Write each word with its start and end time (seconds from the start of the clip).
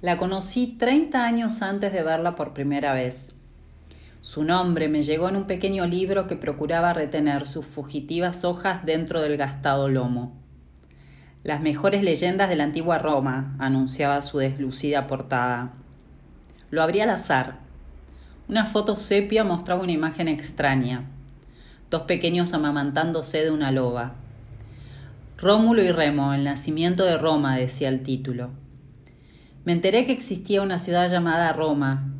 La 0.00 0.16
conocí 0.16 0.76
30 0.78 1.24
años 1.24 1.60
antes 1.60 1.92
de 1.92 2.04
verla 2.04 2.36
por 2.36 2.54
primera 2.54 2.92
vez. 2.94 3.32
Su 4.20 4.44
nombre 4.44 4.88
me 4.88 5.02
llegó 5.02 5.28
en 5.28 5.34
un 5.34 5.48
pequeño 5.48 5.86
libro 5.86 6.28
que 6.28 6.36
procuraba 6.36 6.92
retener 6.92 7.48
sus 7.48 7.66
fugitivas 7.66 8.44
hojas 8.44 8.84
dentro 8.84 9.20
del 9.20 9.36
gastado 9.36 9.88
lomo. 9.88 10.36
Las 11.42 11.60
mejores 11.60 12.04
leyendas 12.04 12.48
de 12.48 12.54
la 12.54 12.62
antigua 12.62 12.98
Roma, 12.98 13.56
anunciaba 13.58 14.22
su 14.22 14.38
deslucida 14.38 15.08
portada. 15.08 15.72
Lo 16.70 16.80
abrí 16.80 17.00
al 17.00 17.10
azar. 17.10 17.58
Una 18.48 18.66
foto 18.66 18.94
sepia 18.94 19.42
mostraba 19.42 19.82
una 19.82 19.92
imagen 19.92 20.28
extraña. 20.28 21.06
Dos 21.90 22.02
pequeños 22.02 22.54
amamantándose 22.54 23.42
de 23.42 23.50
una 23.50 23.72
loba. 23.72 24.14
Rómulo 25.38 25.82
y 25.82 25.90
Remo, 25.90 26.34
el 26.34 26.44
nacimiento 26.44 27.04
de 27.04 27.18
Roma, 27.18 27.56
decía 27.56 27.88
el 27.88 28.04
título. 28.04 28.50
Me 29.68 29.74
enteré 29.74 30.06
que 30.06 30.12
existía 30.12 30.62
una 30.62 30.78
ciudad 30.78 31.10
llamada 31.10 31.52
Roma, 31.52 32.10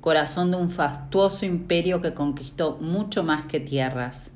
corazón 0.00 0.50
de 0.50 0.56
un 0.56 0.70
fastuoso 0.70 1.46
imperio 1.46 2.00
que 2.00 2.14
conquistó 2.14 2.78
mucho 2.78 3.22
más 3.22 3.44
que 3.44 3.60
tierras. 3.60 4.32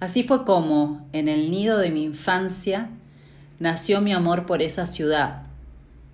Así 0.00 0.22
fue 0.22 0.44
como, 0.44 1.08
en 1.14 1.28
el 1.28 1.50
nido 1.50 1.78
de 1.78 1.88
mi 1.88 2.02
infancia, 2.02 2.90
nació 3.58 4.02
mi 4.02 4.12
amor 4.12 4.44
por 4.44 4.60
esa 4.60 4.84
ciudad, 4.84 5.44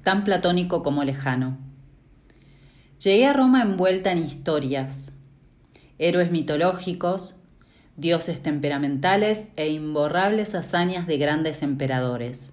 tan 0.05 0.23
platónico 0.23 0.85
como 0.85 1.03
lejano. 1.03 1.59
Llegué 3.03 3.27
a 3.27 3.33
Roma 3.33 3.63
envuelta 3.63 4.13
en 4.13 4.19
historias, 4.19 5.11
héroes 5.99 6.31
mitológicos, 6.31 7.35
dioses 7.97 8.45
temperamentales 8.45 9.47
e 9.57 9.71
imborrables 9.71 10.55
hazañas 10.55 11.09
de 11.09 11.19
grandes 11.19 11.65
emperadores. 11.65 12.53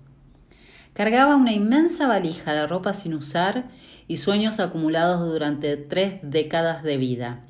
Cargaba 0.93 1.35
una 1.35 1.53
inmensa 1.53 2.07
valija 2.07 2.53
de 2.53 2.67
ropa 2.67 2.93
sin 2.93 3.15
usar 3.15 3.65
y 4.07 4.17
sueños 4.17 4.59
acumulados 4.59 5.27
durante 5.27 5.75
tres 5.75 6.19
décadas 6.21 6.83
de 6.83 6.97
vida. 6.97 7.45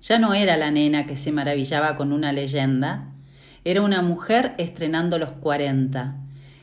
Ya 0.00 0.18
no 0.18 0.34
era 0.34 0.56
la 0.56 0.70
nena 0.70 1.04
que 1.04 1.16
se 1.16 1.32
maravillaba 1.32 1.96
con 1.96 2.12
una 2.12 2.32
leyenda, 2.32 3.12
era 3.64 3.82
una 3.82 4.02
mujer 4.02 4.54
estrenando 4.56 5.18
los 5.18 5.32
cuarenta, 5.32 6.16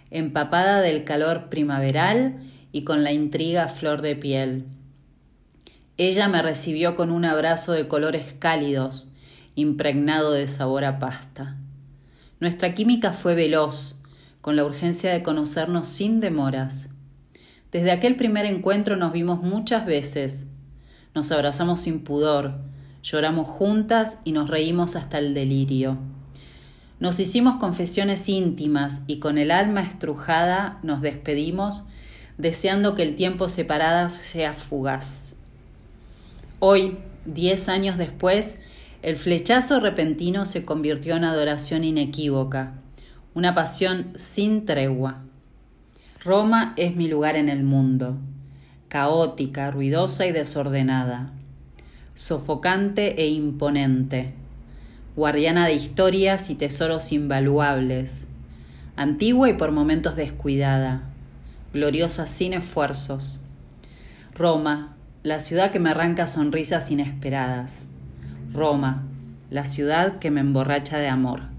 empapada 0.10 0.82
del 0.82 1.04
calor 1.04 1.50
primaveral 1.50 2.38
y 2.72 2.84
con 2.84 3.04
la 3.04 3.12
intriga 3.12 3.68
flor 3.68 4.02
de 4.02 4.16
piel. 4.16 4.66
Ella 5.98 6.28
me 6.30 6.42
recibió 6.42 6.96
con 6.96 7.12
un 7.12 7.26
abrazo 7.26 7.74
de 7.74 7.88
colores 7.88 8.34
cálidos, 8.34 9.12
impregnado 9.56 10.32
de 10.32 10.48
sabor 10.48 10.86
a 10.86 11.00
pasta. 11.00 11.58
Nuestra 12.40 12.72
química 12.72 13.14
fue 13.14 13.36
veloz, 13.36 14.00
con 14.42 14.56
la 14.56 14.66
urgencia 14.66 15.12
de 15.12 15.24
conocernos 15.24 15.88
sin 15.88 16.20
demoras. 16.20 16.90
Desde 17.72 17.92
aquel 17.92 18.16
primer 18.16 18.46
encuentro 18.46 18.96
nos 18.96 19.12
vimos 19.12 19.42
muchas 19.42 19.86
veces, 19.86 20.46
nos 21.14 21.32
abrazamos 21.32 21.82
sin 21.82 22.04
pudor, 22.04 22.56
lloramos 23.04 23.48
juntas 23.48 24.20
y 24.24 24.32
nos 24.32 24.50
reímos 24.50 24.96
hasta 24.96 25.18
el 25.18 25.34
delirio. 25.34 25.98
Nos 27.00 27.20
hicimos 27.20 27.58
confesiones 27.58 28.28
íntimas 28.28 29.02
y 29.06 29.20
con 29.20 29.38
el 29.38 29.52
alma 29.52 29.82
estrujada 29.82 30.80
nos 30.82 31.02
despedimos, 31.02 31.84
deseando 32.38 32.96
que 32.96 33.04
el 33.04 33.16
tiempo 33.16 33.50
separada 33.50 34.10
sea 34.10 34.54
fugaz. 34.54 35.34
Hoy, 36.60 36.98
diez 37.26 37.70
años 37.70 37.98
después, 37.98 38.56
el 39.04 39.18
flechazo 39.18 39.80
repentino 39.80 40.46
se 40.46 40.66
convirtió 40.66 41.16
en 41.16 41.24
adoración 41.24 41.84
inequívoca, 41.84 42.74
una 43.38 43.54
pasión 43.54 44.14
sin 44.16 44.66
tregua. 44.66 45.20
Roma 46.26 46.74
es 46.76 46.96
mi 46.96 47.08
lugar 47.08 47.36
en 47.36 47.50
el 47.50 47.62
mundo, 47.62 48.18
caótica, 48.88 49.70
ruidosa 49.70 50.26
y 50.26 50.32
desordenada, 50.32 51.30
sofocante 52.16 53.22
e 53.22 53.28
imponente, 53.28 54.34
guardiana 55.16 55.68
de 55.68 55.76
historias 55.76 56.50
y 56.50 56.56
tesoros 56.56 57.12
invaluables, 57.12 58.26
antigua 58.96 59.50
y 59.50 59.54
por 59.54 59.72
momentos 59.72 60.16
descuidada, 60.16 61.04
gloriosa 61.74 62.26
sin 62.26 62.54
esfuerzos. 62.54 63.40
Roma, 64.34 64.96
la 65.22 65.40
ciudad 65.40 65.70
que 65.70 65.80
me 65.80 65.92
arranca 65.92 66.26
sonrisas 66.26 66.90
inesperadas. 66.90 67.86
Roma, 68.52 69.04
la 69.52 69.64
ciudad 69.64 70.18
que 70.18 70.32
me 70.32 70.42
emborracha 70.42 70.98
de 70.98 71.10
amor. 71.10 71.56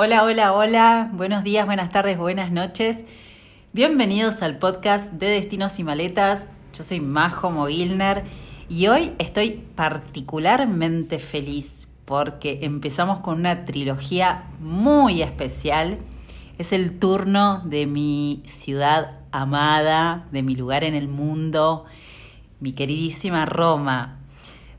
Hola, 0.00 0.22
hola, 0.22 0.52
hola, 0.52 1.10
buenos 1.12 1.42
días, 1.42 1.66
buenas 1.66 1.90
tardes, 1.90 2.16
buenas 2.18 2.52
noches. 2.52 3.02
Bienvenidos 3.72 4.42
al 4.42 4.58
podcast 4.58 5.12
de 5.14 5.26
Destinos 5.26 5.76
y 5.80 5.82
Maletas. 5.82 6.46
Yo 6.72 6.84
soy 6.84 7.00
Majo 7.00 7.50
Mogilner 7.50 8.22
y 8.68 8.86
hoy 8.86 9.12
estoy 9.18 9.60
particularmente 9.74 11.18
feliz 11.18 11.88
porque 12.04 12.60
empezamos 12.62 13.18
con 13.18 13.40
una 13.40 13.64
trilogía 13.64 14.44
muy 14.60 15.20
especial 15.20 15.98
es 16.58 16.72
el 16.72 17.00
turno 17.00 17.62
de 17.64 17.86
mi 17.86 18.40
ciudad 18.44 19.18
amada, 19.32 20.28
de 20.30 20.44
mi 20.44 20.54
lugar 20.54 20.84
en 20.84 20.94
el 20.94 21.08
mundo, 21.08 21.86
mi 22.60 22.72
queridísima 22.72 23.46
Roma. 23.46 24.17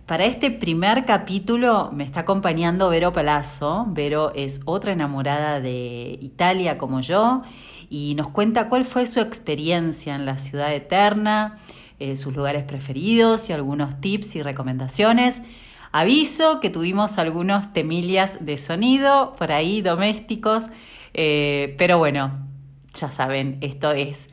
Para 0.09 0.25
este 0.25 0.49
primer 0.49 1.05
capítulo 1.05 1.91
me 1.93 2.03
está 2.03 2.21
acompañando 2.21 2.89
Vero 2.89 3.13
Palazzo. 3.13 3.85
Vero 3.89 4.31
es 4.33 4.61
otra 4.65 4.93
enamorada 4.93 5.59
de 5.59 6.17
Italia 6.19 6.79
como 6.79 7.01
yo 7.01 7.43
y 7.91 8.15
nos 8.15 8.29
cuenta 8.29 8.69
cuál 8.69 8.85
fue 8.85 9.05
su 9.05 9.19
experiencia 9.19 10.15
en 10.15 10.25
la 10.25 10.39
ciudad 10.39 10.73
eterna, 10.73 11.59
eh, 11.99 12.15
sus 12.15 12.35
lugares 12.35 12.63
preferidos 12.63 13.51
y 13.51 13.53
algunos 13.53 14.01
tips 14.01 14.37
y 14.37 14.41
recomendaciones. 14.41 15.43
Aviso 15.91 16.59
que 16.59 16.71
tuvimos 16.71 17.19
algunos 17.19 17.71
temillas 17.71 18.43
de 18.43 18.57
sonido 18.57 19.35
por 19.37 19.51
ahí 19.51 19.83
domésticos, 19.83 20.71
eh, 21.13 21.75
pero 21.77 21.99
bueno, 21.99 22.47
ya 22.95 23.11
saben, 23.11 23.59
esto 23.61 23.91
es 23.91 24.25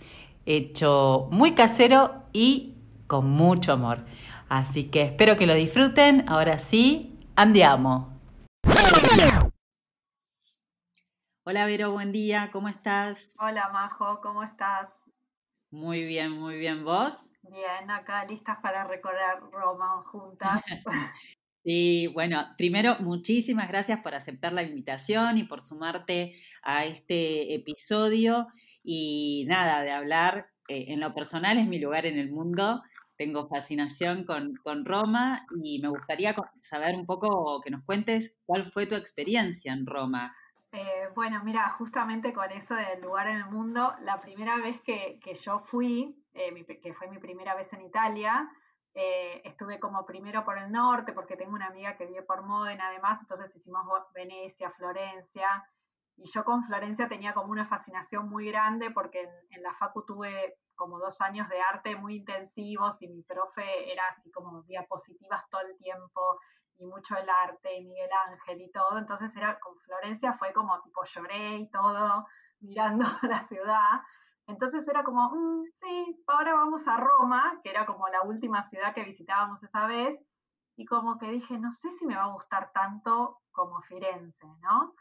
hecho 0.47 1.29
muy 1.31 1.53
casero 1.53 2.15
y 2.33 2.73
con 3.07 3.29
mucho 3.29 3.75
amor. 3.75 3.99
Así 4.49 4.91
que 4.91 5.03
espero 5.03 5.37
que 5.37 5.47
lo 5.47 5.55
disfruten. 5.55 6.29
Ahora 6.29 6.59
sí, 6.59 7.19
andiamo. 7.35 8.21
Hola 11.45 11.67
Vero, 11.67 11.93
buen 11.93 12.13
día, 12.13 12.51
¿cómo 12.53 12.69
estás? 12.69 13.35
Hola 13.39 13.71
Majo, 13.73 14.21
¿cómo 14.21 14.43
estás? 14.43 14.89
Muy 15.71 16.05
bien, 16.05 16.33
muy 16.33 16.59
bien. 16.59 16.85
¿Vos? 16.85 17.29
Bien, 17.43 17.91
acá 17.91 18.25
listas 18.25 18.59
para 18.63 18.85
recorrer 18.85 19.41
Roma 19.53 20.03
juntas. 20.07 20.63
Sí, 21.69 22.07
bueno, 22.15 22.47
primero, 22.57 22.97
muchísimas 23.01 23.67
gracias 23.67 23.99
por 23.99 24.15
aceptar 24.15 24.53
la 24.53 24.63
invitación 24.63 25.37
y 25.37 25.43
por 25.43 25.61
sumarte 25.61 26.37
a 26.63 26.85
este 26.85 27.57
episodio. 27.57 28.47
Y 28.85 29.47
nada, 29.49 29.83
de 29.83 29.91
hablar, 29.91 30.47
eh, 30.69 30.85
en 30.91 31.01
lo 31.01 31.13
personal 31.13 31.59
es 31.59 31.67
mi 31.67 31.81
lugar 31.81 32.07
en 32.07 32.21
el 32.21 32.31
mundo. 32.31 32.85
Tengo 33.17 33.49
fascinación 33.49 34.25
con, 34.25 34.55
con 34.57 34.85
Roma 34.85 35.47
y 35.63 35.81
me 35.81 35.89
gustaría 35.89 36.35
saber 36.61 36.95
un 36.95 37.07
poco, 37.07 37.61
que 37.61 37.71
nos 37.71 37.85
cuentes 37.85 38.35
cuál 38.45 38.67
fue 38.67 38.87
tu 38.87 38.95
experiencia 38.95 39.73
en 39.73 39.87
Roma. 39.87 40.37
Eh, 40.73 41.09
bueno, 41.15 41.43
mira, 41.43 41.69
justamente 41.71 42.33
con 42.33 42.51
eso 42.53 42.75
del 42.75 43.01
lugar 43.01 43.29
en 43.29 43.37
el 43.37 43.47
mundo, 43.47 43.95
la 44.03 44.21
primera 44.21 44.57
vez 44.57 44.81
que, 44.83 45.19
que 45.23 45.35
yo 45.35 45.61
fui, 45.61 46.23
eh, 46.35 46.81
que 46.83 46.93
fue 46.95 47.09
mi 47.09 47.19
primera 47.19 47.55
vez 47.55 47.73
en 47.73 47.83
Italia, 47.83 48.51
eh, 48.99 49.43
estuve 49.45 49.79
como 49.79 50.07
primero 50.07 50.43
por 50.43 50.57
el 50.57 50.73
norte 50.73 51.13
porque 51.13 51.37
tengo 51.37 51.53
una 51.53 51.67
amiga 51.67 51.97
que 51.99 52.07
vive 52.07 52.23
por 52.23 52.43
Módena 52.43 52.89
además, 52.89 53.19
entonces 53.21 53.55
hicimos 53.55 53.85
Venecia, 54.15 54.71
Florencia, 54.71 55.69
y 56.17 56.31
yo 56.33 56.45
con 56.45 56.65
Florencia 56.65 57.07
tenía 57.07 57.35
como 57.35 57.53
una 57.53 57.67
fascinación 57.67 58.27
muy 58.29 58.47
grande 58.47 58.91
porque 58.91 59.29
en, 59.51 59.63
la 59.63 59.75
Facu 59.75 60.05
tuve 60.07 60.57
como 60.77 60.99
dos 60.99 61.21
años 61.21 61.49
de 61.49 61.61
arte 61.61 61.97
muy 61.97 62.17
intensivos 62.17 63.01
y 63.03 63.09
mi 63.09 63.23
profe 63.23 63.93
era 63.93 64.03
así 64.09 64.31
como 64.31 64.63
diapositivas 64.63 65.49
todo 65.49 65.63
el 65.63 65.77
tiempo 65.79 66.39
y 66.79 66.87
mucho 66.87 67.17
el 67.17 67.29
arte 67.29 67.75
y 67.77 67.85
Miguel 67.85 68.11
Ángel 68.29 68.61
y 68.61 68.71
todo, 68.71 68.99
entonces 68.99 69.35
era 69.35 69.59
con 69.59 69.77
Florencia 69.81 70.35
fue 70.35 70.53
como 70.53 70.81
tipo 70.83 71.03
lloré 71.05 71.57
y 71.57 71.71
todo 71.71 72.27
mirando 72.61 73.05
la 73.23 73.47
ciudad. 73.49 74.01
Entonces 74.49 74.87
era 74.87 75.03
como, 75.03 75.31
mm, 75.31 75.65
sí, 75.81 76.23
ahora 76.29 76.55
vamos 76.55 76.87
a 76.87 76.97
Roma, 76.97 77.61
que 77.65 77.71
era 77.71 77.85
como 77.85 78.07
la 78.09 78.23
última 78.23 78.69
ciudad 78.69 78.95
que 78.95 79.03
visitábamos 79.03 79.63
esa 79.63 79.87
vez, 79.87 80.21
y 80.77 80.85
como 80.85 81.19
que 81.19 81.31
dije, 81.31 81.59
no 81.59 81.73
sé 81.73 81.91
si 81.99 82.07
me 82.07 82.17
va 82.17 82.25
a 82.25 82.33
gustar 82.33 82.71
tanto 82.73 83.41
como 83.51 83.81
Firenze, 83.83 84.47
¿no? 84.61 84.95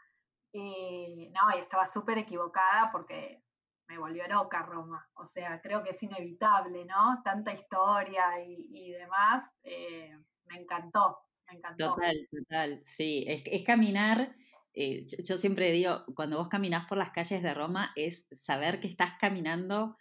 Y 0.52 1.30
no, 1.34 1.54
y 1.54 1.60
estaba 1.60 1.86
súper 1.86 2.18
equivocada 2.18 2.90
porque 2.90 3.42
me 3.88 3.98
volvió 3.98 4.26
loca 4.28 4.62
Roma. 4.62 5.08
O 5.14 5.26
sea, 5.28 5.60
creo 5.60 5.82
que 5.82 5.90
es 5.90 6.02
inevitable, 6.02 6.84
¿no? 6.84 7.20
Tanta 7.24 7.52
historia 7.52 8.24
y, 8.44 8.90
demás, 8.92 9.44
eh, 9.62 10.16
me 10.46 10.60
encantó. 10.60 11.18
me 11.48 11.58
encantó. 11.58 11.94
Total, 11.94 12.28
total, 12.30 12.82
sí, 12.84 13.24
es, 13.28 13.42
es 13.46 13.62
caminar. 13.62 14.34
Eh, 14.74 15.06
yo, 15.22 15.38
siempre 15.38 15.72
digo, 15.72 16.04
cuando 16.14 16.36
vos 16.36 16.48
caminás 16.48 16.86
por 16.86 16.98
las 16.98 17.10
calles 17.10 17.42
de 17.42 17.54
Roma, 17.54 17.92
es 17.96 18.26
saber 18.32 18.80
que 18.80 18.88
estás 18.88 19.14
caminando 19.18 19.96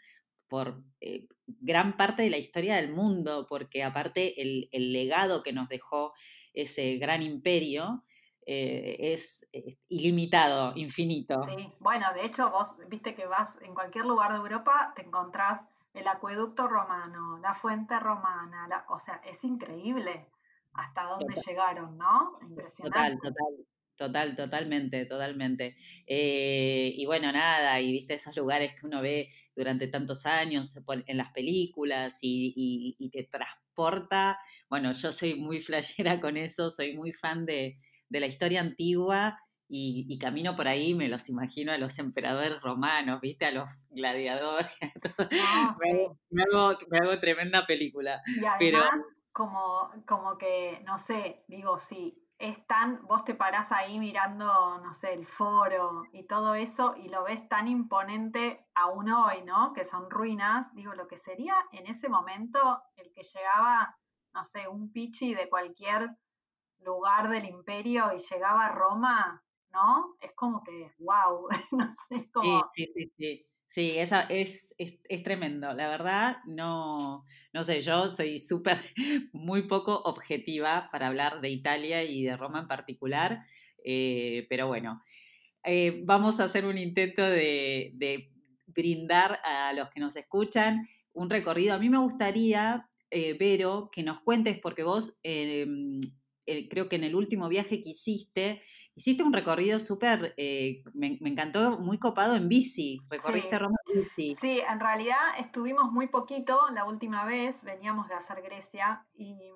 por 0.48 0.84
eh, 1.00 1.28
gran 1.48 1.98
parte 1.98 2.24
de 2.24 2.30
la 2.30 2.38
historia 2.38 2.76
del 2.76 2.92
mundo, 2.92 3.46
porque 3.48 3.84
aparte 3.84 4.42
el, 4.42 4.70
el 4.72 4.92
legado 4.92 5.44
que 5.44 5.54
nos 5.54 5.70
dejó 5.70 6.14
ese 6.54 6.98
gran 6.98 7.22
imperio 7.22 8.04
eh, 8.46 8.98
es, 9.00 9.48
ilimitado, 9.90 10.74
infinito. 10.76 11.44
Sí, 11.44 11.74
bueno, 11.80 12.14
de 12.14 12.26
hecho 12.26 12.50
vos 12.50 12.76
viste 12.88 13.16
que 13.16 13.26
vas 13.26 13.58
en 13.62 13.74
cualquier 13.74 14.06
lugar 14.06 14.32
de 14.32 14.38
Europa, 14.38 14.94
te 14.96 15.02
encontrás 15.02 15.62
el 15.94 16.08
acueducto 16.08 16.68
romano, 16.68 17.40
la 17.40 17.56
fuente 17.56 18.00
romana, 18.00 18.86
o 18.90 19.00
sea, 19.00 19.22
es 19.26 19.44
increíble 19.44 20.28
hasta 20.74 21.04
dónde 21.04 21.42
llegaron, 21.48 21.98
¿no? 21.98 22.38
Impresionante. 22.42 23.18
Total, 23.18 23.20
total. 23.20 23.66
Total, 23.98 24.36
totalmente, 24.36 25.06
totalmente. 25.06 25.78
Eh, 26.06 26.94
y 26.98 27.06
bueno, 27.06 27.32
nada, 27.32 27.80
y 27.80 27.94
viste 27.94 28.16
esos 28.16 28.36
lugares 28.36 28.74
que 28.74 28.86
uno 28.86 29.02
ve 29.02 29.30
durante 29.56 29.88
tantos 29.88 30.26
años 30.26 30.76
en 31.08 31.16
las 31.16 31.32
películas 31.32 32.18
y, 32.22 32.98
y 33.00 33.10
te 33.10 33.24
transporta. 33.24 34.38
Bueno, 34.70 34.92
yo 34.92 35.14
soy 35.14 35.36
muy 35.36 35.62
flashera 35.62 36.20
con 36.20 36.36
eso, 36.36 36.70
soy 36.70 36.98
muy 36.98 37.14
fan 37.14 37.46
de, 37.46 37.80
de 38.10 38.20
la 38.20 38.26
historia 38.28 38.62
antigua 38.62 39.40
y, 39.68 40.20
camino 40.20 40.56
por 40.56 40.68
ahí, 40.68 40.94
me 40.94 41.08
los 41.08 41.28
imagino 41.30 41.72
a 41.72 41.78
los 41.78 41.98
emperadores 41.98 42.62
romanos, 42.62 43.20
¿viste? 43.22 43.46
A 43.46 43.52
los 43.52 43.88
gladiadores. 43.90 44.72
Ah, 45.42 45.76
me, 45.80 46.44
hago, 46.44 47.20
tremenda 47.20 47.66
película. 47.66 48.22
Y 48.28 48.46
además, 48.46 48.92
como, 49.32 49.92
como 50.06 50.38
que, 50.38 50.82
no 50.86 50.98
sé, 51.00 51.44
digo, 51.48 51.80
sí, 51.80 52.26
es 52.38 52.66
tan, 52.68 53.06
vos 53.08 53.24
te 53.24 53.34
parás 53.34 53.72
ahí 53.72 53.98
mirando, 53.98 54.46
no 54.80 54.94
sé, 54.96 55.14
el 55.14 55.26
foro 55.26 56.04
y 56.12 56.28
todo 56.28 56.56
eso 56.56 56.96
y 56.98 57.08
lo 57.08 57.24
ves 57.24 57.48
tan 57.48 57.68
imponente 57.68 58.68
aún 58.76 59.10
hoy, 59.10 59.42
¿no? 59.44 59.74
Que 59.74 59.86
son 59.86 60.10
ruinas. 60.10 60.74
Digo, 60.74 60.94
lo 60.94 61.08
que 61.08 61.18
sería 61.20 61.56
en 61.72 61.88
ese 61.88 62.10
momento 62.10 62.60
el 62.98 63.12
que 63.14 63.24
llegaba, 63.24 63.98
no 64.34 64.44
sé, 64.44 64.68
un 64.68 64.92
pichi 64.92 65.34
de 65.34 65.50
cualquier 65.50 66.10
lugar 66.86 67.30
del 67.30 67.46
imperio 67.46 68.12
y 68.16 68.20
llegaba 68.20 68.68
a 68.68 68.72
Roma, 68.72 69.44
¿no? 69.72 70.16
Es 70.22 70.32
como 70.36 70.64
que, 70.64 70.94
wow, 71.00 71.48
no 71.72 71.96
sé, 72.10 72.30
como... 72.32 72.72
Sí, 72.74 72.88
sí, 72.94 73.12
sí, 73.18 73.46
sí. 73.68 73.98
esa 73.98 74.22
es, 74.22 74.74
es, 74.78 75.00
es, 75.04 75.24
tremendo. 75.24 75.74
La 75.74 75.90
verdad, 75.90 76.38
no, 76.46 77.26
no 77.52 77.64
sé, 77.64 77.82
yo 77.82 78.08
soy 78.08 78.40
súper, 78.40 78.80
muy 79.34 79.68
poco 79.68 80.02
objetiva 80.04 80.90
para 80.92 81.08
hablar 81.08 81.42
de 81.42 81.50
Italia 81.50 82.04
y 82.04 82.24
de 82.24 82.38
Roma 82.38 82.60
en 82.60 82.68
particular, 82.68 83.44
eh, 83.84 84.48
pero 84.50 84.68
bueno, 84.68 85.04
eh, 85.64 86.02
vamos 86.06 86.40
a 86.40 86.46
hacer 86.46 86.66
un 86.66 86.78
intento 86.78 87.24
de, 87.24 87.92
de, 87.96 88.32
brindar 88.68 89.40
a 89.46 89.72
los 89.72 89.90
que 89.90 90.02
nos 90.02 90.18
escuchan 90.18 90.86
un 91.14 91.30
recorrido. 91.30 91.74
A 91.74 91.80
mí 91.80 91.88
me 91.90 92.00
gustaría, 92.00 92.90
eh, 93.10 93.34
Vero, 93.40 93.90
que 93.90 94.04
nos 94.04 94.20
cuentes, 94.20 94.60
porque 94.60 94.84
vos 94.84 95.22
em, 96.46 96.68
creo 96.68 96.90
que 96.90 96.96
en 96.96 97.04
el 97.04 97.16
último 97.16 97.48
viaje 97.50 97.82
que 97.82 97.90
hiciste, 97.90 98.62
hiciste 98.96 99.24
un 99.24 99.34
recorrido 99.34 99.80
súper, 99.80 100.34
eh, 100.38 100.84
me, 100.94 101.18
encantó, 101.22 101.80
muy 101.80 102.00
copado 102.00 102.36
en 102.36 102.48
bici, 102.48 103.02
recorriste 103.10 103.60
Roma 103.60 103.76
en 103.88 104.04
bici. 104.04 104.38
Sí, 104.40 104.60
en 104.60 104.80
realidad 104.80 105.38
estuvimos 105.40 105.92
muy 105.92 106.08
poquito 106.08 106.60
la 106.74 106.86
última 106.86 107.26
vez, 107.26 107.62
veníamos 107.64 108.08
de 108.08 108.16
hacer 108.16 108.42
Grecia 108.42 109.06
y, 109.14 109.52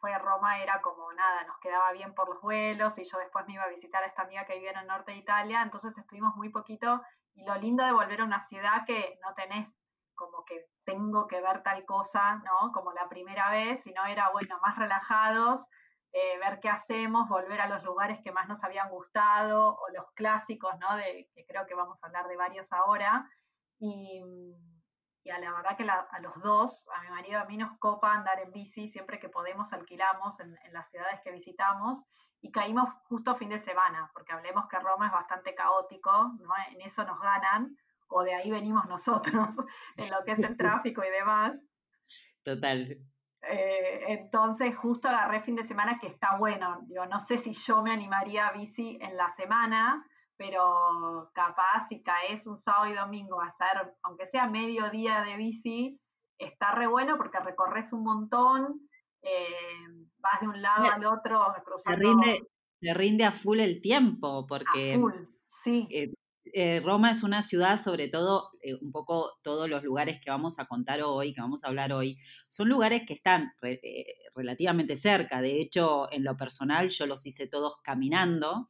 fue 0.00 0.14
a 0.14 0.18
Roma, 0.18 0.62
era 0.62 0.80
como 0.80 1.12
nada, 1.12 1.42
nos 1.48 1.58
quedaba 1.58 1.90
bien 1.90 2.14
por 2.14 2.28
los 2.28 2.40
vuelos 2.40 2.96
y 2.98 3.04
yo 3.04 3.18
después 3.18 3.44
me 3.48 3.54
iba 3.54 3.64
a 3.64 3.68
visitar 3.68 4.00
a 4.04 4.06
esta 4.06 4.22
amiga 4.22 4.46
que 4.46 4.54
vivía 4.54 4.70
en 4.70 4.78
el 4.78 4.86
norte 4.86 5.10
de 5.10 5.18
Italia, 5.18 5.60
entonces 5.60 5.98
estuvimos 5.98 6.36
muy 6.36 6.50
poquito 6.50 7.02
y 7.34 7.44
lo 7.44 7.56
lindo 7.56 7.84
de 7.84 7.90
volver 7.90 8.20
a 8.20 8.24
una 8.24 8.40
ciudad 8.44 8.84
que 8.86 9.18
no 9.22 9.34
tenés 9.34 9.68
como 10.18 10.44
que 10.44 10.66
tengo 10.84 11.26
que 11.26 11.40
ver 11.40 11.62
tal 11.62 11.84
cosa, 11.86 12.36
¿no? 12.44 12.72
Como 12.72 12.92
la 12.92 13.08
primera 13.08 13.50
vez, 13.50 13.82
sino 13.84 14.04
era, 14.04 14.30
bueno, 14.30 14.58
más 14.60 14.76
relajados, 14.76 15.66
eh, 16.12 16.38
ver 16.38 16.58
qué 16.60 16.68
hacemos, 16.68 17.28
volver 17.28 17.60
a 17.60 17.68
los 17.68 17.82
lugares 17.84 18.20
que 18.22 18.32
más 18.32 18.48
nos 18.48 18.62
habían 18.64 18.90
gustado, 18.90 19.76
o 19.76 19.88
los 19.90 20.10
clásicos, 20.12 20.78
¿no? 20.80 20.96
De, 20.96 21.30
que 21.34 21.46
creo 21.46 21.66
que 21.66 21.74
vamos 21.74 22.02
a 22.02 22.06
hablar 22.08 22.26
de 22.26 22.36
varios 22.36 22.72
ahora. 22.72 23.30
Y, 23.78 24.20
y 25.22 25.30
a 25.30 25.38
la 25.38 25.52
verdad 25.52 25.76
que 25.76 25.88
a 25.88 26.20
los 26.20 26.42
dos, 26.42 26.86
a 26.96 27.02
mi 27.02 27.10
marido, 27.10 27.38
a 27.38 27.44
mí 27.44 27.56
nos 27.56 27.78
copa 27.78 28.12
andar 28.12 28.40
en 28.40 28.52
bici, 28.52 28.88
siempre 28.90 29.20
que 29.20 29.28
podemos 29.28 29.72
alquilamos 29.72 30.40
en, 30.40 30.58
en 30.64 30.72
las 30.72 30.90
ciudades 30.90 31.20
que 31.22 31.30
visitamos, 31.30 32.04
y 32.40 32.50
caímos 32.50 32.88
justo 33.08 33.36
fin 33.36 33.50
de 33.50 33.60
semana, 33.60 34.10
porque 34.12 34.32
hablemos 34.32 34.68
que 34.68 34.78
Roma 34.78 35.06
es 35.06 35.12
bastante 35.12 35.54
caótico, 35.54 36.10
¿no? 36.40 36.50
En 36.70 36.80
eso 36.80 37.04
nos 37.04 37.20
ganan, 37.20 37.76
o 38.08 38.22
de 38.22 38.34
ahí 38.34 38.50
venimos 38.50 38.86
nosotros, 38.86 39.34
en 39.96 40.10
lo 40.10 40.24
que 40.24 40.32
es 40.32 40.48
el 40.48 40.56
tráfico 40.56 41.02
y 41.04 41.10
demás. 41.10 41.54
Total. 42.42 42.98
Eh, 43.42 44.04
entonces 44.08 44.76
justo 44.76 45.08
agarré 45.08 45.42
fin 45.42 45.56
de 45.56 45.66
semana 45.66 45.98
que 46.00 46.08
está 46.08 46.36
bueno. 46.38 46.80
Digo, 46.86 47.06
no 47.06 47.20
sé 47.20 47.38
si 47.38 47.52
yo 47.52 47.82
me 47.82 47.92
animaría 47.92 48.48
a 48.48 48.52
bici 48.52 48.98
en 49.00 49.16
la 49.16 49.34
semana, 49.36 50.04
pero 50.36 51.30
capaz 51.34 51.88
si 51.88 52.02
caes 52.02 52.46
un 52.46 52.56
sábado 52.56 52.86
y 52.86 52.94
domingo 52.94 53.40
a 53.40 53.48
hacer, 53.48 53.94
aunque 54.02 54.26
sea 54.26 54.48
medio 54.48 54.90
día 54.90 55.22
de 55.22 55.36
bici, 55.36 56.00
está 56.38 56.72
re 56.72 56.86
bueno 56.86 57.16
porque 57.16 57.40
recorres 57.40 57.92
un 57.92 58.04
montón, 58.04 58.88
eh, 59.22 60.06
vas 60.18 60.40
de 60.40 60.48
un 60.48 60.62
lado 60.62 60.86
al 60.90 61.04
otro 61.06 61.44
cruzando. 61.64 61.98
Te 61.98 62.04
rinde, 62.04 62.48
te 62.80 62.94
rinde 62.94 63.24
a 63.24 63.32
full 63.32 63.60
el 63.60 63.80
tiempo, 63.80 64.46
porque 64.46 64.94
a 64.94 64.98
full, 64.98 65.14
sí. 65.64 65.88
Eh, 65.90 66.12
eh, 66.54 66.80
Roma 66.84 67.10
es 67.10 67.22
una 67.22 67.42
ciudad, 67.42 67.76
sobre 67.76 68.08
todo, 68.08 68.50
eh, 68.62 68.74
un 68.80 68.92
poco 68.92 69.38
todos 69.42 69.68
los 69.68 69.82
lugares 69.82 70.20
que 70.20 70.30
vamos 70.30 70.58
a 70.58 70.66
contar 70.66 71.02
hoy, 71.02 71.32
que 71.34 71.40
vamos 71.40 71.64
a 71.64 71.68
hablar 71.68 71.92
hoy, 71.92 72.18
son 72.48 72.68
lugares 72.68 73.04
que 73.06 73.14
están 73.14 73.52
eh, 73.62 74.06
relativamente 74.34 74.96
cerca. 74.96 75.40
De 75.40 75.60
hecho, 75.60 76.10
en 76.12 76.24
lo 76.24 76.36
personal, 76.36 76.88
yo 76.88 77.06
los 77.06 77.26
hice 77.26 77.46
todos 77.46 77.76
caminando, 77.82 78.68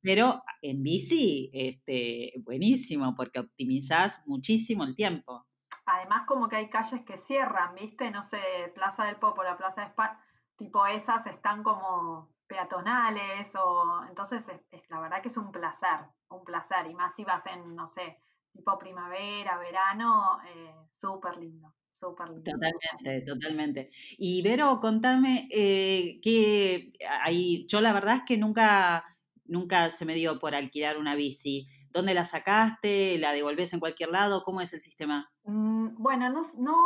pero 0.00 0.42
en 0.62 0.82
bici, 0.82 1.50
este, 1.52 2.32
buenísimo, 2.38 3.14
porque 3.14 3.40
optimizás 3.40 4.20
muchísimo 4.26 4.84
el 4.84 4.94
tiempo. 4.94 5.46
Además, 5.86 6.22
como 6.26 6.48
que 6.48 6.56
hay 6.56 6.70
calles 6.70 7.02
que 7.04 7.18
cierran, 7.18 7.74
¿viste? 7.74 8.10
No 8.10 8.28
sé, 8.28 8.38
Plaza 8.74 9.04
del 9.04 9.16
Popo, 9.16 9.42
la 9.42 9.56
Plaza 9.56 9.82
de 9.82 9.86
España, 9.88 10.18
tipo 10.56 10.86
esas 10.86 11.26
están 11.26 11.62
como 11.62 12.33
peatonales 12.46 13.54
o 13.56 14.04
entonces 14.08 14.42
es, 14.70 14.82
la 14.90 15.00
verdad 15.00 15.22
que 15.22 15.28
es 15.28 15.36
un 15.36 15.50
placer, 15.50 16.00
un 16.30 16.44
placer 16.44 16.86
y 16.90 16.94
más 16.94 17.14
si 17.14 17.24
vas 17.24 17.44
en, 17.46 17.74
no 17.74 17.88
sé, 17.88 18.18
tipo 18.52 18.78
primavera, 18.78 19.58
verano, 19.58 20.38
eh, 20.46 20.74
súper 21.00 21.36
lindo. 21.36 21.74
Súper 21.96 22.28
lindo. 22.28 22.50
Totalmente, 22.50 23.24
totalmente. 23.26 23.90
Y 24.18 24.42
Vero, 24.42 24.78
contame 24.80 25.48
eh, 25.50 26.18
que 26.20 26.92
ahí, 27.22 27.66
yo 27.68 27.80
la 27.80 27.92
verdad 27.92 28.16
es 28.16 28.22
que 28.26 28.36
nunca, 28.36 29.04
nunca 29.44 29.90
se 29.90 30.04
me 30.04 30.14
dio 30.14 30.38
por 30.38 30.54
alquilar 30.54 30.98
una 30.98 31.14
bici. 31.14 31.66
¿Dónde 31.90 32.12
la 32.12 32.24
sacaste? 32.24 33.16
¿La 33.18 33.32
devolvés 33.32 33.72
en 33.72 33.80
cualquier 33.80 34.10
lado? 34.10 34.42
¿Cómo 34.42 34.60
es 34.60 34.74
el 34.74 34.80
sistema? 34.80 35.32
Mm, 35.44 36.02
bueno, 36.02 36.30
no, 36.30 36.42
no, 36.56 36.76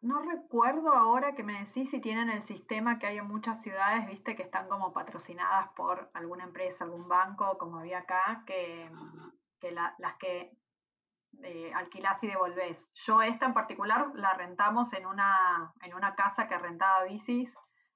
no, 0.00 0.20
recuerdo 0.20 0.92
ahora 0.92 1.34
que 1.34 1.42
me 1.42 1.64
decís 1.64 1.90
si 1.90 2.00
tienen 2.00 2.30
el 2.30 2.44
sistema 2.44 2.98
que 2.98 3.06
hay 3.06 3.18
en 3.18 3.26
muchas 3.26 3.60
ciudades, 3.62 4.06
viste, 4.06 4.36
que 4.36 4.44
están 4.44 4.68
como 4.68 4.92
patrocinadas 4.92 5.70
por 5.76 6.10
alguna 6.14 6.44
empresa, 6.44 6.84
algún 6.84 7.08
banco, 7.08 7.58
como 7.58 7.80
había 7.80 7.98
acá, 7.98 8.44
que, 8.46 8.88
que 9.60 9.72
las 9.72 10.16
que 10.20 10.56
eh, 11.42 11.72
alquilás 11.74 12.22
y 12.22 12.28
devolvés. 12.28 12.78
Yo 13.06 13.20
esta 13.20 13.46
en 13.46 13.54
particular 13.54 14.12
la 14.14 14.34
rentamos 14.34 14.92
en 14.92 15.06
una, 15.06 15.72
en 15.82 15.94
una 15.94 16.14
casa 16.14 16.46
que 16.46 16.56
rentaba 16.56 17.04
bicis 17.04 17.52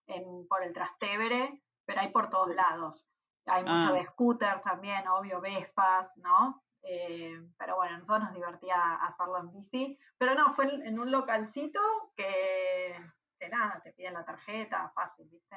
en, 0.06 0.48
por 0.48 0.64
el 0.64 0.72
Trastevere, 0.72 1.62
pero 1.86 2.00
hay 2.00 2.08
por 2.08 2.28
todos 2.28 2.52
lados. 2.54 3.06
Hay 3.46 3.62
mucho 3.62 3.90
ah. 3.90 3.92
de 3.92 4.04
scooter 4.06 4.60
también, 4.62 5.06
obvio, 5.06 5.40
Vespas, 5.40 6.10
¿no? 6.16 6.62
Eh, 6.82 7.34
pero 7.58 7.76
bueno, 7.76 7.98
nosotros 7.98 8.24
nos 8.24 8.34
divertía 8.34 8.94
hacerlo 8.96 9.38
en 9.38 9.52
bici. 9.52 9.98
Pero 10.16 10.34
no, 10.34 10.54
fue 10.54 10.66
en 10.66 10.98
un 10.98 11.10
localcito 11.10 11.80
que, 12.16 12.94
de 13.38 13.48
nada, 13.48 13.80
te 13.82 13.92
piden 13.92 14.14
la 14.14 14.24
tarjeta, 14.24 14.90
fácil, 14.94 15.28
¿viste? 15.30 15.56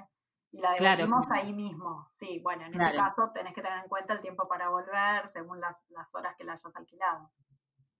Y 0.51 0.59
la 0.59 0.73
devolvimos 0.73 1.31
ahí 1.31 1.53
mismo. 1.53 2.09
Sí, 2.15 2.39
bueno, 2.43 2.65
en 2.65 2.79
ese 2.79 2.97
caso 2.97 3.31
tenés 3.33 3.53
que 3.53 3.61
tener 3.61 3.79
en 3.79 3.87
cuenta 3.87 4.13
el 4.13 4.21
tiempo 4.21 4.47
para 4.47 4.69
volver 4.69 5.29
según 5.31 5.61
las, 5.61 5.77
las 5.89 6.13
horas 6.13 6.35
que 6.37 6.43
la 6.43 6.53
hayas 6.53 6.75
alquilado. 6.75 7.31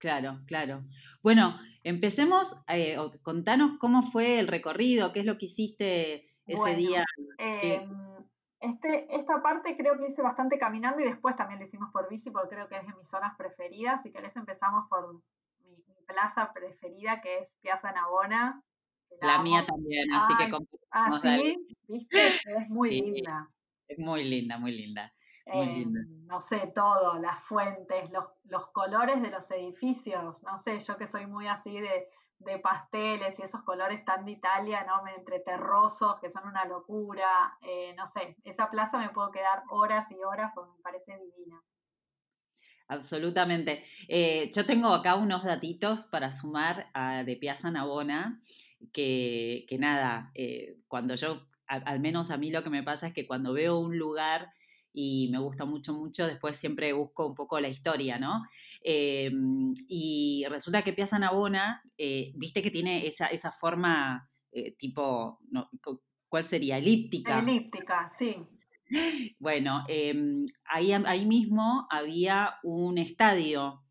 Claro, 0.02 0.40
claro. 0.48 0.84
Bueno, 1.22 1.56
empecemos, 1.84 2.60
eh, 2.68 2.98
contanos 3.22 3.78
cómo 3.80 4.02
fue 4.02 4.40
el 4.40 4.48
recorrido, 4.48 5.14
qué 5.14 5.20
es 5.20 5.26
lo 5.26 5.38
que 5.38 5.46
hiciste 5.46 6.28
ese 6.48 6.76
día. 6.76 7.06
Eh, 7.38 7.88
este, 8.62 9.16
esta 9.16 9.42
parte 9.42 9.76
creo 9.76 9.98
que 9.98 10.08
hice 10.08 10.22
bastante 10.22 10.60
caminando 10.60 11.02
y 11.02 11.06
después 11.06 11.36
también 11.36 11.60
lo 11.60 11.66
hicimos 11.66 11.92
por 11.92 12.08
bici 12.08 12.30
porque 12.30 12.56
creo 12.56 12.70
que 12.70 12.78
es 12.78 12.86
de 12.86 12.94
mis 12.94 13.10
zonas 13.10 13.36
preferidas. 13.36 14.04
Si 14.04 14.12
querés 14.12 14.36
empezamos 14.36 14.88
por 14.88 15.16
mi, 15.16 15.22
plaza 16.06 16.52
preferida 16.54 17.22
que 17.22 17.40
es 17.40 17.50
Piazza 17.62 17.92
Navona, 17.92 18.62
La, 19.22 19.42
mía 19.42 19.66
también, 19.66 20.12
así 20.14 20.34
que 20.38 20.52
¿Ah, 20.92 21.20
sí? 21.24 21.68
¿Viste? 21.88 22.28
Es 22.46 22.70
muy 22.70 23.02
linda. 23.02 23.50
Es 23.88 23.98
muy 23.98 24.24
linda, 24.24 24.58
muy 24.58 24.74
linda. 24.74 25.12
Muy 25.48 25.66
linda. 25.68 26.00
Em, 26.02 26.28
no 26.28 26.42
sé, 26.42 26.72
todo, 26.76 27.18
las 27.18 27.42
fuentes, 27.46 28.12
los, 28.12 28.26
los 28.44 28.68
colores 28.68 29.22
de 29.22 29.32
los 29.32 29.50
edificios, 29.52 30.44
no 30.44 30.62
sé, 30.64 30.80
yo 30.82 30.98
que 30.98 31.08
soy 31.08 31.26
muy 31.26 31.48
así 31.48 31.80
de, 31.80 32.10
de 32.44 32.60
pasteles 32.60 33.38
y 33.38 33.44
esos 33.44 33.62
colores 33.64 34.04
tan 34.06 34.26
de 34.26 34.32
Italia, 34.32 34.84
¿no? 34.86 35.08
Entre 35.16 35.40
terrosos, 35.40 36.20
que 36.20 36.32
son 36.32 36.48
una 36.48 36.66
locura. 36.66 37.58
Eh, 37.62 37.94
no 37.96 38.08
sé, 38.08 38.36
esa 38.44 38.70
plaza 38.70 38.98
me 38.98 39.10
puedo 39.10 39.32
quedar 39.32 39.64
horas 39.70 40.10
y 40.12 40.16
horas 40.24 40.52
porque 40.56 40.72
me 40.76 40.82
parece 40.82 41.18
divina. 41.18 41.62
Absolutamente. 42.88 43.86
Eh, 44.10 44.50
yo 44.54 44.66
tengo 44.66 44.90
acá 44.90 45.16
unos 45.16 45.44
datitos 45.44 46.06
para 46.06 46.34
sumar 46.34 46.90
a, 46.94 47.24
de 47.24 47.38
Piazza 47.38 47.72
Navona, 47.72 48.42
que, 48.92 49.66
que 49.70 49.78
nada, 49.78 50.32
eh, 50.36 50.78
cuando 50.90 51.16
yo, 51.16 51.46
al 51.68 52.02
menos 52.02 52.32
a 52.32 52.38
mí 52.38 52.52
lo 52.52 52.64
que 52.64 52.70
me 52.70 52.84
pasa 52.84 53.08
es 53.08 53.14
que 53.14 53.26
cuando 53.26 53.54
veo 53.54 53.80
un 53.80 53.98
lugar 53.98 54.52
y 54.94 55.30
me 55.32 55.40
gusta 55.40 55.66
mucho, 55.66 55.94
mucho. 55.94 56.28
Después 56.28 56.58
siempre 56.58 56.94
busco 56.94 57.28
un 57.28 57.36
poco 57.36 57.60
la 57.60 57.70
historia, 57.70 58.18
¿no? 58.18 58.44
Em, 58.82 59.74
y 59.88 60.46
resulta 60.50 60.84
que 60.84 60.94
Piazza 60.94 61.20
Navona, 61.20 61.82
eh, 61.98 62.32
viste 62.36 62.62
que 62.62 62.72
tiene 62.72 63.06
esa, 63.08 63.28
esa 63.28 63.52
forma 63.52 64.30
eh, 64.52 64.76
tipo, 64.78 65.40
¿cuál 66.28 66.44
sería? 66.44 66.78
Elíptica. 66.78 67.40
Elíptica, 67.40 68.12
sí. 68.18 68.36
Bueno, 69.40 69.86
em, 69.88 70.46
ahí, 70.66 70.92
ahí 70.92 71.26
mismo 71.26 71.88
había 71.90 72.56
un 72.62 72.98
estadio 72.98 73.82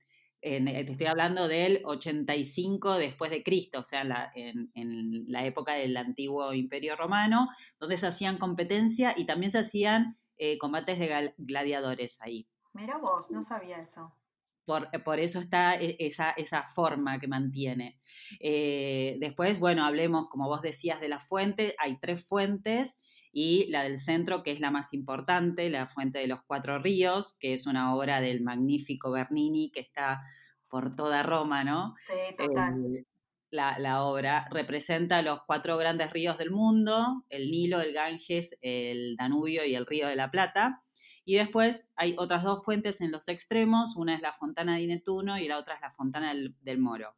eh, 0.43 0.85
te 0.85 0.93
estoy 0.93 1.07
hablando 1.07 1.49
del 1.49 1.83
85 1.85 2.97
después 2.97 3.31
de 3.31 3.43
Cristo, 3.43 3.81
o 3.81 3.85
sea, 3.85 4.33
en, 4.35 4.71
en, 4.75 5.31
la 5.31 5.45
época 5.45 5.75
del 5.75 5.97
antiguo 5.97 6.55
Imperio 6.55 6.97
Romano, 6.97 7.49
donde 7.79 7.99
se 7.99 8.07
hacían 8.07 8.39
competencia 8.39 9.15
y 9.17 9.27
también 9.27 9.53
se 9.53 9.59
hacían 9.59 10.19
eh, 10.43 10.57
combates 10.57 10.99
de 10.99 11.35
gladiadores 11.37 12.19
ahí. 12.23 12.49
Mira 12.73 12.97
vos, 12.97 13.31
no 13.31 13.43
sabía 13.43 13.79
eso. 13.79 14.17
Por, 14.65 14.89
eh, 14.93 14.99
por, 14.99 15.19
eso 15.19 15.39
está 15.39 15.75
e, 15.75 15.97
esa, 15.99 16.31
esa, 16.31 16.63
forma 16.63 17.21
que 17.21 17.29
mantiene. 17.29 18.01
Eh, 18.41 19.19
después, 19.21 19.61
bueno, 19.61 19.85
hablemos, 19.85 20.31
como 20.31 20.47
vos 20.47 20.63
decías, 20.63 20.99
de 20.99 21.11
la 21.11 21.21
fuente. 21.21 21.75
Hay 21.79 21.99
tres 22.01 22.27
fuentes 22.27 22.97
y 23.33 23.67
la 23.71 23.83
del 23.83 23.99
centro, 23.99 24.43
que 24.43 24.53
es 24.53 24.61
la 24.61 24.71
más 24.71 24.95
importante, 24.95 25.69
la 25.69 25.87
fuente 25.87 26.21
de 26.21 26.27
los 26.27 26.41
cuatro 26.43 26.79
ríos, 26.79 27.37
que 27.39 27.53
es 27.53 27.67
una 27.67 27.95
obra 27.95 28.23
del 28.23 28.43
magnífico 28.43 29.11
Bernini 29.11 29.71
que 29.71 29.81
está 29.81 30.23
por 30.69 30.97
toda 30.97 31.23
Roma, 31.23 31.65
¿no? 31.65 31.95
Sí, 32.07 32.35
total 32.39 33.05
la, 33.51 34.05
obra 34.05 34.49
representa 34.51 35.23
los 35.23 35.43
cuatro 35.45 35.77
grandes 35.77 36.13
ríos 36.13 36.39
del 36.39 36.51
mundo, 36.51 37.25
el 37.29 37.51
Nilo, 37.51 37.81
el 37.81 37.93
Ganges, 37.93 38.57
el 38.63 39.17
Danubio 39.17 39.65
y 39.65 39.75
el 39.75 39.87
Río 39.87 40.09
de 40.09 40.17
la 40.17 40.31
Plata. 40.31 40.83
Y 41.25 41.35
después 41.35 41.89
hay 41.97 42.15
otras 42.19 42.43
dos 42.43 42.65
fuentes 42.65 43.01
en 43.01 43.11
los 43.11 43.29
extremos, 43.29 43.97
una 43.97 44.15
es 44.15 44.23
la 44.23 44.33
Fontana 44.33 44.77
de 44.77 44.87
Netuno 44.87 45.39
y 45.39 45.49
la 45.49 45.59
otra 45.59 45.75
es 45.75 45.81
la 45.81 45.91
Fontana 45.91 46.35
del, 46.35 46.79
Moro. 46.79 47.15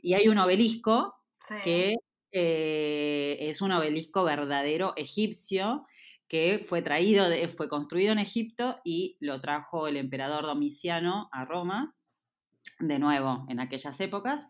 Y 0.00 0.14
hay 0.14 0.28
un 0.28 0.38
obelisco 0.38 1.14
que 1.64 1.96
eh, 2.30 3.36
es 3.40 3.60
un 3.60 3.72
obelisco 3.72 4.24
verdadero 4.24 4.94
egipcio 4.96 5.86
que 6.28 6.64
fue 6.66 6.80
traído, 6.80 7.26
fue 7.54 7.68
construido 7.68 8.12
en 8.12 8.18
Egipto 8.18 8.80
y 8.84 9.18
lo 9.20 9.40
trajo 9.40 9.86
el 9.86 9.98
emperador 9.98 10.46
Domiciano 10.46 11.28
a 11.30 11.44
Roma, 11.44 11.94
de 12.78 12.98
nuevo 12.98 13.44
en 13.48 13.60
aquellas 13.60 14.00
épocas. 14.00 14.48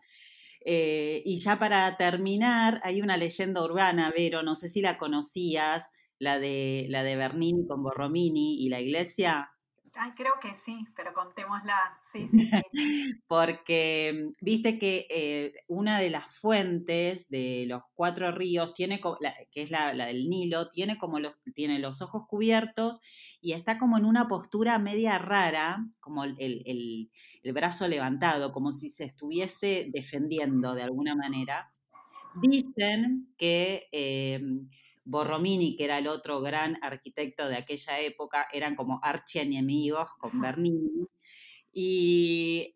Eh, 0.65 1.21
y 1.25 1.37
ya 1.37 1.59
para 1.59 1.95
terminar, 1.97 2.79
hay 2.83 3.01
una 3.01 3.17
leyenda 3.17 3.63
urbana, 3.63 4.11
Vero, 4.15 4.43
no 4.43 4.55
sé 4.55 4.67
si 4.69 4.81
la 4.81 4.97
conocías, 4.97 5.89
la 6.19 6.39
de, 6.39 6.87
la 6.89 7.03
de 7.03 7.15
Bernini 7.15 7.67
con 7.67 7.83
Borromini 7.83 8.63
y 8.63 8.69
la 8.69 8.81
iglesia. 8.81 9.52
Ay, 9.95 10.11
creo 10.15 10.33
que 10.41 10.55
sí, 10.65 10.87
pero 10.95 11.13
contémosla. 11.13 11.75
Sí, 12.11 12.27
sí, 12.31 12.49
sí. 12.49 12.61
Porque 13.27 14.29
viste 14.41 14.79
que 14.79 15.05
eh, 15.09 15.53
una 15.67 15.99
de 15.99 16.09
las 16.09 16.35
fuentes 16.35 17.29
de 17.29 17.65
los 17.67 17.83
cuatro 17.93 18.31
ríos, 18.31 18.73
tiene, 18.73 18.99
que 19.51 19.61
es 19.61 19.69
la, 19.69 19.93
del 19.93 20.29
Nilo, 20.29 20.69
tiene 20.69 20.97
como 20.97 21.19
los, 21.19 21.35
tiene 21.53 21.77
los 21.77 22.01
ojos 22.01 22.23
cubiertos 22.27 23.01
y 23.39 23.51
está 23.53 23.77
como 23.77 23.97
en 23.97 24.05
una 24.05 24.27
postura 24.27 24.79
media 24.79 25.19
rara, 25.19 25.85
como 25.99 26.23
el, 26.23 26.35
el, 26.39 27.53
brazo 27.53 27.87
levantado, 27.87 28.51
como 28.51 28.71
si 28.71 28.89
se 28.89 29.03
estuviese 29.03 29.89
defendiendo 29.93 30.73
de 30.73 30.83
alguna 30.83 31.15
manera. 31.15 31.71
Dicen 32.41 33.31
que 33.37 33.89
eh, 33.91 34.41
Borromini, 35.05 35.75
que 35.75 35.85
era 35.85 35.97
el 35.97 36.07
otro 36.07 36.41
gran 36.41 36.77
arquitecto 36.81 37.47
de 37.47 37.57
aquella 37.57 37.99
época, 37.99 38.47
eran 38.51 38.75
como 38.75 38.99
archienemigos 39.03 40.13
con 40.19 40.39
Bernini. 40.39 41.07
Y 41.71 42.75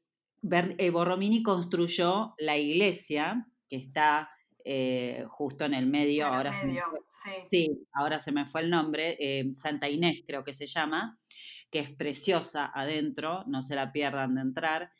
eh, 0.51 0.89
Borromini 0.89 1.43
construyó 1.43 2.33
la 2.37 2.57
iglesia, 2.57 3.47
que 3.69 3.77
está 3.77 4.29
eh, 4.63 5.25
justo 5.27 5.65
en 5.65 5.73
el 5.73 5.85
medio, 5.85 6.27
ahora, 6.27 6.51
se 6.51 6.67
me 6.67 6.79
fue, 7.23 7.47
sí. 7.49 7.69
ahora 7.93 8.19
se 8.19 8.31
me 8.31 8.45
fue 8.45 8.61
el 8.61 8.69
nombre, 8.69 9.15
eh, 9.19 9.53
Santa 9.53 9.89
Inés 9.89 10.23
creo 10.27 10.43
que 10.43 10.53
se 10.53 10.65
llama, 10.65 11.17
que 11.71 11.79
es 11.79 11.91
preciosa 11.91 12.71
adentro, 12.73 13.43
no 13.47 13.61
se 13.61 13.75
la 13.75 13.91
pierdan 13.91 14.35
de 14.35 14.41
entrar. 14.41 14.91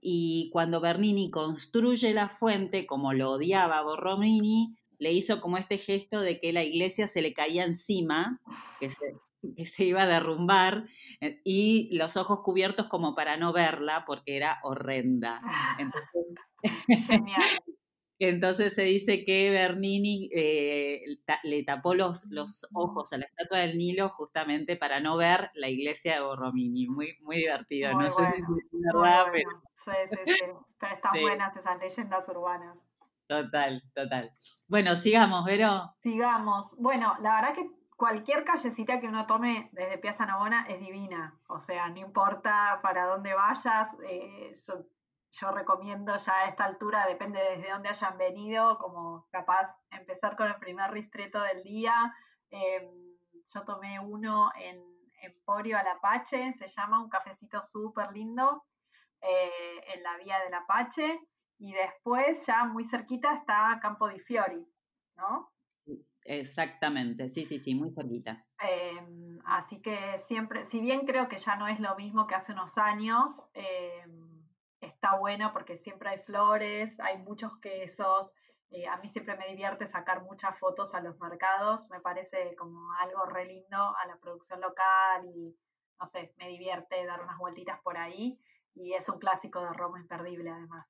Y 0.00 0.50
cuando 0.52 0.80
Bernini 0.80 1.30
construye 1.30 2.14
la 2.14 2.28
fuente, 2.28 2.86
como 2.86 3.12
lo 3.12 3.32
odiaba 3.32 3.82
Borromini, 3.82 4.76
le 4.98 5.12
hizo 5.12 5.40
como 5.40 5.58
este 5.58 5.78
gesto 5.78 6.20
de 6.20 6.40
que 6.40 6.52
la 6.52 6.64
iglesia 6.64 7.06
se 7.06 7.22
le 7.22 7.32
caía 7.32 7.64
encima, 7.64 8.40
que 8.80 8.90
se, 8.90 9.14
se 9.64 9.84
iba 9.84 10.02
a 10.02 10.06
derrumbar, 10.06 10.86
eh, 11.20 11.40
y 11.44 11.96
los 11.96 12.16
ojos 12.16 12.42
cubiertos 12.42 12.86
como 12.88 13.14
para 13.14 13.36
no 13.36 13.52
verla 13.52 14.04
porque 14.06 14.36
era 14.36 14.58
horrenda. 14.62 15.40
Entonces, 18.18 18.74
se 18.74 18.82
dice 18.82 19.24
que 19.24 19.50
Bernini 19.50 20.30
eh, 20.32 21.02
le 21.42 21.62
tapó 21.64 21.94
los, 21.94 22.30
los, 22.30 22.66
ojos 22.72 23.12
a 23.12 23.18
la 23.18 23.26
estatua 23.26 23.58
del 23.58 23.76
Nilo 23.76 24.08
justamente 24.08 24.76
para 24.76 25.00
no 25.00 25.18
ver 25.18 25.50
la 25.54 25.68
iglesia 25.68 26.14
de 26.14 26.20
Borromini. 26.22 26.86
Muy, 26.88 27.18
muy 27.20 27.36
divertido. 27.36 27.92
no 27.92 28.10
sé 28.10 28.24
si 28.24 28.40
es 28.40 28.44
verdad, 28.72 29.26
pero... 29.30 29.50
Sí, 29.84 29.92
sí, 30.10 30.32
sí. 30.32 30.44
Pero 30.80 30.94
están 30.94 31.12
buenas 31.20 31.56
esas 31.56 31.78
leyendas 31.78 32.28
urbanas. 32.28 32.78
Total, 33.28 33.82
total. 33.94 34.30
Bueno, 34.68 34.94
sigamos, 34.94 35.44
Vero. 35.44 35.94
Sigamos. 36.00 36.70
Bueno, 36.78 37.16
la 37.20 37.36
verdad 37.36 37.54
que 37.54 37.70
cualquier 37.96 38.44
callecita 38.44 39.00
que 39.00 39.08
uno 39.08 39.26
tome 39.26 39.68
desde 39.72 39.98
Piazza 39.98 40.26
Navona 40.26 40.66
es 40.68 40.78
divina. 40.78 41.38
O 41.48 41.60
sea, 41.60 41.88
no 41.88 41.98
importa 41.98 42.78
para 42.82 43.06
dónde 43.06 43.34
vayas, 43.34 43.88
eh, 44.08 44.52
yo, 45.32 45.50
recomiendo 45.50 46.16
ya 46.16 46.32
a 46.32 46.48
esta 46.48 46.64
altura, 46.64 47.06
depende 47.06 47.40
desde 47.40 47.70
dónde 47.70 47.88
hayan 47.88 48.16
venido, 48.16 48.78
como 48.78 49.26
capaz 49.30 49.74
empezar 49.90 50.36
con 50.36 50.46
el 50.46 50.56
primer 50.56 50.90
ristreto 50.92 51.42
del 51.42 51.62
día. 51.62 52.14
Em, 52.50 52.88
yo 53.52 53.62
tomé 53.64 53.98
uno 53.98 54.50
en 54.56 54.82
Emporio 55.22 55.78
al 55.78 55.88
Apache, 55.88 56.54
se 56.58 56.68
llama 56.68 57.02
un 57.02 57.08
cafecito 57.08 57.62
súper 57.64 58.12
lindo 58.12 58.64
eh, 59.20 59.80
en 59.94 60.02
la 60.02 60.16
vía 60.18 60.38
del 60.40 60.54
Apache. 60.54 61.20
Y 61.58 61.72
después, 61.72 62.44
ya 62.46 62.64
muy 62.64 62.84
cerquita, 62.84 63.34
está 63.34 63.78
Campo 63.80 64.08
di 64.08 64.20
Fiori, 64.20 64.66
¿no? 65.16 65.50
exactamente, 66.28 67.28
sí, 67.28 67.44
sí, 67.44 67.58
sí, 67.58 67.74
muy 67.74 67.92
cerquita. 67.92 68.44
Em, 68.58 69.38
así 69.44 69.80
que 69.80 70.18
siempre, 70.26 70.66
si 70.66 70.80
bien 70.80 71.06
creo 71.06 71.28
que 71.28 71.38
ya 71.38 71.56
no 71.56 71.68
es 71.68 71.78
lo 71.78 71.94
mismo 71.96 72.26
que 72.26 72.34
hace 72.34 72.52
unos 72.52 72.76
años, 72.76 73.28
em, 73.54 74.42
está 74.80 75.16
bueno 75.18 75.52
porque 75.52 75.78
siempre 75.78 76.10
hay 76.10 76.18
flores, 76.20 76.98
hay 77.00 77.18
muchos 77.18 77.56
quesos. 77.60 78.30
Eh, 78.70 78.88
a 78.88 78.96
mí 78.96 79.08
siempre 79.10 79.36
me 79.36 79.46
divierte 79.48 79.86
sacar 79.86 80.24
muchas 80.24 80.58
fotos 80.58 80.92
a 80.94 81.00
los 81.00 81.18
mercados, 81.20 81.88
me 81.90 82.00
parece 82.00 82.56
como 82.56 82.92
algo 83.00 83.24
re 83.26 83.44
lindo 83.46 83.76
a 83.78 84.06
la 84.06 84.16
producción 84.16 84.60
local 84.60 85.24
y 85.24 85.56
no 86.00 86.08
sé, 86.08 86.34
me 86.36 86.48
divierte 86.48 87.06
dar 87.06 87.22
unas 87.22 87.38
vueltitas 87.38 87.80
por 87.82 87.96
ahí 87.96 88.38
y 88.74 88.92
es 88.94 89.08
un 89.08 89.18
clásico 89.18 89.60
de 89.60 89.72
Roma 89.72 90.00
imperdible 90.00 90.50
además. 90.50 90.86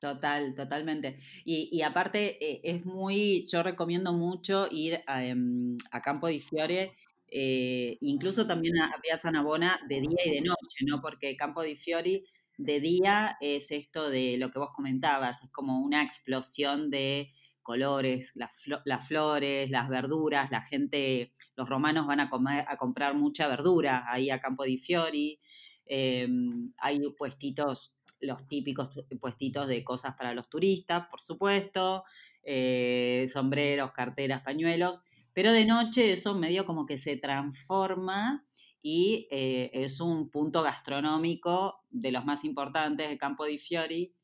Total, 0.00 0.54
totalmente. 0.54 1.18
Y, 1.44 1.82
aparte 1.82 2.38
eh, 2.42 2.60
es 2.64 2.86
muy, 2.86 3.44
yo 3.46 3.62
recomiendo 3.62 4.14
mucho 4.14 4.66
ir 4.70 5.02
a, 5.06 5.22
em, 5.26 5.76
Campo 6.02 6.28
di 6.28 6.40
Fiore, 6.40 6.94
eh, 7.28 7.98
incluso 8.00 8.46
también 8.46 8.78
a, 8.78 8.98
Piazza 9.02 9.30
Navona 9.30 9.78
de 9.88 10.00
día 10.00 10.24
y 10.24 10.30
de 10.30 10.40
noche, 10.40 10.86
¿no? 10.86 11.02
Porque 11.02 11.36
Campo 11.36 11.62
di 11.62 11.76
Fiori 11.76 12.24
de 12.56 12.80
día 12.80 13.36
es 13.42 13.70
esto 13.72 14.08
de 14.08 14.38
lo 14.38 14.50
que 14.50 14.58
vos 14.58 14.70
comentabas, 14.74 15.42
es 15.44 15.50
como 15.50 15.80
una 15.84 16.02
explosión 16.02 16.88
de 16.90 17.30
colores, 17.62 18.32
las, 18.36 18.54
las 18.86 19.06
flores, 19.06 19.70
las 19.70 19.88
verduras, 19.90 20.50
la 20.50 20.62
gente, 20.62 21.30
los 21.56 21.68
romanos 21.68 22.06
van 22.06 22.20
a, 22.20 22.30
comer, 22.30 22.64
a 22.68 22.78
comprar 22.78 23.14
mucha 23.14 23.48
verdura 23.48 24.04
ahí 24.08 24.30
a 24.30 24.40
Campo 24.40 24.64
di 24.64 24.78
Fiori, 24.78 25.38
em, 25.84 26.72
hay 26.78 27.00
puestitos 27.18 27.99
los 28.20 28.46
típicos 28.48 28.90
puestitos 29.20 29.68
de 29.68 29.82
cosas 29.84 30.14
para 30.16 30.34
los 30.34 30.48
turistas, 30.48 31.06
por 31.08 31.20
supuesto. 31.20 32.04
eh, 32.42 33.26
sombreros, 33.28 33.92
carteras, 33.92 34.42
pañuelos, 34.42 35.02
pero 35.32 35.52
de 35.52 35.66
noche 35.66 36.12
eso 36.12 36.34
medio 36.34 36.64
como 36.66 36.86
que 36.86 36.96
se 36.96 37.16
transforma 37.16 38.44
y 38.82 39.28
eh, 39.30 39.70
es 39.74 40.00
un 40.00 40.30
punto 40.30 40.62
gastronómico 40.62 41.84
de 41.90 42.12
los 42.12 42.24
más 42.24 42.44
importantes 42.44 43.08
de 43.08 43.18
Campo 43.18 43.44
di 43.44 43.58
Fiori. 43.58 44.14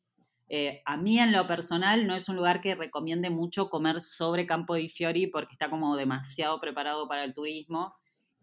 Eh, 0.49 0.83
a 0.87 0.97
mí 0.97 1.19
en 1.19 1.33
lo 1.33 1.47
personal 1.47 2.07
no 2.07 2.15
es 2.15 2.29
un 2.29 2.37
lugar 2.37 2.61
que 2.61 2.75
recomiende 2.75 3.31
mucho 3.31 3.69
comer 3.69 4.01
sobre 4.01 4.47
Campo 4.47 4.75
di 4.75 4.89
Fiori 4.89 5.27
porque 5.27 5.53
está 5.55 5.69
como 5.69 5.97
demasiado 5.97 6.61
preparado 6.61 7.09
para 7.09 7.25
el 7.25 7.35
turismo 7.35 7.95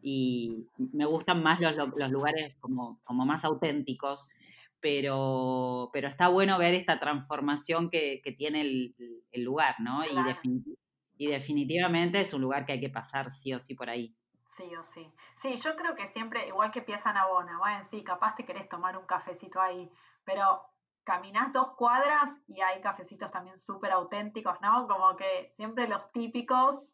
y 0.01 0.67
me 0.77 1.05
gustan 1.05 1.41
más 1.41 1.61
los, 1.61 1.75
los 1.75 2.11
lugares 2.11 2.57
como, 2.59 2.99
como 3.05 3.25
más 3.25 3.45
auténticos 3.45 4.29
pero, 4.83 5.89
pero 5.93 6.09
está 6.09 6.27
bueno 6.27 6.57
ver 6.57 6.73
esta 6.73 6.99
transformación 6.99 7.89
que, 7.89 8.19
que 8.21 8.33
tiene 8.33 8.59
el, 8.59 8.95
el, 9.31 9.41
lugar, 9.41 9.75
¿no? 9.79 10.03
Y, 10.03 10.09
y, 11.15 11.27
definitivamente 11.27 12.19
es 12.19 12.33
un 12.33 12.41
lugar 12.41 12.65
que 12.65 12.73
hay 12.73 12.81
que 12.81 12.89
pasar 12.89 13.31
sí 13.31 13.53
o 13.53 13.59
sí 13.59 13.75
por 13.75 13.89
ahí. 13.89 14.13
Sí 14.57 14.75
o 14.75 14.83
sí. 14.83 15.09
Sí, 15.41 15.55
yo 15.55 15.77
creo 15.77 15.95
que 15.95 16.09
siempre, 16.09 16.49
igual 16.49 16.69
que 16.71 16.81
Piazza 16.81 17.13
Navona, 17.13 17.57
bueno, 17.59 17.85
sí, 17.89 18.03
capaz 18.03 18.35
te 18.35 18.43
querés 18.43 18.67
tomar 18.67 18.97
un 18.97 19.05
cafecito 19.05 19.61
ahí, 19.61 19.89
pero 20.25 20.61
caminás 21.05 21.53
dos 21.53 21.75
cuadras 21.77 22.29
y 22.45 22.59
hay 22.59 22.81
cafecitos 22.81 23.31
también 23.31 23.57
súper 23.61 23.91
auténticos, 23.91 24.59
¿no? 24.59 24.85
Como 24.89 25.15
que 25.15 25.53
siempre 25.55 25.87
los 25.87 26.11
típicos 26.11 26.85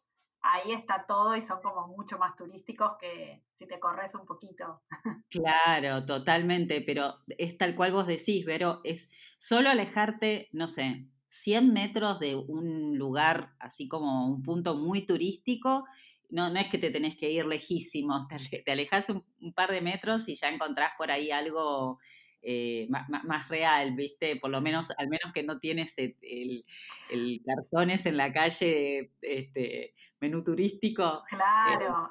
ahí 0.42 0.72
está 0.72 1.04
todo 1.06 1.36
y 1.36 1.42
son 1.42 1.60
como 1.62 1.86
mucho 1.88 2.18
más 2.18 2.36
turísticos 2.36 2.92
que 3.00 3.42
si 3.52 3.66
te 3.66 3.78
corres 3.78 4.14
un 4.14 4.26
poquito. 4.26 4.82
Claro, 5.30 6.04
totalmente, 6.06 6.80
pero 6.80 7.14
es 7.38 7.56
tal 7.56 7.76
cual 7.76 7.92
vos 7.92 8.06
decís, 8.06 8.44
Vero, 8.44 8.80
es 8.82 9.12
solo 9.36 9.70
alejarte, 9.70 10.48
no 10.52 10.66
sé, 10.66 11.06
100 11.28 11.72
metros 11.72 12.18
de 12.18 12.34
un 12.34 12.98
lugar 12.98 13.54
así 13.60 13.86
como 13.86 14.26
un 14.26 14.42
punto 14.42 14.74
muy 14.74 15.06
turístico. 15.06 15.84
No, 16.30 16.50
no 16.50 16.58
es 16.58 16.66
que 16.66 16.78
te 16.78 16.90
tenés 16.90 17.16
que 17.16 17.30
ir 17.30 17.46
lejísimo, 17.46 18.26
te, 18.64 18.72
alejas 18.72 19.10
un, 19.10 19.24
un 19.40 19.52
par 19.52 19.70
de 19.70 19.80
metros 19.80 20.28
y 20.28 20.34
ya 20.34 20.48
encontrás 20.48 20.92
por 20.98 21.12
ahí 21.12 21.30
algo 21.30 22.00
eh, 22.42 22.88
más, 22.88 23.48
real, 23.48 23.92
¿viste? 23.94 24.36
Por 24.36 24.50
lo 24.50 24.60
menos, 24.60 24.90
al 24.96 25.08
menos 25.08 25.32
que 25.32 25.42
no 25.42 25.58
tienes 25.58 25.98
el, 25.98 26.64
el 27.10 27.42
cartones 27.44 28.06
en 28.06 28.16
la 28.16 28.32
calle, 28.32 29.12
este, 29.20 29.94
menú 30.20 30.42
turístico. 30.42 31.24
Eh, 31.30 31.36
claro, 31.36 32.10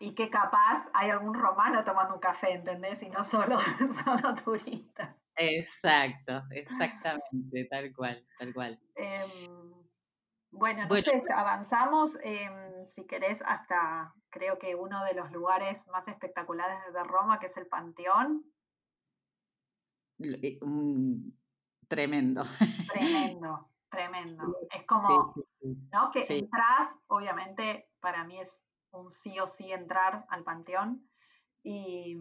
y, 0.00 0.14
que 0.14 0.30
capaz 0.30 0.88
hay 0.94 1.10
algún 1.10 1.34
romano 1.34 1.84
tomando 1.84 2.14
un 2.14 2.20
café, 2.20 2.52
¿entendés? 2.52 3.02
Y 3.02 3.10
no 3.10 3.22
solo, 3.24 3.58
solo 4.04 4.34
turistas. 4.34 5.16
Exacto, 5.36 6.42
exactamente, 6.50 7.64
tal 7.70 7.92
cual, 7.92 8.26
tal 8.38 8.52
cual. 8.52 8.80
Em, 8.96 9.72
bueno, 10.50 10.82
entonces 10.82 11.22
avanzamos, 11.30 12.18
em, 12.22 12.86
si 12.88 13.06
querés, 13.06 13.38
hasta 13.46 14.12
creo 14.28 14.58
que 14.58 14.74
uno 14.74 15.04
de 15.04 15.14
los 15.14 15.30
lugares 15.30 15.86
más 15.86 16.06
espectaculares 16.08 16.78
de 16.92 17.04
Roma, 17.04 17.38
que 17.38 17.46
es 17.46 17.56
el 17.56 17.66
Panteón. 17.66 18.44
Eh, 20.24 20.58
tremendo. 21.88 22.42
Tremendo, 22.92 23.70
tremendo. 23.90 24.56
Es 24.70 24.84
como, 24.86 25.34
¿no? 25.92 26.10
Que 26.10 26.24
entras, 26.28 26.90
obviamente, 27.08 27.88
para 28.00 28.24
mí 28.24 28.40
es 28.40 28.50
un 28.92 29.10
sí 29.10 29.38
o 29.40 29.46
sí 29.46 29.72
entrar 29.72 30.26
al 30.28 30.44
panteón 30.44 31.08
y, 31.62 32.16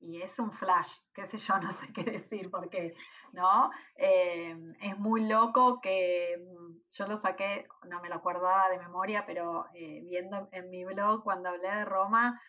y 0.00 0.22
es 0.22 0.38
un 0.38 0.52
flash, 0.52 0.90
qué 1.12 1.26
sé 1.26 1.38
yo, 1.38 1.58
no 1.60 1.72
sé 1.72 1.92
qué 1.92 2.04
decir, 2.04 2.50
porque, 2.50 2.94
¿no? 3.32 3.70
Eh, 3.96 4.56
es 4.80 4.98
muy 4.98 5.26
loco 5.26 5.80
que 5.80 6.36
mm, 6.38 6.76
yo 6.92 7.06
lo 7.06 7.18
saqué, 7.18 7.66
no 7.88 8.00
me 8.00 8.08
lo 8.08 8.16
acordaba 8.16 8.68
de 8.70 8.78
memoria, 8.78 9.24
pero 9.26 9.66
eh, 9.74 10.00
viendo 10.04 10.48
en 10.52 10.70
mi 10.70 10.84
blog 10.84 11.22
cuando 11.22 11.50
hablé 11.50 11.68
de 11.68 11.84
Roma, 11.84 12.40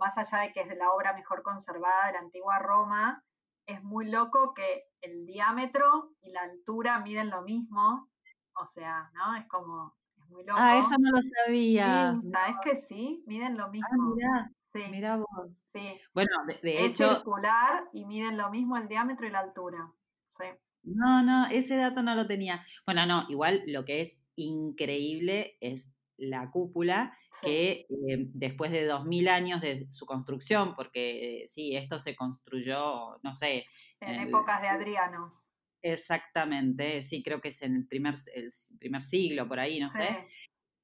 más 0.00 0.16
allá 0.18 0.40
de 0.40 0.52
que 0.52 0.62
es 0.62 0.68
de 0.68 0.76
la 0.76 0.90
obra 0.90 1.12
mejor 1.12 1.42
conservada 1.42 2.06
de 2.06 2.12
la 2.14 2.18
antigua 2.20 2.58
Roma, 2.58 3.22
es 3.66 3.82
muy 3.82 4.06
loco 4.10 4.54
que 4.54 4.84
el 5.00 5.26
diámetro 5.26 6.12
y 6.22 6.30
la 6.30 6.42
altura 6.42 7.00
miden 7.00 7.30
lo 7.30 7.42
mismo. 7.42 8.08
O 8.54 8.66
sea, 8.74 9.10
¿no? 9.14 9.36
Es 9.36 9.46
como, 9.48 9.94
es 10.16 10.28
muy 10.30 10.44
loco. 10.44 10.58
Ah, 10.60 10.78
eso 10.78 10.94
no 10.98 11.10
lo 11.10 11.20
sabía. 11.22 12.18
¿Sabes 12.32 12.56
que 12.62 12.76
sí? 12.86 13.22
Miden 13.26 13.56
lo 13.56 13.64
ah, 13.64 13.68
mismo. 13.68 14.14
Ah, 14.34 14.50
mira. 14.90 15.16
vos. 15.16 15.64
Sí. 15.72 15.98
Bueno, 16.14 16.30
de, 16.62 16.84
hecho. 16.84 17.10
Es 17.10 17.16
circular 17.16 17.84
y 17.92 18.04
miden 18.04 18.36
lo 18.36 18.50
mismo 18.50 18.76
el 18.76 18.88
diámetro 18.88 19.26
y 19.26 19.30
la 19.30 19.40
altura. 19.40 19.92
Sí. 20.38 20.46
No, 20.84 21.22
no, 21.22 21.46
ese 21.46 21.76
dato 21.76 22.02
no 22.02 22.14
lo 22.14 22.26
tenía. 22.26 22.64
Bueno, 22.84 23.06
no, 23.06 23.26
igual 23.28 23.62
lo 23.66 23.84
que 23.84 24.00
es 24.00 24.20
increíble 24.36 25.56
es 25.60 25.90
la 26.18 26.50
cúpula, 26.50 27.16
que 27.42 27.86
eh, 27.88 28.28
después 28.32 28.70
de 28.72 28.84
2000 28.86 29.28
años 29.28 29.60
de 29.60 29.86
su 29.90 30.06
construcción, 30.06 30.74
porque 30.74 31.42
eh, 31.42 31.48
sí, 31.48 31.76
esto 31.76 31.98
se 31.98 32.16
construyó, 32.16 33.18
no 33.22 33.34
sé. 33.34 33.66
En, 34.00 34.28
épocas 34.28 34.62
de 34.62 34.68
Adriano. 34.68 35.42
Exactamente, 35.82 37.02
sí, 37.02 37.22
creo 37.22 37.40
que 37.40 37.48
es 37.48 37.62
en 37.62 37.76
el 37.76 37.86
primer, 37.86 38.14
el 38.34 38.50
primer 38.78 39.02
siglo, 39.02 39.46
por 39.46 39.60
ahí, 39.60 39.78
no 39.78 39.90
sé. 39.90 40.18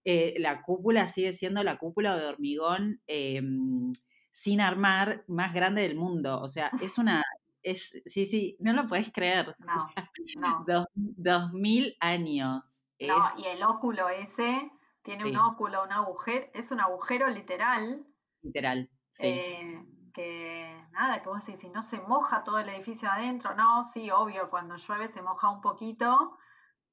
Eh, 0.04 0.34
la 0.38 0.60
cúpula 0.62 1.06
sigue 1.06 1.32
siendo 1.32 1.62
la 1.62 1.78
cúpula 1.78 2.16
de 2.16 2.26
hormigón 2.26 3.00
em, 3.06 3.92
sin 4.30 4.60
armar 4.60 5.24
más 5.28 5.54
grande 5.54 5.82
del 5.82 5.96
mundo. 5.96 6.40
O 6.40 6.48
sea, 6.48 6.70
es 6.80 6.98
una. 6.98 7.22
Es, 7.62 8.02
sí, 8.06 8.26
sí, 8.26 8.56
no 8.58 8.72
lo 8.72 8.86
puedes 8.86 9.12
creer. 9.12 9.54
No, 10.36 10.64
Dos, 10.66 10.86
dos, 10.94 11.52
mil 11.52 11.96
años. 12.00 12.84
No, 13.00 13.16
y 13.38 13.46
el 13.46 13.62
óculo 13.62 14.08
ese 14.08 14.70
tiene 15.02 15.28
un 15.28 15.36
óculo, 15.36 15.82
un 15.84 15.92
agujero, 15.92 16.46
es 16.54 16.70
un 16.70 16.80
agujero 16.80 17.28
literal. 17.28 18.06
Literal, 18.42 18.88
sí. 19.10 19.26
Eh, 19.26 19.84
que 20.12 20.86
nada, 20.92 21.22
que 21.22 21.28
vos 21.28 21.44
decís, 21.44 21.60
si 21.60 21.68
no 21.70 21.82
se 21.82 22.00
moja 22.00 22.44
todo 22.44 22.58
el 22.58 22.68
edificio 22.68 23.10
adentro, 23.10 23.54
no, 23.54 23.84
sí, 23.84 24.10
obvio, 24.10 24.50
cuando 24.50 24.76
llueve 24.76 25.08
se 25.08 25.22
moja 25.22 25.50
un 25.50 25.60
poquito, 25.60 26.36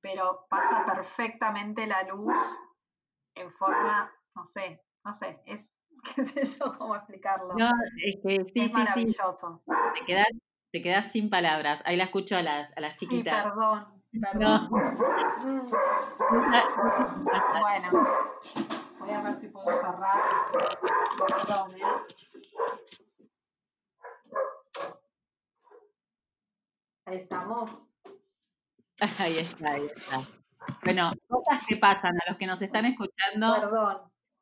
pero 0.01 0.45
pasa 0.49 0.85
perfectamente 0.85 1.85
la 1.85 2.03
luz 2.03 2.35
en 3.35 3.51
forma, 3.51 4.11
no 4.35 4.45
sé, 4.45 4.81
no 5.03 5.13
sé, 5.13 5.41
es, 5.45 5.69
qué 6.15 6.25
sé 6.25 6.45
yo 6.57 6.77
cómo 6.77 6.95
explicarlo. 6.95 7.53
No, 7.55 7.69
es 7.97 8.15
que 8.23 8.45
sí, 8.53 8.61
es 8.61 8.71
sí, 8.71 8.77
maravilloso. 8.77 9.63
Te 9.93 10.05
quedas, 10.05 10.27
te 10.71 10.81
quedas 10.81 11.11
sin 11.11 11.29
palabras. 11.29 11.83
Ahí 11.85 11.97
la 11.97 12.05
escucho 12.05 12.37
a 12.37 12.41
las, 12.41 12.75
a 12.77 12.81
las 12.81 12.95
chiquitas. 12.95 13.43
Sí, 13.43 13.49
perdón. 13.49 13.98
No. 14.11 14.69
bueno, 17.59 17.91
voy 18.99 19.11
a 19.11 19.21
ver 19.21 19.39
si 19.39 19.47
puedo 19.49 19.67
cerrar. 19.67 20.17
Perdón, 21.27 21.75
¿eh? 21.75 21.83
Ahí 27.05 27.17
estamos. 27.17 27.69
Ahí 29.19 29.37
está, 29.37 29.71
ahí 29.71 29.85
está. 29.95 30.21
Bueno, 30.83 31.11
cosas 31.27 31.65
que 31.67 31.77
pasan 31.77 32.15
a 32.15 32.29
los 32.29 32.37
que 32.37 32.47
nos 32.47 32.61
están 32.61 32.85
escuchando. 32.85 33.55
Perdón. 33.59 34.11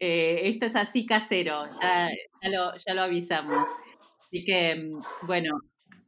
eh, 0.00 0.40
esto 0.48 0.66
es 0.66 0.76
así 0.76 1.06
casero, 1.06 1.68
ya, 1.80 2.08
ya, 2.42 2.48
lo, 2.48 2.74
ya 2.76 2.94
lo 2.94 3.02
avisamos. 3.02 3.68
Así 4.20 4.44
que, 4.44 4.74
mm, 4.74 5.26
bueno, 5.26 5.60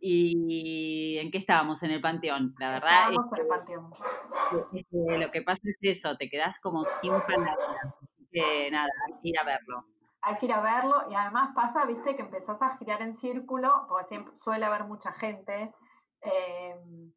¿Y 0.06 1.16
en 1.18 1.30
qué 1.30 1.38
estábamos? 1.38 1.82
En 1.82 1.90
el 1.90 2.02
Panteón, 2.02 2.54
la 2.58 2.72
verdad. 2.72 3.08
Estábamos 3.08 3.32
en 3.32 3.40
el 3.40 3.46
Panteón. 3.46 5.18
lo 5.18 5.30
que 5.30 5.40
pasa 5.40 5.62
es 5.64 5.78
eso, 5.80 6.14
te 6.18 6.28
quedas 6.28 6.60
como 6.60 6.84
sin 6.84 7.12
palabras. 7.22 7.94
Que 8.30 8.70
nada, 8.70 8.90
hay 9.06 9.14
que 9.14 9.28
ir 9.30 9.38
a 9.38 9.44
verlo. 9.44 9.86
Hay 10.20 10.36
que 10.36 10.44
ir 10.44 10.52
a 10.52 10.60
verlo 10.60 11.06
y 11.08 11.14
además 11.14 11.52
pasa, 11.54 11.86
viste, 11.86 12.16
que 12.16 12.20
empezás 12.20 12.60
a 12.60 12.76
girar 12.76 13.00
en 13.00 13.16
círculo, 13.16 13.86
porque 13.88 14.08
siempre 14.08 14.36
suele 14.36 14.66
haber 14.66 14.84
mucha 14.84 15.10
gente. 15.12 15.72
Em, 16.20 17.10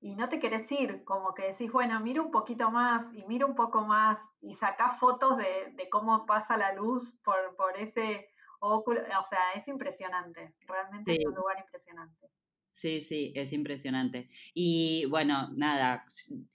y 0.00 0.14
no 0.14 0.28
te 0.28 0.38
querés 0.38 0.70
ir, 0.70 1.02
como 1.04 1.32
que 1.32 1.44
decís, 1.44 1.72
bueno, 1.72 1.98
mira 2.00 2.20
un 2.20 2.30
poquito 2.30 2.70
más 2.70 3.06
y 3.14 3.24
mira 3.24 3.46
un 3.46 3.54
poco 3.54 3.86
más 3.86 4.20
y 4.42 4.52
sacás 4.52 4.98
fotos 5.00 5.38
de, 5.38 5.72
de 5.76 5.88
cómo 5.88 6.26
pasa 6.26 6.58
la 6.58 6.74
luz 6.74 7.18
por, 7.24 7.56
por 7.56 7.78
ese 7.78 8.28
o 8.66 9.24
sea, 9.28 9.52
es 9.54 9.66
impresionante, 9.68 10.54
realmente 10.66 11.12
es 11.12 11.26
un 11.26 11.34
lugar 11.34 11.58
impresionante. 11.58 12.28
Sí, 12.74 13.00
sí, 13.00 13.32
es 13.36 13.52
impresionante. 13.52 14.28
Y 14.52 15.06
bueno, 15.08 15.48
nada, 15.54 16.04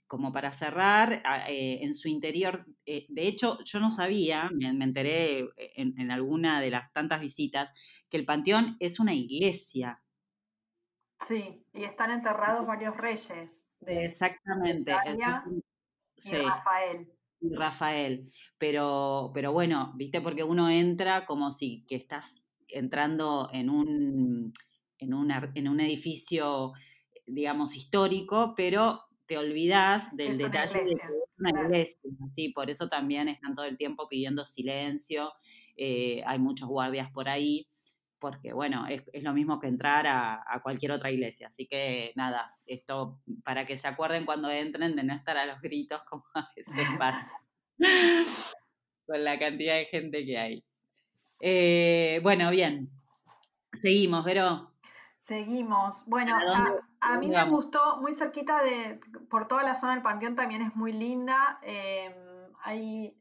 como 0.06 0.34
para 0.34 0.52
cerrar, 0.52 1.22
eh, 1.48 1.78
en 1.80 1.94
su 1.94 2.08
interior, 2.08 2.66
eh, 2.84 3.06
de 3.08 3.26
hecho, 3.26 3.58
yo 3.64 3.80
no 3.80 3.90
sabía, 3.90 4.50
me, 4.52 4.84
enteré 4.84 5.48
en, 5.56 6.10
alguna 6.10 6.60
de 6.60 6.70
las 6.70 6.92
tantas 6.92 7.22
visitas, 7.22 7.70
que 8.10 8.18
el 8.18 8.26
panteón 8.26 8.76
es 8.80 9.00
una 9.00 9.14
iglesia. 9.14 10.02
Sí, 11.26 11.64
y 11.72 11.84
están 11.84 12.10
enterrados 12.10 12.66
varios 12.66 12.94
reyes. 12.98 13.50
De 13.80 14.04
Exactamente. 14.04 14.92
y 15.06 16.32
Rafael. 16.32 17.10
Rafael. 17.40 18.30
Pero, 18.58 19.30
pero 19.34 19.52
bueno, 19.52 19.92
viste, 19.96 20.20
porque 20.20 20.44
uno 20.44 20.70
entra 20.70 21.26
como 21.26 21.50
si 21.50 21.84
que 21.86 21.96
estás 21.96 22.44
entrando 22.68 23.50
en 23.52 23.70
un, 23.70 24.52
en, 24.98 25.12
en 25.54 25.68
un 25.68 25.80
edificio, 25.80 26.72
digamos, 27.26 27.74
histórico, 27.74 28.54
pero 28.56 29.02
te 29.30 29.38
olvidas 29.38 30.14
del 30.16 30.36
detalle 30.38 30.80
de 30.80 30.96
que 30.96 31.06
es 31.06 31.38
una 31.38 31.62
iglesia, 31.62 32.00
¿sí? 32.34 32.48
por 32.48 32.68
eso 32.68 32.88
también 32.88 33.28
están 33.28 33.54
todo 33.54 33.64
el 33.64 33.76
tiempo 33.76 34.08
pidiendo 34.08 34.44
silencio, 34.44 35.32
eh, 35.76 36.20
hay 36.26 36.40
muchos 36.40 36.68
guardias 36.68 37.12
por 37.12 37.28
ahí, 37.28 37.68
porque 38.20 38.52
bueno, 38.52 38.86
es, 38.86 39.02
lo 39.22 39.32
mismo 39.32 39.58
que 39.58 39.66
entrar 39.66 40.06
a, 40.06 40.60
cualquier 40.62 40.92
otra 40.92 41.10
iglesia, 41.10 41.48
así 41.48 41.66
que 41.66 42.12
nada, 42.14 42.54
esto 42.66 43.18
para 43.44 43.66
que 43.66 43.76
se 43.76 43.88
acuerden 43.88 44.26
cuando 44.26 44.50
entren 44.50 44.94
de 44.94 45.02
no 45.02 45.14
estar 45.14 45.36
a 45.36 45.46
los 45.46 45.60
gritos 45.60 46.02
como 46.04 46.24
a 46.34 46.48
veces 46.54 46.86
pasa, 46.98 47.28
con 49.06 49.24
la 49.24 49.38
cantidad 49.38 49.74
de 49.74 49.86
gente 49.86 50.24
que 50.24 50.38
hay. 50.38 50.64
Eh, 51.40 52.20
bueno, 52.22 52.50
bien, 52.50 52.90
seguimos, 53.72 54.24
Vero. 54.24 54.70
Seguimos. 55.24 56.04
Bueno, 56.06 56.36
a, 57.00 57.16
mí 57.18 57.28
me 57.28 57.44
gustó 57.44 57.98
muy 57.98 58.14
cerquita 58.14 58.62
de, 58.62 59.00
por 59.30 59.46
toda 59.48 59.62
la 59.62 59.76
zona 59.76 59.94
del 59.94 60.02
Panteón 60.02 60.34
también 60.34 60.62
es 60.62 60.74
muy 60.74 60.92
linda. 60.92 61.60
Eh, 61.62 62.29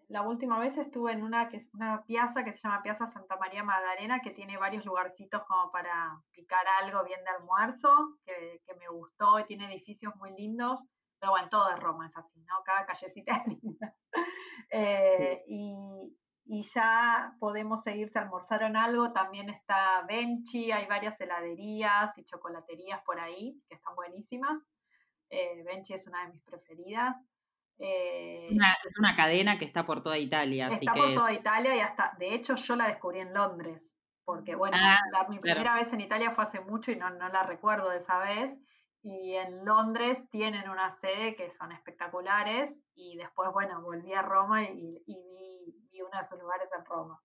la 0.09 0.21
última 0.21 0.59
vez 0.59 0.77
estuve 0.77 1.13
en 1.13 1.23
una 1.23 1.49
que 1.49 1.57
es 1.57 1.73
una 1.73 2.03
piazza 2.05 2.43
que 2.43 2.51
se 2.51 2.59
llama 2.59 2.83
Piazza 2.83 3.07
Santa 3.07 3.37
María 3.37 3.63
Magdalena, 3.63 4.19
que 4.21 4.31
tiene 4.31 4.57
varios 4.57 4.85
lugarcitos 4.85 5.43
como 5.47 5.71
para 5.71 6.19
picar 6.31 6.65
algo 6.81 7.03
bien 7.05 7.23
de 7.23 7.29
almuerzo, 7.29 8.17
que, 8.25 8.61
me 8.79 8.87
gustó 8.89 9.39
y 9.39 9.45
tiene 9.45 9.73
edificios 9.73 10.15
muy 10.17 10.31
lindos. 10.31 10.81
Pero 11.19 11.31
bueno, 11.33 11.49
todo 11.49 11.67
de 11.67 11.75
Roma 11.75 12.07
es 12.07 12.15
así, 12.15 12.39
¿no? 12.43 12.55
Cada 12.63 12.85
callecita 12.85 13.35
es 13.37 13.47
linda. 13.61 13.93
Eh, 14.71 15.43
y, 15.47 16.17
y 16.45 16.63
ya 16.73 17.33
podemos 17.39 17.83
seguir, 17.83 18.09
se 18.09 18.19
almorzaron 18.19 18.75
algo, 18.75 19.11
también 19.11 19.49
está 19.49 20.03
Benchi, 20.07 20.71
hay 20.71 20.87
varias 20.87 21.19
heladerías 21.19 22.17
y 22.17 22.23
chocolaterías 22.23 23.03
por 23.03 23.19
ahí 23.19 23.61
que 23.67 23.75
están 23.75 23.95
buenísimas. 23.95 24.57
Eh, 25.29 25.63
Benchi 25.63 25.93
es 25.93 26.07
una 26.07 26.25
de 26.25 26.33
mis 26.33 26.43
preferidas. 26.43 27.15
Eh, 27.79 28.49
es 28.85 28.99
una 28.99 29.15
cadena 29.15 29.57
que 29.57 29.65
está 29.65 29.85
por 29.85 30.03
toda 30.03 30.17
Italia. 30.17 30.67
Está 30.67 30.93
por 30.93 31.13
toda 31.13 31.33
Italia 31.33 31.75
y 31.75 31.79
hasta, 31.79 32.13
de 32.19 32.35
hecho 32.35 32.55
yo 32.55 32.75
la 32.75 32.87
descubrí 32.87 33.19
en 33.19 33.33
Londres, 33.33 33.81
porque 34.25 34.55
bueno, 34.55 34.77
ah, 34.79 34.99
mi 35.29 35.39
primera 35.39 35.75
vez 35.75 35.91
en 35.93 36.01
Italia 36.01 36.31
fue 36.31 36.43
hace 36.43 36.59
mucho 36.59 36.91
y 36.91 36.97
no, 36.97 37.09
no 37.09 37.29
la 37.29 37.43
recuerdo 37.43 37.89
de 37.89 37.97
esa 37.97 38.19
vez. 38.19 38.57
Y 39.01 39.35
en 39.35 39.63
Londres 39.63 40.17
tienen 40.29 40.69
una 40.69 40.91
sede 40.99 41.35
que 41.35 41.51
son 41.51 41.71
espectaculares 41.71 42.77
y 42.93 43.15
después, 43.15 43.49
bueno, 43.53 43.81
volví 43.81 44.13
a 44.13 44.21
Roma 44.21 44.63
y, 44.63 45.01
y 45.07 46.01
uno 46.01 46.17
de 46.17 46.27
sus 46.27 46.39
lugares 46.39 46.69
en 46.77 46.85
Roma. 46.85 47.21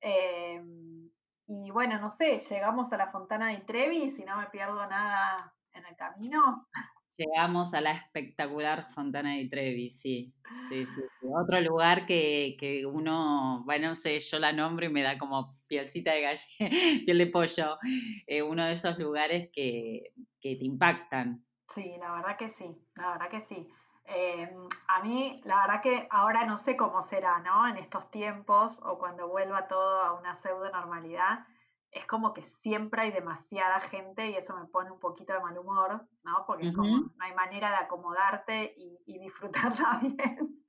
Em, 0.00 1.10
y 1.46 1.70
bueno, 1.70 1.98
no 1.98 2.10
sé, 2.10 2.38
llegamos 2.38 2.92
a 2.92 2.96
la 2.96 3.10
Fontana 3.10 3.48
di 3.48 3.64
Trevi, 3.64 4.10
si 4.10 4.24
no 4.24 4.36
me 4.36 4.46
pierdo 4.46 4.86
nada 4.86 5.54
en 5.72 5.86
el 5.86 5.96
camino. 5.96 6.68
Llegamos 7.16 7.74
a 7.74 7.80
la 7.80 7.92
espectacular 7.92 8.90
Fontana 8.90 9.34
di 9.34 9.48
Trevi, 9.48 9.90
sí. 9.90 10.34
Sí, 10.68 10.86
sí, 10.86 11.00
Otro 11.22 11.60
lugar 11.60 12.06
que, 12.06 12.84
uno, 12.90 13.62
bueno, 13.64 13.88
no 13.88 13.94
sé, 13.94 14.18
yo 14.18 14.38
la 14.38 14.52
nombro 14.52 14.86
y 14.86 14.88
me 14.88 15.02
da 15.02 15.18
como 15.18 15.58
pielcita 15.66 16.12
de 16.12 16.22
galle, 16.22 16.46
piel 17.06 17.18
de 17.18 17.26
pollo. 17.26 17.78
Eh, 18.26 18.42
uno 18.42 18.64
de 18.64 18.72
esos 18.72 18.98
lugares 18.98 19.50
que, 19.52 20.12
que 20.40 20.56
te 20.56 20.64
impactan. 20.64 21.44
Sí, 21.74 21.94
la 21.98 22.12
verdad 22.12 22.36
que 22.36 22.50
sí, 22.50 22.76
la 22.94 23.12
verdad 23.12 23.30
que 23.30 23.40
sí. 23.42 23.68
Em, 24.06 24.68
a 24.86 25.02
mí, 25.02 25.40
la 25.44 25.62
verdad 25.62 25.82
que 25.82 26.06
ahora 26.10 26.44
no 26.44 26.58
sé 26.58 26.76
cómo 26.76 27.02
será, 27.04 27.38
¿no? 27.40 27.66
En 27.66 27.78
estos 27.78 28.10
tiempos 28.10 28.80
o 28.84 28.98
cuando 28.98 29.28
vuelva 29.28 29.66
todo 29.66 30.02
a 30.02 30.12
una 30.12 30.36
pseudo 30.36 30.70
normalidad, 30.70 31.46
es 31.94 32.06
como 32.06 32.34
que 32.34 32.42
siempre 32.42 33.02
hay 33.02 33.12
demasiada 33.12 33.80
gente 33.80 34.28
y 34.28 34.34
eso 34.34 34.56
me 34.56 34.66
pone 34.66 34.90
un 34.90 34.98
poquito 34.98 35.32
de 35.32 35.40
mal 35.40 35.56
humor, 35.56 36.06
¿no? 36.24 36.44
Porque 36.46 36.68
es 36.68 36.76
como 36.76 36.98
no 36.98 37.12
hay 37.20 37.34
manera 37.34 37.70
de 37.70 37.76
acomodarte 37.76 38.74
y, 38.76 39.18
disfrutarla 39.18 40.00
bien. 40.02 40.64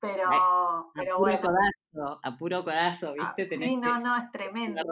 Pero, 0.00 0.30
pero 0.94 1.18
bueno. 1.18 1.40
Codazo, 1.40 2.20
a 2.22 2.36
puro 2.38 2.64
codazo, 2.64 3.14
ah, 3.20 3.34
¿viste? 3.36 3.58
sí, 3.58 3.76
no, 3.76 4.00
no, 4.00 4.16
es 4.16 4.30
tremendo. 4.30 4.82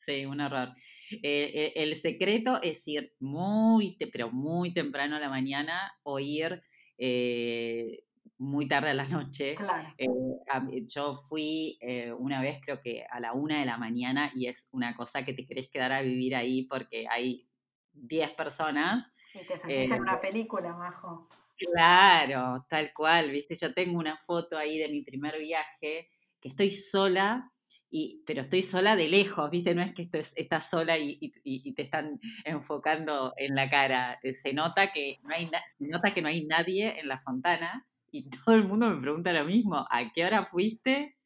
Sí, 0.00 0.26
un 0.26 0.40
error. 0.40 0.68
Eh, 1.10 1.20
eh, 1.22 1.72
el 1.76 1.94
secreto 1.94 2.60
es 2.62 2.86
ir 2.86 3.14
muy, 3.18 3.96
pero 4.12 4.30
muy 4.30 4.74
temprano 4.74 5.16
a 5.16 5.20
la 5.20 5.28
mañana 5.28 5.92
o 6.02 6.18
ir 6.18 6.62
eh, 6.98 8.04
muy 8.38 8.68
tarde 8.68 8.90
a 8.90 8.94
la 8.94 9.06
noche. 9.06 9.56
Eh, 9.98 10.08
yo 10.94 11.14
fui 11.14 11.78
eh, 11.80 12.12
una 12.12 12.40
vez, 12.40 12.60
creo 12.62 12.80
que 12.80 13.04
a 13.10 13.20
la 13.20 13.32
una 13.32 13.60
de 13.60 13.66
la 13.66 13.78
mañana, 13.78 14.30
y 14.34 14.46
es 14.46 14.68
una 14.72 14.94
cosa 14.96 15.24
que 15.24 15.32
te 15.32 15.46
querés 15.46 15.68
quedar 15.68 15.92
a 15.92 16.02
vivir 16.02 16.34
ahí 16.34 16.62
porque 16.62 17.06
hay 17.10 17.48
10 17.92 18.30
personas. 18.32 19.10
Y 19.34 19.38
te 19.46 19.58
sentís 19.58 19.90
en 19.90 20.00
una 20.00 20.20
película, 20.20 20.74
Majo. 20.74 21.28
Claro, 21.56 22.66
tal 22.68 22.92
cual, 22.92 23.30
viste, 23.30 23.54
yo 23.54 23.72
tengo 23.72 23.98
una 23.98 24.18
foto 24.18 24.58
ahí 24.58 24.78
de 24.78 24.88
mi 24.88 25.02
primer 25.02 25.38
viaje, 25.38 26.10
que 26.40 26.48
estoy 26.48 26.70
sola 26.70 27.50
pero 28.26 28.42
estoy 28.42 28.62
sola 28.62 28.96
de 28.96 29.08
lejos, 29.08 29.50
¿viste? 29.50 29.74
No 29.74 29.82
es 29.82 29.92
que 29.92 30.08
estás 30.12 30.70
sola 30.70 30.98
y, 30.98 31.30
te 31.72 31.82
están 31.82 32.20
enfocando 32.44 33.32
en 33.36 33.54
la 33.54 33.70
cara. 33.70 34.18
Eh, 34.22 34.32
se 34.32 34.52
nota, 34.52 34.92
que 34.92 35.18
no 35.22 35.34
hay 35.34 35.50
se 35.68 35.86
nota 35.86 36.12
que 36.12 36.22
no 36.22 36.28
hay 36.28 36.44
nadie 36.46 36.98
en 37.00 37.08
la 37.08 37.20
fontana 37.20 37.86
y 38.18 38.30
todo 38.44 38.54
el 38.54 38.64
mundo 38.64 38.88
me 38.88 39.00
pregunta 39.00 39.32
lo 39.32 39.44
mismo, 39.44 39.86
¿a 39.90 40.12
qué 40.12 40.24
hora 40.24 40.44
fuiste 40.44 41.16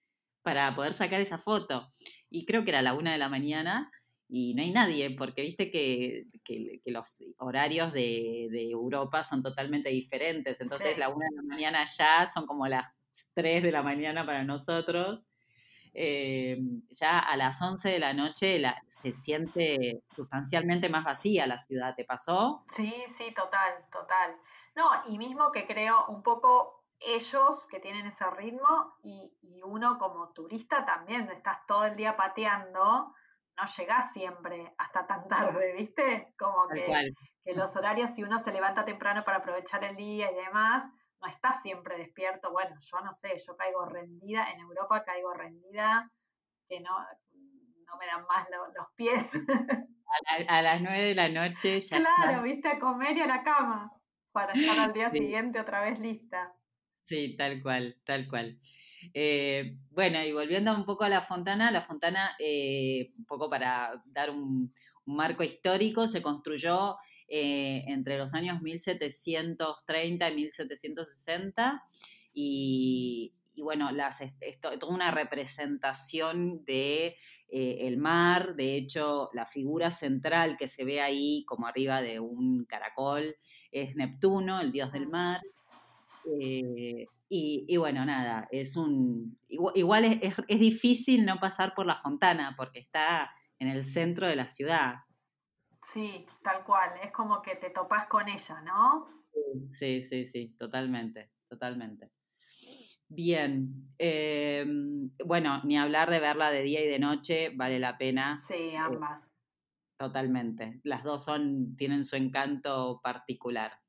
para 0.43 0.75
poder 0.75 0.93
sacar 0.93 1.21
esa 1.21 1.39
foto? 1.39 1.89
Y 2.29 2.47
creo 2.47 2.65
que 2.65 2.71
era 2.71 2.83
la 2.83 2.95
una 2.95 3.13
de 3.13 3.19
la 3.19 3.29
mañana 3.29 3.91
y 4.29 4.55
no 4.55 4.63
hay 4.63 4.71
nadie, 4.71 5.11
porque 5.11 5.43
viste 5.43 5.71
que, 5.71 6.25
los 6.87 7.17
horarios 7.39 7.93
de, 7.93 8.49
Europa 8.71 9.25
son 9.25 9.43
totalmente 9.43 9.91
diferentes. 9.91 10.61
Entonces 10.61 10.97
la 10.99 11.09
una 11.09 11.27
de 11.29 11.37
la 11.37 11.43
mañana 11.43 11.85
ya 11.85 12.29
son 12.33 12.47
como 12.47 12.67
las 12.69 12.85
tres 13.35 13.63
de 13.63 13.73
la 13.73 13.83
mañana 13.83 14.25
para 14.25 14.45
nosotros 14.45 15.25
eh, 15.93 16.59
ya 16.91 17.19
a 17.19 17.37
las 17.37 17.61
11 17.61 17.89
de 17.89 17.99
la 17.99 18.13
noche 18.13 18.63
se 18.89 19.13
siente 19.13 20.03
sustancialmente 20.15 20.89
más 20.89 21.05
vacía 21.05 21.47
la 21.47 21.59
ciudad. 21.59 21.95
¿Te 21.97 22.05
pasó? 22.05 22.65
Sí, 22.77 22.95
sí, 23.19 23.33
total, 23.35 23.75
total. 23.91 24.37
No, 24.77 24.89
y 25.09 25.19
mismo 25.19 25.51
que 25.51 25.67
creo 25.67 26.07
un 26.07 26.23
poco 26.23 26.80
ellos 27.01 27.67
que 27.69 27.81
tienen 27.81 28.07
ese 28.07 28.29
ritmo 28.31 28.95
y, 29.03 29.33
uno 29.63 29.99
como 29.99 30.33
turista 30.33 30.85
también, 30.87 31.31
estás 31.31 31.65
todo 31.67 31.85
el 31.85 31.95
día 31.95 32.17
pateando, 32.17 33.15
no 33.57 33.67
llegás 33.77 34.13
siempre 34.13 34.75
hasta 34.79 35.07
tan 35.07 35.29
tarde, 35.29 35.75
¿viste? 35.75 36.35
Como 36.39 36.67
que, 36.69 37.13
que, 37.45 37.55
los 37.55 37.77
horarios, 37.77 38.11
si 38.13 38.23
uno 38.23 38.39
se 38.39 38.53
levanta 38.53 38.85
temprano 38.85 39.23
para 39.23 39.39
aprovechar 39.39 39.85
el 39.85 39.97
día 39.97 40.31
y 40.33 40.35
demás, 40.35 40.91
no 41.21 41.29
estás 41.29 41.61
siempre 41.63 41.99
despierto. 41.99 42.51
Bueno, 42.51 42.75
yo 42.81 43.01
no 43.01 43.15
sé, 43.15 43.39
yo 43.47 43.57
caigo 43.57 43.85
rendida, 43.85 44.51
en 44.51 44.61
Europa 44.61 45.05
caigo 45.05 45.33
rendida, 45.35 46.11
que 46.69 46.81
no, 46.81 46.99
no 47.87 47.97
me 47.99 48.07
dan 48.07 48.25
más 48.27 48.49
los 48.77 48.87
pies. 48.95 49.31
A, 50.49 50.61
las 50.61 50.81
nueve 50.81 51.01
de 51.03 51.15
la 51.15 51.29
noche 51.29 51.79
ya. 51.79 51.99
Claro, 51.99 52.43
viste, 52.43 52.69
a 52.69 52.81
comer 52.81 53.17
y 53.17 53.21
a 53.21 53.27
la 53.27 53.45
cama, 53.45 53.93
para 54.33 54.55
estar 54.55 54.77
al 54.77 54.93
día 54.93 55.09
siguiente 55.11 55.61
otra 55.61 55.83
vez 55.83 56.01
lista. 56.01 56.53
Sí, 57.11 57.35
tal 57.37 57.61
cual, 57.61 57.97
tal 58.05 58.29
cual. 58.29 58.61
Eh, 59.13 59.77
bueno, 59.91 60.23
y 60.23 60.31
volviendo 60.31 60.73
un 60.73 60.85
poco 60.85 61.03
a 61.03 61.09
la 61.09 61.21
Fontana, 61.23 61.73
la 61.73 61.83
Fontana, 61.83 62.37
eh, 62.39 63.13
un 63.19 63.25
poco 63.25 63.51
para 63.51 64.01
dar 64.07 64.31
un, 64.31 64.73
un 65.07 65.17
marco 65.17 65.43
histórico, 65.43 66.07
se 66.07 66.23
construyó 66.23 66.99
eh, 67.27 67.83
entre 67.89 68.17
los 68.17 68.33
años 68.35 68.63
1730 68.63 70.31
y 70.31 70.35
1760 70.37 71.83
y, 72.33 73.35
bueno, 73.57 73.91
las, 73.91 74.21
esto, 74.41 74.79
toda 74.79 74.95
una 74.95 75.11
representación 75.11 76.65
de 76.65 77.17
eh, 77.49 77.79
el 77.89 77.97
mar, 77.97 78.55
de 78.55 78.77
hecho 78.77 79.31
la 79.35 79.47
figura 79.47 79.91
central 79.91 80.57
que 80.57 80.69
se 80.69 80.85
ve 80.85 81.01
ahí 81.01 81.45
como 81.49 81.67
arriba 81.67 82.03
de 82.03 82.21
un 82.21 82.67
caracol 82.67 83.35
es 83.73 83.97
Neptuno, 83.97 84.61
el 84.61 84.71
dios 84.71 84.93
del 84.93 85.09
mar. 85.09 85.41
Eh, 86.39 87.07
y, 87.29 87.77
bueno, 87.77 88.05
nada, 88.05 88.49
es 88.51 88.77
un. 88.77 89.39
Igual, 89.49 90.05
es, 90.05 90.35
es, 90.49 90.61
difícil 90.61 91.25
no 91.25 91.39
pasar 91.39 91.75
por 91.75 91.87
la 91.87 91.97
fontana 91.97 92.55
porque 92.57 92.81
está 92.81 93.31
en 93.59 93.69
el 93.69 93.85
centro 93.85 94.27
de 94.27 94.37
la 94.37 94.49
ciudad. 94.49 94.95
Sí, 95.93 96.27
tal 96.43 96.65
cual, 96.65 96.91
es 97.03 97.13
como 97.13 97.41
que 97.41 97.57
te 97.57 97.71
topas 97.71 98.07
con 98.07 98.29
ella, 98.29 98.61
¿no? 98.63 99.09
Sí, 99.73 100.03
sí, 100.03 100.27
sí, 100.27 100.57
totalmente, 100.59 101.31
totalmente. 101.49 102.11
Bien, 103.09 103.93
em, 103.99 105.11
bueno, 105.25 105.61
ni 105.65 105.77
hablar 105.77 106.11
de 106.11 106.21
verla 106.21 106.51
de 106.51 106.63
día 106.63 106.85
y 106.85 106.87
de 106.87 107.01
noche, 107.01 107.51
vale 107.51 107.81
la 107.81 107.99
pena. 107.99 108.41
Sí, 108.47 108.55
eh, 108.55 108.77
ambas. 108.77 109.23
totalmente, 109.99 110.81
las 110.85 111.03
dos 111.03 111.25
son, 111.25 111.77
tienen 111.77 112.05
su 112.05 112.17
encanto 112.17 113.01
particular. 113.03 113.80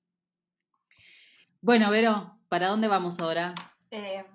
Bueno, 1.61 1.89
Vero, 1.91 2.37
¿para 2.49 2.67
dónde 2.67 2.87
vamos 2.87 3.19
ahora? 3.19 3.53
Em, 3.91 4.25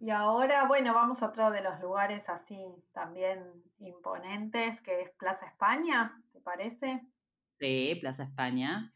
y 0.00 0.10
ahora, 0.10 0.66
bueno, 0.66 0.92
vamos 0.94 1.22
a 1.22 1.28
otro 1.28 1.50
de 1.50 1.62
los 1.62 1.80
lugares 1.80 2.28
así 2.28 2.58
también 2.92 3.40
imponentes, 3.78 4.80
que 4.82 5.02
es 5.02 5.10
Plaza 5.18 5.46
España 5.46 6.20
parece? 6.46 7.02
Sí, 7.58 7.98
Plaza 8.00 8.22
España. 8.22 8.92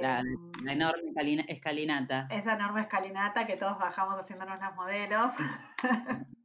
la, 0.00 0.22
mm, 0.22 0.68
enorme 0.68 1.10
escalinata. 1.48 2.28
Esa 2.30 2.54
enorme 2.54 2.82
escalinata 2.82 3.46
que 3.46 3.56
todos 3.56 3.76
bajamos 3.78 4.20
haciéndonos 4.20 4.60
las 4.60 4.74
modelos. 4.76 5.32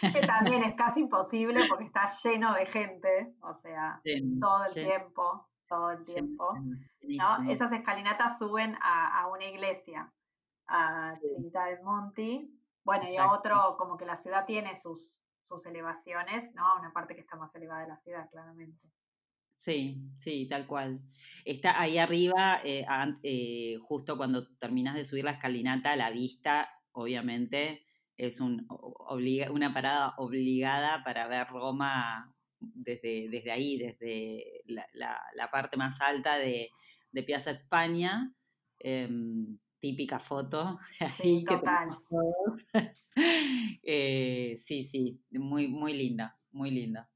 que 0.00 0.26
también 0.26 0.64
es 0.64 0.74
casi 0.74 1.00
imposible 1.00 1.66
porque 1.68 1.84
está 1.84 2.10
lleno 2.24 2.52
de 2.54 2.66
gente, 2.66 3.32
o 3.40 3.54
sea, 3.54 4.00
todo 4.40 4.64
el 4.64 4.74
tiempo, 4.74 5.48
todo 5.68 5.90
el 5.92 6.02
tiempo. 6.02 6.54
¿No? 7.02 7.50
Esas 7.50 7.72
escalinatas 7.72 8.38
suben 8.38 8.76
a, 8.80 9.26
una 9.28 9.44
iglesia, 9.44 10.12
a 10.66 11.10
Trinidad 11.20 11.66
del 11.66 11.82
Monti. 11.82 12.54
Bueno, 12.84 13.08
y 13.10 13.16
a 13.16 13.32
otro, 13.32 13.76
como 13.78 13.96
que 13.96 14.06
la 14.06 14.16
ciudad 14.22 14.46
tiene 14.46 14.80
sus, 14.80 15.16
sus 15.44 15.64
elevaciones, 15.66 16.54
¿no? 16.54 16.64
Una 16.78 16.92
parte 16.92 17.14
que 17.14 17.20
está 17.20 17.36
más 17.36 17.54
elevada 17.54 17.82
de 17.82 17.88
la 17.88 17.98
ciudad, 17.98 18.28
claramente. 18.30 18.88
Sí, 19.56 20.00
sí, 20.16 20.46
tal 20.48 20.66
cual. 20.66 21.00
Está 21.44 21.80
ahí 21.80 21.98
arriba, 21.98 22.60
eh, 22.64 22.86
eh, 23.24 23.76
justo 23.82 24.16
cuando 24.16 24.46
terminas 24.56 24.94
de 24.94 25.04
subir 25.04 25.24
la 25.24 25.32
escalinata, 25.32 25.96
la 25.96 26.10
vista, 26.10 26.70
obviamente, 26.92 27.84
es 28.16 28.40
un, 28.40 28.66
una 29.50 29.74
parada 29.74 30.14
obligada 30.16 31.02
para 31.02 31.26
ver 31.26 31.48
Roma 31.48 32.32
desde, 32.60 33.28
desde 33.28 33.50
ahí, 33.50 33.78
desde 33.78 34.62
la, 34.66 35.50
parte 35.50 35.76
más 35.76 36.00
alta 36.00 36.38
de, 36.38 36.70
Piazza 37.26 37.50
España. 37.50 38.32
Em, 38.78 39.58
típica 39.78 40.18
foto. 40.18 40.78
Sí, 41.22 41.44
total. 41.44 41.98
Eh, 43.82 44.54
sí, 44.56 44.84
sí, 44.84 45.20
muy, 45.32 45.66
muy 45.66 45.92
linda, 45.92 46.38
muy 46.52 46.70
linda. 46.70 47.10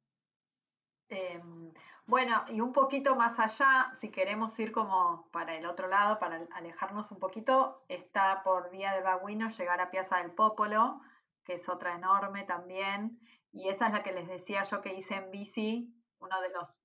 Em, 1.08 1.72
bueno, 2.06 2.44
y 2.48 2.60
un 2.60 2.72
poquito 2.72 3.14
más 3.14 3.38
allá, 3.38 3.92
si 4.00 4.10
queremos 4.10 4.58
ir 4.58 4.72
como 4.72 5.28
para 5.30 5.54
el 5.54 5.64
otro 5.64 5.86
lado, 5.86 6.18
para 6.18 6.44
alejarnos 6.52 7.12
un 7.12 7.20
poquito, 7.20 7.84
está 7.88 8.42
por 8.42 8.72
Vía 8.72 8.94
de 8.94 9.02
Baguino 9.02 9.48
llegar 9.50 9.80
a 9.80 9.92
Piazza 9.92 10.16
del 10.16 10.32
Popolo, 10.32 11.00
que 11.44 11.54
es 11.54 11.68
otra 11.68 11.94
enorme 11.94 12.42
también, 12.44 13.20
y 13.52 13.68
esa 13.68 13.86
es 13.86 13.92
la 13.92 14.02
que 14.02 14.12
les 14.12 14.26
decía 14.26 14.64
yo 14.64 14.80
que 14.80 14.94
hice 14.94 15.14
en 15.14 15.30
bici, 15.30 15.94
uno 16.18 16.40
de 16.40 16.48
los, 16.50 16.80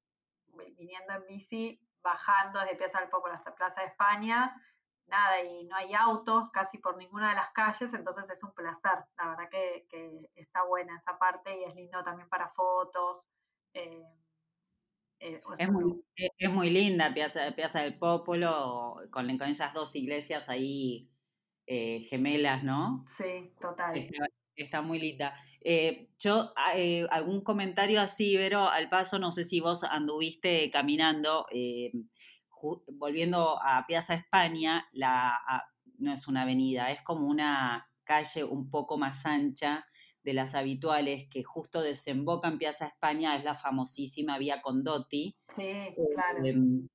viniendo 0.78 1.14
en 1.14 1.26
bici, 1.26 1.82
bajando 2.04 2.60
desde 2.60 2.76
Piazza 2.76 3.00
del 3.00 3.10
Popolo 3.10 3.34
hasta 3.34 3.56
Plaza 3.56 3.82
de 3.82 3.88
España, 3.88 4.62
nada, 5.08 5.42
y 5.42 5.66
no 5.66 5.76
hay 5.78 5.94
autos 5.94 6.50
casi 6.52 6.78
por 6.78 6.98
ninguna 6.98 7.30
de 7.30 7.36
las 7.36 7.52
calles, 7.52 7.94
entonces 7.94 8.26
es 8.30 8.44
un 8.44 8.54
placer, 8.54 9.06
la 9.18 9.30
verdad 9.30 9.50
que, 9.50 9.88
está 10.36 10.64
buena 10.64 10.98
esa 10.98 11.18
parte 11.18 11.58
y 11.58 11.64
es 11.64 11.76
lindo 11.76 12.04
también 12.04 12.28
para 12.30 12.50
fotos. 12.50 13.24
Eh, 13.74 14.04
eh, 15.20 15.42
es, 15.58 15.72
muy, 15.72 16.04
e, 16.16 16.30
es, 16.38 16.52
muy, 16.52 16.70
linda 16.70 17.14
Piazza, 17.14 17.52
Piazza 17.56 17.82
del 17.82 17.98
Popolo, 17.98 18.98
con, 19.10 19.38
con 19.38 19.48
esas 19.48 19.74
dos 19.74 19.96
iglesias 19.96 20.50
ahí 20.50 21.10
eh, 21.66 22.02
gemelas, 22.02 22.64
¿no? 22.64 23.06
Sí, 23.18 23.54
total. 23.60 23.98
Está, 23.98 24.26
muy 24.84 25.00
linda. 25.00 25.36
Eh, 25.62 26.10
yo, 26.18 26.54
ah, 26.56 26.74
algún 27.10 27.42
comentario 27.42 28.02
así, 28.02 28.38
Vero, 28.38 28.70
al 28.70 28.90
paso, 28.90 29.20
no 29.20 29.32
sé 29.32 29.44
si 29.44 29.60
vos 29.60 29.84
anduviste 29.84 30.70
caminando, 30.72 31.46
volviendo 32.94 33.60
a 33.62 33.86
Piazza 33.88 34.14
España, 34.14 34.88
la, 34.92 35.40
no 35.98 36.14
es 36.14 36.28
una 36.28 36.44
avenida, 36.44 36.92
es 36.92 37.02
como 37.02 37.28
una 37.28 37.90
calle 38.04 38.44
un 38.44 38.70
poco 38.70 38.98
más 38.98 39.26
ancha 39.26 39.86
de 40.24 40.34
las 40.34 40.56
habituales 40.56 41.28
que 41.30 41.44
justo 41.44 41.82
desemboca 41.82 42.48
en 42.50 42.58
Piazza 42.58 42.86
España 42.86 43.38
es 43.38 43.44
la 43.44 43.54
famosísima 43.54 44.38
Vía 44.38 44.62
Condotti. 44.62 45.38
Sí, 45.56 45.72
claro. 46.14 46.46
Em, 46.46 46.88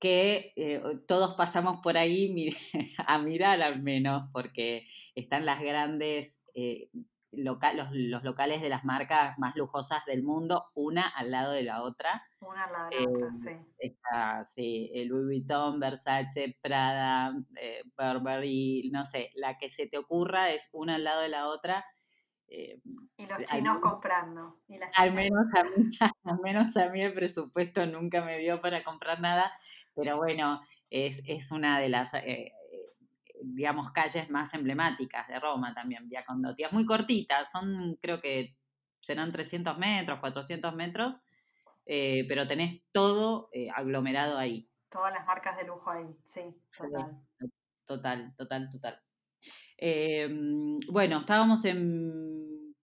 que 0.00 0.52
eh, 0.56 0.82
todos 1.06 1.34
pasamos 1.36 1.80
por 1.82 1.96
ahí 1.98 2.34
a 3.06 3.18
mirar 3.18 3.62
al 3.62 3.82
menos, 3.82 4.28
porque 4.32 4.86
están 5.14 5.44
las 5.46 5.60
grandes, 5.60 6.40
eh, 6.54 6.88
los, 7.32 7.92
locales 8.22 8.60
de 8.60 8.68
las 8.68 8.84
marcas 8.84 9.38
más 9.38 9.56
lujosas 9.56 10.04
del 10.04 10.22
mundo, 10.22 10.66
una 10.74 11.08
al 11.08 11.30
lado 11.30 11.52
de 11.52 11.62
la 11.62 11.82
otra. 11.82 12.26
Una 12.40 12.64
al 12.64 12.72
lado 12.72 12.90
de 12.90 13.00
la 13.00 13.08
otra, 13.08 13.26
em, 13.28 13.40
sí. 13.42 13.66
Está, 13.78 14.44
sí, 14.44 14.92
Louis 15.06 15.26
Vuitton, 15.26 15.78
Versace, 15.78 16.58
Prada, 16.60 17.32
eh, 17.56 17.82
Burberry, 17.96 18.90
no 18.92 19.04
sé, 19.04 19.30
la 19.34 19.58
que 19.58 19.70
se 19.70 19.86
te 19.86 19.98
ocurra 19.98 20.50
es 20.50 20.70
una 20.72 20.96
al 20.96 21.04
lado 21.04 21.20
de 21.22 21.28
la 21.28 21.48
otra 21.48 21.84
eh, 22.50 22.80
y 23.16 23.26
los 23.26 23.38
chinos 23.46 23.78
comprando. 23.80 24.58
al, 24.96 25.14
menos 25.14 25.46
a 25.54 25.62
mí, 25.62 25.70
al 26.24 26.40
menos 26.40 26.76
a 26.76 26.88
mí 26.88 27.00
el 27.00 27.14
presupuesto 27.14 27.86
nunca 27.86 28.24
me 28.24 28.38
dio 28.38 28.60
para 28.60 28.82
comprar 28.82 29.20
nada, 29.20 29.52
pero 29.94 30.16
bueno, 30.16 30.60
es, 30.90 31.22
es 31.26 31.52
una 31.52 31.78
de 31.78 31.88
las, 31.88 32.12
eh, 32.14 32.52
digamos, 33.42 33.90
calles 33.92 34.30
más 34.30 34.52
emblemáticas 34.54 35.28
de 35.28 35.38
Roma 35.38 35.74
también, 35.74 36.08
Via 36.08 36.24
Condotti. 36.24 36.64
Es 36.64 36.72
muy 36.72 36.86
cortita, 36.86 37.44
son 37.44 37.96
creo 38.00 38.20
que 38.20 38.56
serán 39.00 39.32
300 39.32 39.78
metros, 39.78 40.20
400 40.20 40.74
metros, 40.74 41.20
eh, 41.86 42.24
pero 42.28 42.46
tenés 42.46 42.82
todo 42.92 43.50
aglomerado 43.74 44.38
ahí. 44.38 44.68
Todas 44.90 45.12
las 45.12 45.26
marcas 45.26 45.56
de 45.56 45.64
lujo 45.64 45.90
ahí, 45.90 46.06
sí, 46.34 46.42
total. 46.76 47.20
total, 47.86 48.34
total, 48.36 48.70
total. 48.70 49.02
Em, 49.76 50.78
bueno, 50.90 51.18
estábamos 51.18 51.64
en 51.64 52.74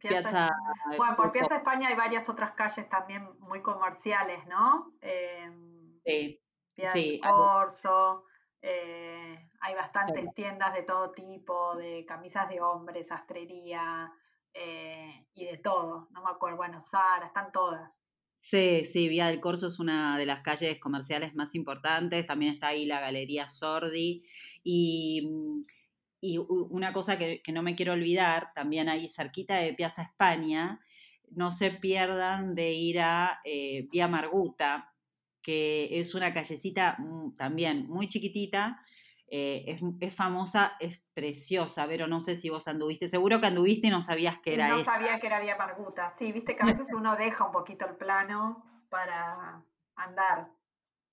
Piazza. 0.00 0.48
bueno, 0.96 1.16
por 1.16 1.32
Piazza 1.32 1.56
España 1.56 1.88
hay 1.88 1.96
varias 1.96 2.28
otras 2.28 2.52
calles 2.52 2.88
también 2.88 3.28
muy 3.40 3.60
comerciales, 3.60 4.46
¿no? 4.46 4.92
Em, 5.00 6.00
sí. 6.04 6.40
Piazza 6.74 7.28
Corso. 7.28 8.24
Eh, 8.62 9.50
hay 9.60 9.74
bastantes 9.74 10.34
tiendas 10.34 10.74
de 10.74 10.82
todo 10.82 11.12
tipo, 11.12 11.76
de 11.76 12.04
camisas 12.06 12.48
de 12.48 12.60
hombres, 12.60 13.06
sastrería 13.06 14.12
eh, 14.52 15.26
y 15.34 15.44
de 15.44 15.58
todo. 15.58 16.08
No 16.10 16.22
me 16.22 16.30
acuerdo, 16.30 16.56
bueno, 16.56 16.82
Sara, 16.90 17.26
están 17.26 17.52
todas. 17.52 17.90
Sí, 18.40 18.84
sí, 18.84 19.08
Vía 19.08 19.26
del 19.26 19.40
Corso 19.40 19.66
es 19.66 19.80
una 19.80 20.16
de 20.16 20.26
las 20.26 20.40
calles 20.40 20.78
comerciales 20.78 21.34
más 21.34 21.54
importantes. 21.54 22.26
También 22.26 22.54
está 22.54 22.68
ahí 22.68 22.86
la 22.86 23.00
Galería 23.00 23.48
Sordi. 23.48 24.22
Y 24.62 25.28
mm, 25.28 25.62
y 26.20 26.38
una 26.38 26.92
cosa 26.92 27.16
que, 27.16 27.42
no 27.52 27.62
me 27.62 27.76
quiero 27.76 27.92
olvidar, 27.92 28.52
también 28.54 28.88
ahí 28.88 29.06
cerquita 29.06 29.56
de 29.56 29.74
Piazza 29.74 30.02
España, 30.02 30.80
no 31.30 31.52
se 31.52 31.70
pierdan 31.70 32.54
de 32.54 32.72
ir 32.72 33.00
a 33.00 33.40
eh, 33.44 33.86
Vía 33.92 34.08
Marguta, 34.08 34.92
que 35.48 35.98
es 35.98 36.14
una 36.14 36.34
callecita 36.34 36.96
mm, 36.98 37.34
también 37.34 37.88
muy 37.88 38.06
chiquitita, 38.06 38.82
eh, 39.30 39.78
es, 39.98 40.14
famosa, 40.14 40.76
es 40.78 40.98
preciosa, 41.14 41.86
pero 41.86 42.06
no 42.06 42.20
sé 42.20 42.34
si 42.34 42.50
vos 42.50 42.68
anduviste, 42.68 43.08
seguro 43.08 43.40
que 43.40 43.46
anduviste 43.46 43.86
y 43.86 43.90
no 43.90 44.02
sabías 44.02 44.40
que 44.40 44.52
era 44.52 44.68
No 44.68 44.84
sabía 44.84 45.18
que 45.18 45.26
era 45.26 45.40
Vía 45.40 45.56
Marguta, 45.56 46.14
sí, 46.18 46.32
viste 46.32 46.54
que 46.54 46.62
a 46.64 46.66
veces 46.66 46.86
uno 46.94 47.16
deja 47.16 47.46
un 47.46 47.52
poquito 47.52 47.86
el 47.86 47.96
plano 47.96 48.62
para 48.90 49.64
andar. 49.96 50.50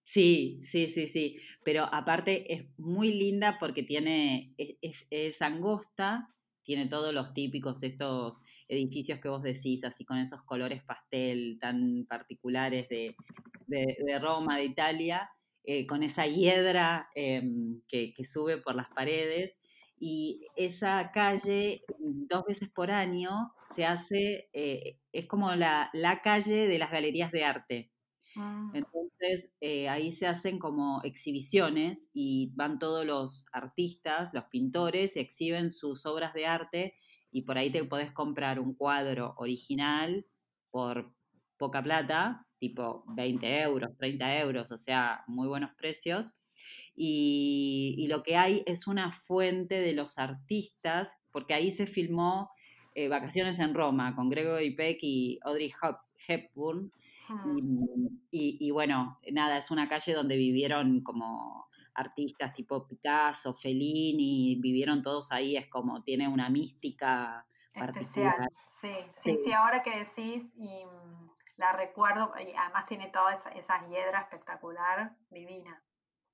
Sí, 0.04 0.60
sí, 0.64 0.88
sí, 0.88 1.08
sí. 1.08 1.40
Pero 1.64 1.86
aparte 1.86 2.54
es 2.54 2.78
muy 2.78 3.14
linda 3.14 3.56
porque 3.58 3.84
tiene, 3.84 4.54
es, 4.58 5.42
angosta, 5.42 6.35
tiene 6.66 6.88
todos 6.88 7.14
los 7.14 7.34
típicos 7.34 7.84
estos 7.84 8.42
edificios 8.68 9.20
que 9.20 9.30
vos 9.30 9.44
decís, 9.44 9.86
así 9.86 10.04
con 10.04 10.18
esos 10.18 10.42
colores 10.44 10.84
pastel 10.84 11.58
tan 11.62 12.06
particulares 12.10 12.90
de, 12.90 13.16
Roma, 14.20 14.58
de 14.58 14.66
Italia, 14.66 15.30
eh, 15.64 15.86
con 15.88 16.04
esa 16.04 16.28
hiedra 16.28 17.10
em, 17.16 17.82
que, 17.88 18.14
sube 18.26 18.58
por 18.58 18.76
las 18.76 18.90
paredes. 18.90 19.54
Y 19.98 20.48
esa 20.58 21.12
calle, 21.14 21.84
dos 22.00 22.44
veces 22.46 22.70
por 22.70 22.92
año, 22.92 23.54
se 23.66 23.86
hace, 23.86 24.50
eh, 24.52 24.98
es 25.14 25.26
como 25.28 25.56
la, 25.56 25.90
la 25.94 26.22
calle 26.22 26.68
de 26.68 26.80
las 26.80 26.92
galerías 26.92 27.32
de 27.32 27.46
arte. 27.46 27.95
Ah. 28.36 28.70
Entonces 28.74 29.52
eh, 29.62 29.90
ahí 29.90 30.12
se 30.12 30.28
hacen 30.28 30.60
como 30.60 31.02
exhibiciones 31.04 32.10
y 32.14 32.52
van 32.56 32.80
todos 32.80 33.06
los 33.06 33.46
artistas, 33.52 34.34
los 34.34 34.46
pintores, 34.46 35.16
exhiben 35.16 35.70
sus 35.70 36.06
obras 36.06 36.34
de 36.34 36.46
arte 36.46 36.96
y 37.32 37.44
por 37.44 37.58
ahí 37.58 37.70
te 37.70 37.84
podés 37.84 38.12
comprar 38.12 38.60
un 38.60 38.74
cuadro 38.74 39.34
original 39.38 40.26
por 40.72 41.14
poca 41.58 41.82
plata, 41.82 42.46
tipo 42.60 43.04
20 43.16 43.62
euros, 43.62 43.92
30 43.98 44.40
euros, 44.40 44.72
o 44.72 44.78
sea, 44.78 45.24
muy 45.28 45.48
buenos 45.48 45.72
precios. 45.76 46.38
Y, 46.96 48.06
lo 48.10 48.24
que 48.24 48.38
hay 48.38 48.64
es 48.66 48.88
una 48.88 49.12
fuente 49.12 49.76
de 49.76 49.94
los 49.94 50.18
artistas, 50.18 51.10
porque 51.32 51.54
ahí 51.54 51.72
se 51.72 51.86
filmó 51.86 52.50
eh, 52.94 53.10
Vacaciones 53.10 53.60
en 53.60 53.74
Roma 53.74 54.16
con 54.16 54.30
Gregory 54.30 54.74
Peck 54.76 55.00
y 55.02 55.40
Audrey 55.44 55.72
Hepburn 56.28 56.92
y, 58.32 58.72
bueno, 58.72 59.20
nada, 59.32 59.58
es 59.58 59.72
una 59.72 59.88
calle 59.88 60.14
donde 60.14 60.38
vivieron 60.38 61.02
como 61.02 61.68
artistas 61.94 62.54
tipo 62.54 62.88
Picasso, 62.88 63.54
Fellini, 63.54 64.60
vivieron 64.62 65.02
todos 65.02 65.32
ahí, 65.32 65.56
es 65.56 65.68
como 65.68 66.04
tiene 66.04 66.28
una 66.28 66.50
mística 66.50 67.46
particular. 67.74 68.50
Sí, 68.82 68.94
sí, 69.24 69.40
sí, 69.44 69.52
ahora 69.54 69.82
que 69.82 70.00
decís, 70.00 70.44
y 70.58 70.84
la 71.58 71.72
recuerdo, 71.72 72.34
y 72.38 72.54
además 72.54 72.86
tiene 72.88 73.08
toda 73.08 73.34
esa, 73.36 73.50
esa 73.52 73.88
hiedra 73.88 74.22
espectacular, 74.22 75.16
divina. 75.30 75.82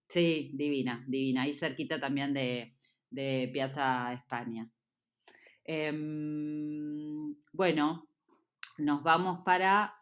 Sí, 0.08 0.52
divina, 0.56 1.06
divina. 1.08 1.44
Ahí 1.44 1.54
cerquita 1.54 2.00
también 2.00 2.34
de, 2.34 2.76
de 3.10 3.50
Piazza 3.54 4.12
España. 4.14 4.70
Em, 5.64 7.36
bueno, 7.54 8.08
nos 8.78 9.04
vamos 9.04 9.42
para 9.46 10.01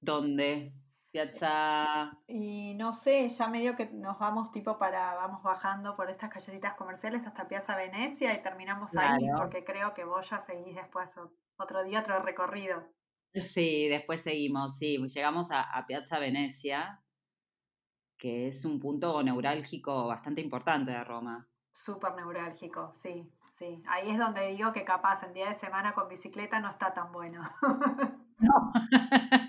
dónde? 0.00 0.72
Piazza. 1.10 2.18
Y 2.26 2.74
no 2.74 2.92
sé, 2.92 3.28
ya 3.28 3.48
medio 3.48 3.76
que 3.76 3.86
nos 3.86 4.18
vamos 4.18 4.52
tipo 4.52 4.78
para, 4.78 5.14
vamos 5.14 5.42
bajando 5.42 5.96
por 5.96 6.10
estas 6.10 6.30
callecitas 6.30 6.74
comerciales 6.74 7.26
hasta 7.26 7.48
Piazza 7.48 7.76
Venecia 7.76 8.34
y 8.34 8.42
terminamos 8.42 8.94
ahí, 8.94 9.26
porque 9.36 9.64
creo 9.64 9.94
que 9.94 10.04
vos 10.04 10.28
ya 10.28 10.44
seguís 10.44 10.74
después 10.74 11.08
otro 11.56 11.82
día, 11.84 12.00
otro 12.00 12.20
recorrido. 12.20 12.84
Sí, 13.32 13.88
después 13.88 14.22
seguimos, 14.22 14.76
sí, 14.76 14.98
llegamos 14.98 15.50
a, 15.50 15.62
a 15.62 15.86
Piazza 15.86 16.18
Venecia, 16.18 17.02
que 18.18 18.48
es 18.48 18.64
un 18.64 18.80
punto 18.80 19.22
neurálgico 19.22 20.06
bastante 20.08 20.40
importante 20.40 20.90
de 20.90 21.04
Roma. 21.04 21.48
Súper 21.72 22.14
neurálgico, 22.14 22.94
sí, 23.02 23.30
sí. 23.58 23.82
Ahí 23.88 24.10
es 24.10 24.18
donde 24.18 24.48
digo 24.48 24.72
que 24.72 24.84
capaz 24.84 25.22
en 25.22 25.32
día 25.32 25.50
de 25.50 25.58
semana 25.58 25.94
con 25.94 26.08
bicicleta 26.08 26.60
no 26.60 26.70
está 26.70 26.92
tan 26.92 27.12
bueno. 27.12 27.48
No, 28.40 28.72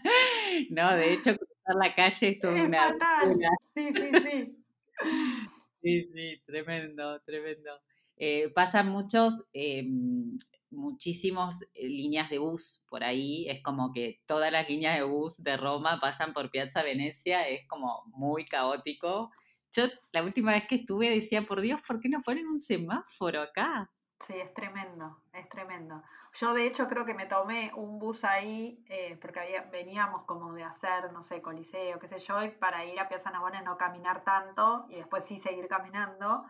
no 0.69 0.95
de 0.95 1.13
hecho 1.13 1.35
cruzar 1.37 1.75
la 1.81 1.93
calle 1.93 2.29
es 2.29 2.39
todo 2.39 2.53
una... 2.53 2.93
Fatal. 2.93 3.37
Sí, 3.75 3.89
sí, 3.93 4.11
sí. 4.23 4.55
Sí, 5.81 6.09
sí, 6.13 6.41
tremendo, 6.45 7.21
tremendo. 7.21 7.71
Eh, 8.17 8.49
pasan 8.53 8.89
muchos, 8.89 9.45
em, 9.53 10.37
muchísimos 10.71 11.61
eh, 11.73 11.87
líneas 11.87 12.29
de 12.29 12.37
bus 12.37 12.85
por 12.89 13.03
ahí. 13.03 13.47
Es 13.47 13.63
como 13.63 13.93
que 13.93 14.21
todas 14.25 14.51
las 14.51 14.67
líneas 14.67 14.97
de 14.97 15.03
bus 15.03 15.41
de 15.41 15.55
Roma 15.55 15.99
pasan 16.01 16.33
por 16.33 16.51
Piazza 16.51 16.83
Venecia. 16.83 17.47
Es 17.47 17.65
como 17.67 18.03
muy 18.07 18.43
caótico. 18.43 19.31
Yo 19.71 19.85
la 20.11 20.23
última 20.23 20.51
vez 20.51 20.67
que 20.67 20.75
estuve 20.75 21.09
decía, 21.11 21.43
por 21.43 21.61
Dios, 21.61 21.81
¿por 21.87 21.99
qué 21.99 22.09
no 22.09 22.21
ponen 22.21 22.47
un 22.47 22.59
semáforo 22.59 23.41
acá? 23.41 23.89
Sí, 24.27 24.33
es 24.33 24.53
tremendo, 24.53 25.23
es 25.33 25.47
tremendo. 25.47 26.03
Yo 26.35 26.53
de 26.53 26.67
hecho 26.67 26.87
creo 26.87 27.05
que 27.05 27.13
me 27.13 27.25
tomé 27.25 27.71
un 27.75 27.99
bus 27.99 28.23
ahí 28.23 28.83
eh, 28.87 29.17
porque 29.21 29.39
había, 29.39 29.63
veníamos 29.63 30.23
como 30.25 30.53
de 30.53 30.63
hacer, 30.63 31.11
no 31.11 31.23
sé, 31.23 31.41
coliseo, 31.41 31.99
qué 31.99 32.07
sé 32.07 32.19
yo, 32.19 32.41
y 32.43 32.51
para 32.51 32.85
ir 32.85 32.99
a 32.99 33.09
Piazza 33.09 33.31
Navona 33.31 33.61
no 33.61 33.77
caminar 33.77 34.23
tanto 34.23 34.85
y 34.89 34.95
después 34.95 35.25
sí 35.25 35.39
seguir 35.39 35.67
caminando. 35.67 36.45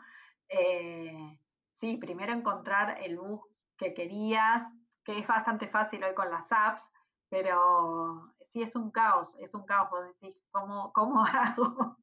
Eh, 0.49 1.39
sí, 1.79 1.97
primero 1.97 2.33
encontrar 2.33 2.99
el 3.01 3.17
bus 3.17 3.41
que 3.77 3.93
querías, 3.93 4.63
que 5.03 5.19
es 5.19 5.27
bastante 5.27 5.67
fácil 5.67 6.03
hoy 6.03 6.13
con 6.13 6.29
las 6.29 6.51
apps, 6.51 6.83
pero 7.29 8.33
sí 8.51 8.61
es 8.61 8.75
un 8.75 8.91
caos, 8.91 9.35
es 9.39 9.53
un 9.53 9.65
caos, 9.65 9.89
vos 9.89 10.05
decís, 10.05 10.41
¿cómo, 10.51 10.91
cómo 10.93 11.23
hago? 11.25 11.97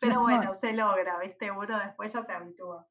Pero 0.00 0.20
bueno, 0.20 0.54
se 0.54 0.72
logra, 0.72 1.18
¿viste? 1.18 1.50
Uno 1.50 1.78
después 1.78 2.12
ya 2.12 2.22
se 2.24 2.32
habitúa. 2.32 2.86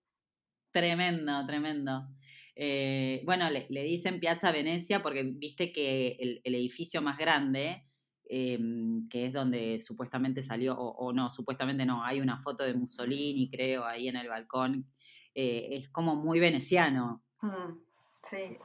Tremendo, 0.75 1.45
tremendo. 1.45 2.05
Eh, 2.53 3.21
bueno, 3.23 3.49
le, 3.49 3.83
dicen 3.83 4.19
Piazza 4.19 4.51
Venecia 4.51 5.01
porque 5.01 5.23
viste 5.23 5.71
que 5.71 6.17
el, 6.19 6.53
edificio 6.53 7.01
más 7.01 7.17
grande, 7.17 7.87
em, 8.25 9.07
que 9.07 9.27
es 9.27 9.31
donde 9.31 9.79
supuestamente 9.79 10.43
salió, 10.43 10.77
o, 10.77 11.13
no, 11.13 11.29
supuestamente 11.29 11.85
no, 11.85 12.03
hay 12.03 12.19
una 12.19 12.37
foto 12.37 12.65
de 12.65 12.73
Mussolini, 12.73 13.49
creo, 13.49 13.85
ahí 13.85 14.09
en 14.09 14.17
el 14.17 14.27
balcón, 14.27 14.85
eh, 15.33 15.69
es 15.71 15.87
como 15.87 16.17
muy 16.17 16.41
veneciano. 16.41 17.23
Mm, 17.41 17.79
sí. 18.29 18.57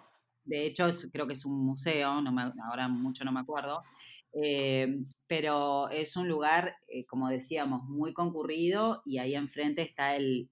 De 0.44 0.66
hecho, 0.66 0.88
creo 1.12 1.28
que 1.28 1.34
es 1.34 1.44
un 1.44 1.64
museo, 1.64 2.20
no 2.20 2.52
ahora 2.68 2.88
mucho 2.88 3.24
no 3.24 3.30
me 3.30 3.38
acuerdo, 3.38 3.84
eh, 4.32 4.98
pero 5.28 5.88
es 5.90 6.16
un 6.16 6.26
lugar, 6.26 6.74
como 7.06 7.28
decíamos, 7.28 7.84
muy 7.84 8.12
concurrido 8.12 9.00
y 9.04 9.18
ahí 9.18 9.36
enfrente 9.36 9.82
está 9.82 10.16
el 10.16 10.48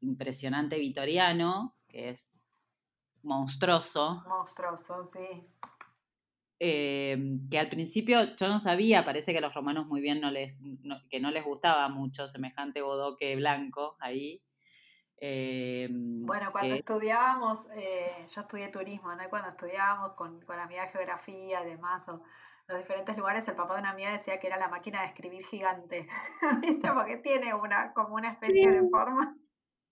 impresionante 0.00 0.78
vitoriano, 0.78 1.76
que 1.88 2.10
es 2.10 2.28
monstruoso. 3.22 4.22
Monstruoso, 4.28 5.10
sí. 5.12 5.46
Eh, 6.58 7.18
que 7.50 7.58
al 7.58 7.68
principio 7.68 8.34
yo 8.34 8.48
no 8.48 8.58
sabía, 8.58 9.04
parece 9.04 9.32
que 9.32 9.38
a 9.38 9.42
los 9.42 9.54
romanos 9.54 9.86
muy 9.86 10.00
bien 10.00 10.20
no 10.20 10.30
les, 10.30 10.56
que 11.10 11.20
no 11.20 11.30
les 11.30 11.44
gustaba 11.44 11.88
mucho 11.88 12.28
semejante 12.28 12.80
bodoque 12.80 13.36
blanco 13.36 13.96
ahí. 14.00 14.42
Eh, 15.18 15.88
bueno, 15.90 16.52
cuando 16.52 16.74
estudiábamos, 16.74 17.66
eh, 17.74 18.26
yo 18.34 18.40
estudié 18.40 18.68
turismo, 18.68 19.14
¿no? 19.14 19.28
cuando 19.28 19.50
estudiábamos 19.50 20.12
con, 20.12 20.40
con 20.42 20.56
la 20.56 20.64
amiga 20.64 20.88
geografía 20.88 21.62
y 21.62 21.70
demás, 21.70 22.08
o 22.08 22.22
los 22.68 22.78
diferentes 22.78 23.16
lugares, 23.16 23.46
el 23.48 23.54
papá 23.54 23.74
de 23.74 23.80
una 23.80 23.90
amiga 23.90 24.12
decía 24.12 24.40
que 24.40 24.46
era 24.48 24.58
la 24.58 24.68
máquina 24.68 25.02
de 25.02 25.08
escribir 25.08 25.44
gigante, 25.46 26.08
¿viste? 26.60 26.90
Porque 26.92 27.18
tiene 27.18 27.54
una, 27.54 27.92
como 27.92 28.14
una 28.14 28.32
especie 28.32 28.70
de 28.70 28.88
forma. 28.88 29.36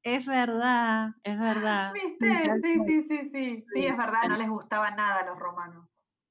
Es 0.05 0.27
verdad, 0.27 1.15
es 1.23 1.39
verdad. 1.39 1.95
¿Viste? 1.95 2.27
Sí, 2.63 2.79
sí, 2.87 3.07
sí, 3.09 3.31
sí. 3.33 3.65
Sí, 3.75 3.87
es 3.87 3.97
verdad, 3.97 4.29
no 4.29 4.37
les 4.37 4.51
gustaba 4.51 4.91
nada 4.91 5.21
a 5.21 5.27
los 5.27 5.39
romanos. 5.39 5.89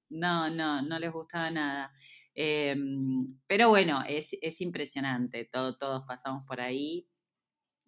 No, 0.10 0.48
no, 0.52 0.84
no 0.84 1.00
les 1.00 1.12
gustaba 1.12 1.50
nada. 1.50 1.92
Em, 2.36 3.18
pero 3.48 3.70
bueno, 3.70 4.04
es, 4.08 4.38
es 4.44 4.62
impresionante. 4.62 5.50
Todo, 5.52 5.76
todos 5.76 6.06
pasamos 6.06 6.46
por 6.46 6.62
ahí. 6.62 7.10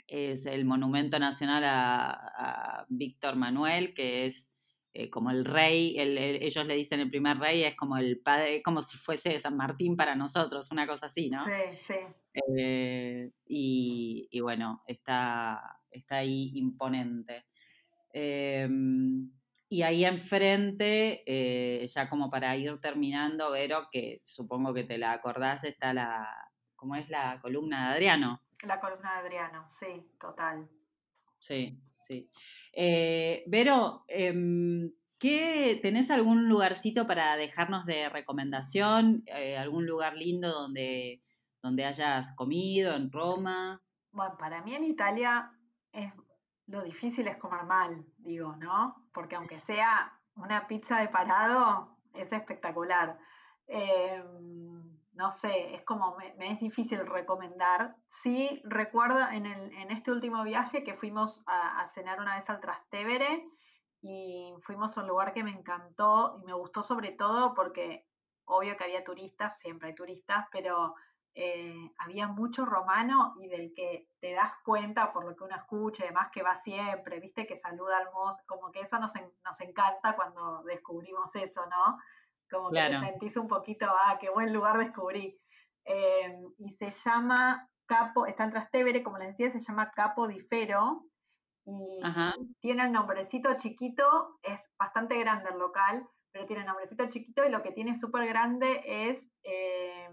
Es 0.08 0.48
el 0.48 0.66
monumento 0.66 1.20
nacional 1.20 1.64
a, 1.66 2.86
Víctor 2.90 3.36
Manuel, 3.36 3.94
que 3.94 4.26
es 4.26 4.52
eh, 4.98 5.10
como 5.10 5.30
el 5.30 5.44
rey, 5.44 5.94
ellos 6.00 6.66
le 6.66 6.74
dicen 6.74 7.02
el 7.02 7.10
primer 7.10 7.38
rey, 7.38 7.66
es 7.66 7.76
como 7.76 7.98
el 7.98 8.18
padre, 8.22 8.64
como 8.64 8.82
si 8.82 8.98
fuese 8.98 9.38
San 9.42 9.58
Martín 9.58 9.98
para 9.98 10.16
nosotros, 10.16 10.72
una 10.72 10.88
cosa 10.88 11.08
así, 11.08 11.30
¿no? 11.30 11.44
Sí, 11.44 11.78
sí. 11.86 11.96
Eh, 12.58 13.30
y, 13.46 14.40
bueno, 14.40 14.84
está, 14.88 15.82
está 15.92 16.16
ahí 16.16 16.52
imponente. 16.56 17.46
Em, 18.14 19.30
y 19.68 19.82
ahí 19.82 20.06
enfrente, 20.06 21.24
eh, 21.26 21.86
ya 21.88 22.08
como 22.08 22.30
para 22.30 22.56
ir 22.56 22.80
terminando, 22.80 23.52
Vero, 23.52 23.90
que 23.92 24.22
supongo 24.24 24.74
que 24.74 24.86
te 24.86 24.98
la 24.98 25.12
acordás, 25.12 25.66
está 25.66 25.94
la, 25.94 26.26
¿cómo 26.78 26.96
es 26.96 27.10
la 27.10 27.42
columna 27.42 27.90
de 27.90 27.96
Adriano? 27.96 28.42
La 28.64 28.80
columna 28.80 29.16
de 29.16 29.20
Adriano, 29.28 29.68
sí, 29.78 30.10
total. 30.22 30.70
Sí, 31.38 31.82
sí. 32.08 32.30
Eh, 32.74 33.44
Vero, 33.48 34.06
em, 34.08 34.92
¿qué, 35.20 35.80
¿tenés 35.82 36.12
algún 36.12 36.50
lugarcito 36.50 37.08
para 37.08 37.36
dejarnos 37.38 37.86
de 37.86 38.10
recomendación? 38.10 39.24
¿Algún 39.58 39.86
lugar 39.86 40.16
lindo 40.16 40.52
donde 40.52 41.22
donde 41.66 41.84
hayas 41.84 42.32
comido 42.34 42.96
en 42.96 43.12
Roma? 43.12 43.82
Bueno, 44.12 44.38
para 44.38 44.62
mí 44.62 44.76
en 44.76 44.84
Italia 44.84 45.52
es, 45.92 46.14
lo 46.68 46.84
difícil 46.84 47.28
es 47.28 47.38
comer 47.38 47.64
mal, 47.64 48.06
digo, 48.18 48.56
¿no? 48.58 49.10
Porque 49.12 49.36
aunque 49.36 49.60
sea 49.62 50.14
una 50.36 50.68
pizza 50.68 51.00
de 51.00 51.08
parado, 51.08 51.98
es 52.14 52.32
espectacular. 52.32 53.18
No 55.16 55.32
sé, 55.32 55.74
es 55.74 55.84
como, 55.84 56.16
me, 56.18 56.52
es 56.52 56.60
difícil 56.60 57.06
recomendar. 57.08 57.96
Sí 58.22 58.62
recuerdo 58.66 59.20
en, 59.30 59.46
este 59.92 60.12
último 60.12 60.44
viaje 60.44 60.84
que 60.84 60.96
fuimos 60.96 61.42
a, 61.48 61.82
a, 61.82 61.88
cenar 61.90 62.20
una 62.20 62.38
vez 62.38 62.50
al 62.50 62.60
Trastevere 62.60 63.48
y 64.02 64.54
fuimos 64.62 64.98
a 64.98 65.02
un 65.02 65.08
lugar 65.08 65.34
que 65.34 65.44
me 65.44 65.52
encantó 65.52 66.38
y 66.42 66.46
me 66.46 66.54
gustó 66.54 66.84
sobre 66.84 67.12
todo 67.12 67.54
porque 67.54 68.06
obvio 68.46 68.78
que 68.78 68.84
había 68.84 69.04
turistas, 69.04 69.60
siempre 69.60 69.90
hay 69.90 69.96
turistas, 69.96 70.46
pero 70.52 70.96
eh, 71.38 71.92
había 71.98 72.28
mucho 72.28 72.66
romano 72.66 73.34
y 73.42 73.50
del 73.50 73.74
que 73.74 74.08
te 74.22 74.34
das 74.34 74.54
cuenta 74.64 75.12
por 75.12 75.26
lo 75.26 75.36
que 75.36 75.44
uno 75.44 75.56
escucha 75.58 76.06
y 76.06 76.08
demás 76.08 76.30
que 76.32 76.42
va 76.42 76.56
siempre, 76.64 77.20
viste, 77.20 77.46
que 77.46 77.58
saluda 77.58 77.98
al 77.98 78.12
mozo, 78.14 78.42
como 78.46 78.72
que 78.72 78.80
eso 78.80 78.98
nos, 79.00 79.12
nos 79.44 79.60
encanta 79.60 80.16
cuando 80.16 80.64
descubrimos 80.64 81.36
eso, 81.36 81.66
¿no? 81.66 81.98
Como 82.50 82.70
que 82.70 82.80
te 82.80 83.00
sentís 83.00 83.38
un 83.38 83.48
poquito, 83.48 83.88
ah, 83.90 84.18
qué 84.20 84.30
buen 84.30 84.54
lugar 84.54 84.78
descubrí. 84.78 85.40
Eh, 85.86 86.40
y 86.60 86.72
se 86.74 86.92
llama 86.92 87.70
Capo, 87.86 88.26
está 88.26 88.46
en 88.46 88.52
Trastevere, 88.52 89.04
como 89.04 89.18
les 89.18 89.30
decía, 89.30 89.52
se 89.52 89.60
llama 89.60 89.92
Capo 89.92 90.28
di 90.28 90.40
Fero 90.42 91.06
y 91.66 92.02
tiene 92.60 92.84
el 92.84 92.92
nombrecito 92.92 93.56
chiquito, 93.58 94.40
es 94.44 94.62
bastante 94.78 95.18
grande 95.18 95.50
el 95.52 95.58
local, 95.58 96.08
pero 96.32 96.46
tiene 96.46 96.62
el 96.62 96.68
nombrecito 96.68 97.08
chiquito 97.10 97.44
y 97.44 97.50
lo 97.50 97.62
que 97.62 97.72
tiene 97.72 97.96
súper 98.00 98.28
grande 98.28 98.82
es... 98.86 99.20
Eh, 99.44 100.10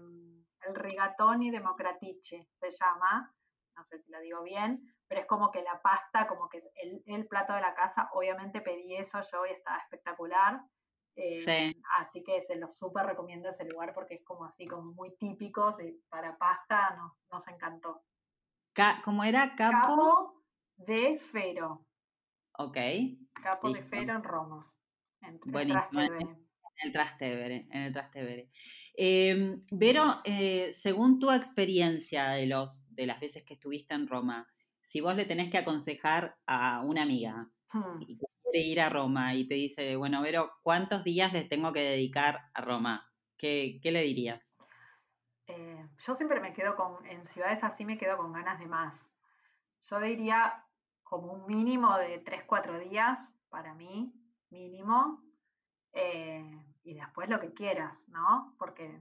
el 0.65 0.75
rigatoni 0.75 1.51
democratice 1.51 2.47
se 2.59 2.71
llama, 2.71 3.33
no 3.75 3.83
sé 3.85 3.99
si 3.99 4.11
lo 4.11 4.19
digo 4.21 4.43
bien, 4.43 4.81
pero 5.07 5.21
es 5.21 5.27
como 5.27 5.51
que 5.51 5.61
la 5.61 5.81
pasta, 5.81 6.27
como 6.27 6.49
que 6.49 6.59
es 6.59 7.01
el, 7.05 7.27
plato 7.27 7.53
de 7.53 7.61
la 7.61 7.73
casa, 7.73 8.09
obviamente 8.13 8.61
pedí 8.61 8.95
eso 8.95 9.19
yo 9.31 9.45
y 9.45 9.51
estaba 9.51 9.77
espectacular. 9.77 10.61
Eh, 11.15 11.75
así 11.99 12.23
que 12.23 12.41
se 12.41 12.55
lo 12.55 12.69
súper 12.69 13.05
recomiendo 13.05 13.49
ese 13.49 13.65
lugar 13.65 13.93
porque 13.93 14.15
es 14.15 14.23
como 14.23 14.45
así, 14.45 14.65
como 14.65 14.93
muy 14.93 15.15
típico, 15.17 15.75
para 16.09 16.37
pasta 16.37 16.95
nos, 16.95 17.13
nos 17.31 17.47
encantó. 17.47 18.03
¿Cómo 19.03 19.23
era? 19.23 19.53
Capo? 19.55 19.77
Capo 19.77 20.43
de 20.77 21.19
Fero. 21.19 21.85
Ok. 22.57 22.77
Capo 23.33 23.71
de 23.71 23.83
Fero 23.83 24.15
en 24.15 24.23
Roma. 24.23 24.73
Buenísimo. 25.45 26.01
En 26.01 26.87
el 26.87 26.93
Trastevere, 26.93 27.67
en 27.69 27.81
el 27.83 27.93
Trastevere. 27.93 28.49
Em, 28.95 29.61
Vero, 29.71 30.21
eh, 30.23 30.71
según 30.73 31.19
tu 31.19 31.31
experiencia 31.31 32.29
de, 32.29 32.47
los, 32.47 32.87
de 32.93 33.05
las 33.05 33.19
veces 33.19 33.43
que 33.43 33.53
estuviste 33.53 33.93
en 33.93 34.07
Roma, 34.07 34.47
si 34.81 34.99
vos 34.99 35.15
le 35.15 35.25
tenés 35.25 35.51
que 35.51 35.59
aconsejar 35.59 36.35
a 36.47 36.81
una 36.81 37.03
amiga 37.03 37.49
hmm. 37.71 37.99
que 37.99 38.17
ir 38.59 38.81
a 38.81 38.89
Roma 38.89 39.35
y 39.35 39.47
te 39.47 39.55
dice, 39.55 39.95
bueno, 39.95 40.21
Vero, 40.21 40.51
¿cuántos 40.61 41.03
días 41.03 41.33
le 41.33 41.43
tengo 41.43 41.73
que 41.73 41.81
dedicar 41.81 42.41
a 42.53 42.61
Roma? 42.61 43.11
¿Qué, 43.37 43.79
qué 43.81 43.91
le 43.91 44.01
dirías? 44.01 44.55
Eh, 45.47 45.89
yo 46.05 46.15
siempre 46.15 46.39
me 46.39 46.53
quedo 46.53 46.75
con, 46.75 47.05
en 47.05 47.25
ciudades 47.25 47.63
así 47.63 47.85
me 47.85 47.97
quedo 47.97 48.17
con 48.17 48.31
ganas 48.33 48.59
de 48.59 48.67
más. 48.67 48.93
Yo 49.89 49.99
diría 49.99 50.65
como 51.03 51.33
un 51.33 51.45
mínimo 51.45 51.97
de 51.97 52.19
3, 52.19 52.43
4 52.45 52.79
días 52.79 53.19
para 53.49 53.73
mí, 53.73 54.13
mínimo. 54.49 55.21
Eh, 55.91 56.65
y 56.83 56.93
después 56.95 57.29
lo 57.29 57.39
que 57.39 57.53
quieras, 57.53 58.07
¿no? 58.07 58.55
Porque 58.57 58.99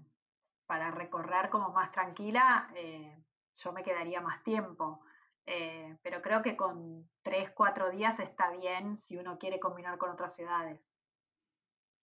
para 0.66 0.90
recorrer 0.90 1.50
como 1.50 1.70
más 1.70 1.90
tranquila, 1.92 2.70
eh, 2.74 3.24
yo 3.56 3.72
me 3.72 3.82
quedaría 3.82 4.20
más 4.20 4.42
tiempo. 4.42 5.00
Eh, 5.46 5.96
pero 6.02 6.22
creo 6.22 6.42
que 6.42 6.56
con 6.56 7.08
tres, 7.22 7.50
cuatro 7.54 7.90
días 7.90 8.18
está 8.20 8.50
bien 8.50 8.96
si 8.98 9.16
uno 9.16 9.38
quiere 9.38 9.58
combinar 9.58 9.98
con 9.98 10.10
otras 10.10 10.34
ciudades. 10.34 10.90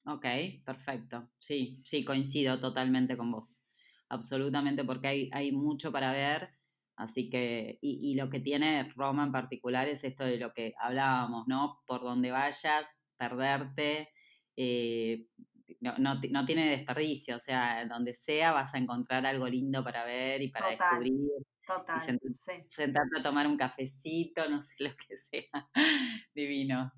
Ok, 0.06 0.26
perfecto. 0.66 1.30
Sí, 1.40 1.82
sí, 1.86 2.04
coincido 2.04 2.60
totalmente 2.60 3.16
con 3.16 3.32
vos. 3.32 3.64
Absolutamente, 4.10 4.84
porque 4.84 5.08
hay, 5.08 5.30
hay 5.34 5.52
mucho 5.52 5.92
para 5.92 6.12
ver. 6.12 6.50
Así 6.96 7.30
que, 7.30 7.80
y, 7.82 8.12
y, 8.12 8.16
lo 8.16 8.30
que 8.30 8.42
tiene 8.42 8.92
Roma 8.96 9.24
en 9.24 9.32
particular 9.32 9.88
es 9.88 10.04
esto 10.04 10.26
de 10.26 10.38
lo 10.38 10.52
que 10.54 10.74
hablábamos, 10.80 11.48
¿no? 11.48 11.80
Por 11.86 12.02
donde 12.02 12.32
vayas, 12.32 13.00
perderte, 13.18 14.10
eh, 14.58 15.28
no, 15.80 15.98
no, 15.98 16.20
no, 16.30 16.46
tiene 16.46 16.70
desperdicio, 16.70 17.38
o 17.38 17.40
sea, 17.40 17.86
donde 17.86 18.14
sea 18.14 18.52
vas 18.52 18.74
a 18.74 18.78
encontrar 18.78 19.26
algo 19.26 19.48
lindo 19.48 19.84
para 19.84 20.04
ver 20.04 20.42
y 20.42 20.50
para 20.50 20.70
descubrir. 20.70 21.14
Total, 21.70 21.98
y 21.98 22.64
sentarte 22.68 23.20
a 23.20 23.24
tomar 23.24 23.46
un 23.46 23.56
cafecito, 23.56 24.50
no 24.50 24.64
sé 24.64 24.76
lo 24.84 24.90
que 24.96 25.16
sea. 25.16 25.70
Divino. 26.34 26.92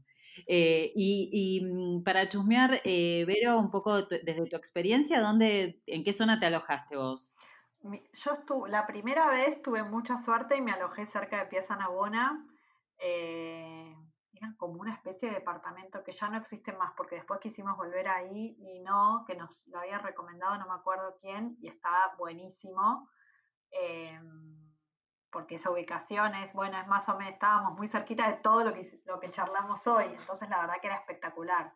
Eh, 0.47 0.93
y, 0.95 1.61
mm, 1.61 2.03
para 2.03 2.30
chusmear, 2.30 2.80
eh, 2.86 3.26
Vero, 3.28 3.59
un 3.59 3.69
poco 3.69 4.03
desde 4.03 4.45
tu 4.47 4.55
experiencia, 4.55 5.19
¿dónde, 5.19 5.82
¿en 5.88 6.03
qué 6.05 6.13
zona 6.13 6.39
te 6.39 6.45
alojaste 6.45 6.95
vos? 6.95 7.36
Yo 7.84 8.32
estuve, 8.32 8.69
la 8.69 8.88
primera 8.88 9.30
vez 9.30 9.61
tuve 9.61 9.84
mucha 9.84 10.22
suerte 10.22 10.55
y 10.55 10.61
me 10.61 10.72
alojé 10.72 11.05
cerca 11.07 11.39
de 11.39 11.47
Piazza 11.47 11.76
Navona. 11.76 12.47
Eh, 12.97 13.93
como 14.57 14.80
una 14.80 14.93
especie 14.93 15.30
de 15.30 15.36
departamento 15.36 16.03
que 16.03 16.13
ya 16.13 16.30
no 16.30 16.38
existe 16.38 16.72
más, 16.74 16.93
porque 16.95 17.15
después 17.15 17.39
quisimos 17.39 17.78
volver 17.78 18.07
ahí 18.07 18.55
y 18.59 18.80
no, 18.80 19.24
que 19.28 19.36
nos 19.36 19.67
lo 19.67 19.80
había 19.80 19.99
recomendado 19.99 20.57
no 20.57 20.67
me 20.67 20.74
acuerdo 20.74 21.17
quién, 21.19 21.57
y 21.61 21.67
estaba 21.67 22.15
buenísimo. 22.17 23.09
Em, 23.72 24.61
porque 25.32 25.56
esa 25.56 25.72
ubicación 25.72 26.36
es, 26.36 26.54
bueno, 26.54 26.80
es 26.80 26.88
más 26.88 27.08
o 27.10 27.18
menos, 27.18 27.34
estábamos 27.34 27.78
muy 27.78 27.88
cerquita 27.88 28.28
de 28.28 28.38
todo 28.38 28.64
lo 28.64 28.74
que, 28.74 29.02
lo 29.06 29.20
que 29.20 29.32
charlamos 29.32 29.86
hoy, 29.88 30.06
entonces 30.06 30.50
la 30.50 30.62
verdad 30.62 30.76
que 30.82 30.88
era 30.88 30.98
espectacular. 30.98 31.74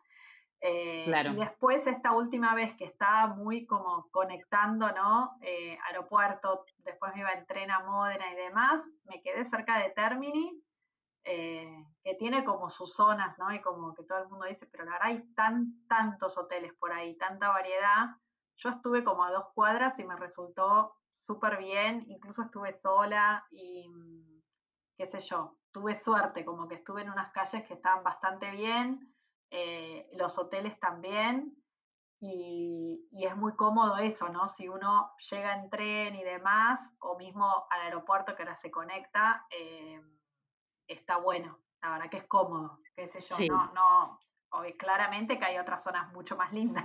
Eh, 0.60 1.04
y 1.06 1.36
después 1.36 1.86
esta 1.86 2.12
última 2.12 2.54
vez 2.54 2.74
que 2.76 2.86
estaba 2.86 3.34
muy 3.34 3.66
como 3.66 4.08
conectando, 4.10 4.90
¿no? 4.92 5.36
Eh, 5.42 5.78
aeropuerto, 5.86 6.64
después 6.78 7.12
me 7.14 7.20
iba 7.20 7.32
en 7.32 7.46
tren 7.46 7.70
a 7.70 7.80
Módena 7.80 8.32
y 8.32 8.36
demás, 8.36 8.82
me 9.04 9.20
quedé 9.22 9.44
cerca 9.44 9.78
de 9.78 9.90
Termini, 9.90 10.62
eh, 11.24 11.84
que 12.02 12.14
tiene 12.14 12.44
como 12.44 12.70
sus 12.70 12.94
zonas, 12.94 13.36
¿no? 13.38 13.52
Y 13.52 13.60
como 13.60 13.94
que 13.94 14.04
todo 14.04 14.22
el 14.22 14.28
mundo 14.28 14.46
dice, 14.46 14.66
pero 14.66 14.84
la 14.84 14.92
verdad 14.92 15.08
hay 15.08 15.34
tan, 15.34 15.86
tantos 15.88 16.38
hoteles 16.38 16.72
por 16.74 16.92
ahí, 16.92 17.16
tanta 17.18 17.48
variedad. 17.48 18.16
Yo 18.56 18.70
estuve 18.70 19.04
como 19.04 19.24
a 19.24 19.32
dos 19.32 19.46
cuadras 19.54 19.98
y 19.98 20.04
me 20.04 20.16
resultó 20.16 20.94
súper 21.26 21.58
bien, 21.58 22.04
incluso 22.08 22.42
estuve 22.42 22.72
sola 22.74 23.44
y 23.50 23.90
qué 24.96 25.06
sé 25.06 25.20
yo, 25.20 25.58
tuve 25.72 25.98
suerte, 25.98 26.44
como 26.44 26.68
que 26.68 26.76
estuve 26.76 27.02
en 27.02 27.10
unas 27.10 27.32
calles 27.32 27.66
que 27.66 27.74
estaban 27.74 28.02
bastante 28.02 28.50
bien, 28.50 29.14
eh, 29.50 30.08
los 30.14 30.38
hoteles 30.38 30.78
también, 30.80 31.54
y, 32.18 33.08
es 33.12 33.36
muy 33.36 33.54
cómodo 33.56 33.98
eso, 33.98 34.28
¿no? 34.28 34.48
Si 34.48 34.68
uno 34.68 35.12
llega 35.30 35.54
en 35.54 35.68
tren 35.68 36.14
y 36.14 36.22
demás, 36.22 36.80
o 37.00 37.18
mismo 37.18 37.66
al 37.68 37.80
aeropuerto 37.82 38.34
que 38.34 38.42
ahora 38.42 38.56
se 38.56 38.70
conecta, 38.70 39.46
eh, 39.50 40.00
está 40.86 41.18
bueno, 41.18 41.58
la 41.82 41.90
verdad 41.90 42.10
que 42.10 42.18
es 42.18 42.26
cómodo, 42.26 42.80
qué 42.94 43.08
sé 43.08 43.20
yo, 43.20 43.54
no, 43.54 43.72
no, 43.74 44.20
claramente 44.78 45.38
que 45.38 45.44
hay 45.44 45.58
otras 45.58 45.82
zonas 45.82 46.10
mucho 46.12 46.36
más 46.36 46.52
lindas. 46.52 46.84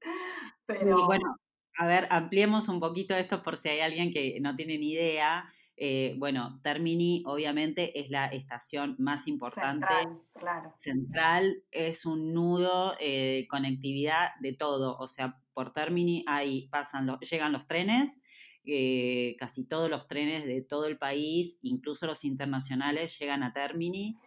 Pero... 0.66 1.04
bueno, 1.06 1.36
a 1.76 1.86
ver, 1.86 2.06
ampliemos 2.10 2.68
un 2.68 2.80
poquito 2.80 3.14
esto 3.14 3.42
por 3.42 3.56
si 3.56 3.68
hay 3.68 3.80
alguien 3.80 4.12
que 4.12 4.38
no 4.40 4.54
tiene 4.56 4.78
ni 4.78 4.92
idea. 4.92 5.50
Eh, 5.82 6.14
bueno, 6.18 6.60
Termini 6.62 7.22
obviamente 7.24 7.98
es 7.98 8.10
la 8.10 8.26
estación 8.26 8.96
más 8.98 9.26
importante. 9.26 9.86
Central, 9.86 10.22
claro. 10.34 10.74
Central 10.76 11.62
es 11.70 12.04
un 12.04 12.34
nudo 12.34 12.92
de 12.98 13.38
eh, 13.38 13.48
conectividad 13.48 14.28
de 14.40 14.52
todo. 14.52 14.98
O 14.98 15.08
sea, 15.08 15.40
por 15.54 15.72
Termini 15.72 16.22
ahí 16.26 16.68
pasan 16.68 17.06
los, 17.06 17.18
llegan 17.20 17.52
los 17.52 17.66
trenes, 17.66 18.20
eh, 18.66 19.36
casi 19.38 19.66
todos 19.66 19.88
los 19.88 20.06
trenes 20.06 20.44
de 20.44 20.60
todo 20.60 20.84
el 20.84 20.98
país, 20.98 21.58
incluso 21.62 22.06
los 22.06 22.26
internacionales, 22.26 23.18
llegan 23.18 23.42
a 23.42 23.54
Termini. 23.54 24.18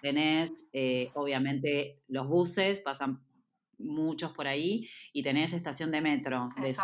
Tenés, 0.00 0.70
obviamente, 1.14 2.00
los 2.06 2.26
buses, 2.26 2.78
pasan 2.80 3.20
muchos 3.80 4.32
por 4.32 4.46
ahí, 4.46 4.88
y 5.12 5.22
tenés 5.22 5.52
estación 5.52 5.90
de 5.90 6.00
metro. 6.00 6.48
De 6.60 6.74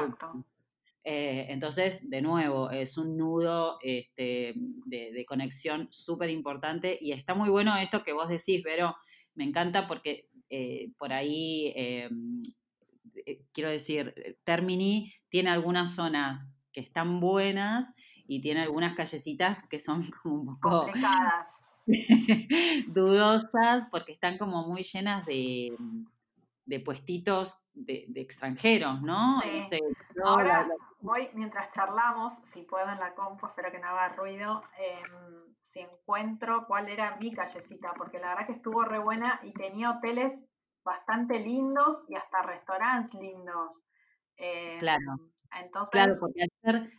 eh, 1.05 1.47
entonces, 1.51 2.09
de 2.11 2.20
nuevo, 2.20 2.70
es 2.70 2.99
un 2.99 3.16
nudo 3.16 3.78
este, 3.80 4.55
de, 4.57 5.24
conexión 5.26 5.88
súper 5.90 6.30
importante 6.30 6.99
y 7.01 7.12
está 7.12 7.34
muy 7.34 7.49
bueno 7.49 7.76
esto 7.76 8.03
que 8.03 8.12
vos 8.12 8.28
decís, 8.28 8.61
pero 8.64 8.97
me 9.34 9.44
encanta 9.44 9.86
porque 9.86 10.28
por 10.99 11.12
ahí, 11.12 11.74
quiero 13.53 13.70
decir, 13.70 14.38
Termini 14.44 15.12
tiene 15.28 15.51
algunas 15.51 15.94
zonas 15.94 16.47
que 16.72 16.80
están 16.80 17.20
buenas 17.20 17.92
y 18.26 18.40
tiene 18.40 18.61
algunas 18.61 18.94
callecitas 18.94 19.62
que 19.68 19.78
son 19.78 20.03
como 20.22 20.34
un 20.34 20.47
poco 20.61 20.84
complicadas. 20.84 21.49
dudosas 22.88 23.86
porque 23.92 24.12
están 24.12 24.38
como 24.38 24.66
muy 24.66 24.82
llenas 24.82 25.24
de, 25.24 25.72
de 26.67 26.81
puestitos 26.81 27.67
de, 27.73 28.07
extranjeros, 28.17 29.01
¿no? 29.03 29.41
Sí. 29.41 29.81
Ahora 30.23 30.69
voy, 31.01 31.31
mientras 31.35 31.73
charlamos, 31.73 32.35
si 32.53 32.62
puedo 32.62 32.89
en 32.91 32.99
la 32.99 33.14
compu, 33.14 33.47
espero 33.47 33.71
que 33.71 33.79
no 33.79 33.89
haga 33.89 34.09
ruido, 34.11 34.62
em, 34.79 35.55
si 35.73 35.81
encuentro 35.81 36.67
cuál 36.67 36.89
era 36.89 37.17
mi 37.17 37.33
callecita, 37.33 37.95
porque 37.95 38.19
la 38.19 38.31
verdad 38.31 38.47
que 38.47 38.53
estuvo 38.53 38.83
re 38.83 38.99
buena 38.99 39.41
y 39.43 39.53
tenía 39.53 39.91
hoteles 39.91 40.33
bastante 40.85 41.39
lindos 41.39 42.05
y 42.09 42.17
hasta 42.17 42.43
restaurantes 42.43 43.14
lindos. 43.14 43.83
Em, 44.37 44.79
claro 44.79 45.19
claro, 45.90 46.14
porque 46.18 46.47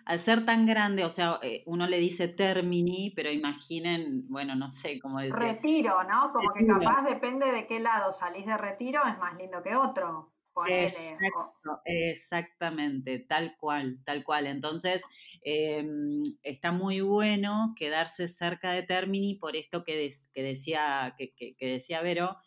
al 0.05 0.19
ser, 0.19 0.45
tan 0.45 0.65
grande, 0.65 1.03
o 1.05 1.09
sea, 1.09 1.39
eh, 1.41 1.63
uno 1.65 1.87
le 1.87 1.97
dice 1.99 2.27
termini, 2.27 3.13
pero 3.15 3.31
imaginen, 3.31 4.27
bueno, 4.27 4.55
no 4.55 4.69
sé 4.69 4.99
cómo 4.99 5.19
decir. 5.19 5.35
Retiro, 5.35 6.03
¿no? 6.03 6.31
Como 6.31 6.51
que 6.53 6.65
capaz 6.65 7.03
depende 7.03 7.51
de 7.51 7.67
qué 7.67 7.79
lado 7.79 8.11
salís 8.11 8.45
de 8.45 8.57
retiro, 8.57 9.01
es 9.07 9.17
más 9.17 9.35
lindo 9.37 9.61
que 9.63 9.75
otro. 9.75 10.33
Exacto, 10.65 11.81
exactamente, 11.85 13.19
tal 13.19 13.55
cual, 13.57 13.99
tal 14.03 14.23
cual. 14.23 14.47
Entonces, 14.47 15.01
em, 15.41 16.23
está 16.41 16.71
muy 16.71 17.01
bueno 17.01 17.73
quedarse 17.75 18.27
cerca 18.27 18.71
de 18.71 18.83
Termini 18.83 19.35
por 19.35 19.55
esto 19.55 19.83
que, 19.83 20.09
que 20.33 20.43
decía, 20.43 21.13
que, 21.17 21.33
que, 21.35 21.55
decía 21.59 22.01
Vero, 22.01 22.37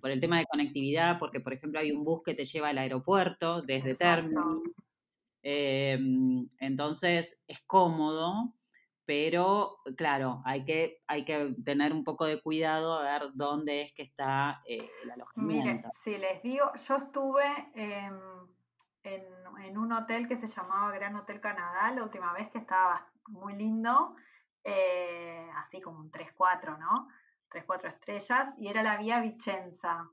por 0.00 0.10
el 0.10 0.20
tema 0.20 0.38
de 0.38 0.46
conectividad, 0.46 1.18
porque 1.18 1.40
por 1.40 1.52
ejemplo 1.52 1.80
hay 1.80 1.92
un 1.92 2.04
bus 2.04 2.22
que 2.24 2.34
te 2.34 2.44
lleva 2.44 2.70
al 2.70 2.78
aeropuerto 2.78 3.62
desde 3.62 3.94
Termini. 3.94 4.62
Em, 5.50 6.46
entonces 6.58 7.40
es 7.48 7.62
cómodo, 7.62 8.52
pero 9.06 9.78
claro, 9.96 10.42
hay 10.44 10.66
que, 10.66 11.00
hay 11.06 11.24
que 11.24 11.54
tener 11.64 11.94
un 11.94 12.04
poco 12.04 12.26
de 12.26 12.42
cuidado 12.42 12.92
a 12.92 13.02
ver 13.02 13.30
dónde 13.32 13.80
es 13.80 13.94
que 13.94 14.02
está 14.02 14.60
eh, 14.66 14.90
el 15.02 15.10
alojamiento. 15.10 15.88
Mire, 15.88 15.90
si 16.04 16.18
les 16.18 16.42
digo, 16.42 16.70
yo 16.86 16.96
estuve 16.96 17.46
en, 17.72 18.12
en, 19.04 19.78
un 19.78 19.90
hotel 19.92 20.28
que 20.28 20.36
se 20.36 20.48
llamaba 20.48 20.92
Gran 20.92 21.16
Hotel 21.16 21.40
Canadá 21.40 21.92
la 21.92 22.02
última 22.02 22.34
vez 22.34 22.50
que 22.50 22.58
estaba 22.58 23.10
muy 23.28 23.54
lindo, 23.54 24.16
eh, 24.64 25.48
así 25.56 25.80
como 25.80 26.00
un 26.00 26.10
3-4, 26.10 26.78
¿no? 26.78 27.08
3-4 27.50 27.88
estrellas, 27.88 28.54
y 28.58 28.68
era 28.68 28.82
la 28.82 28.98
vía 28.98 29.20
Vicenza. 29.20 30.10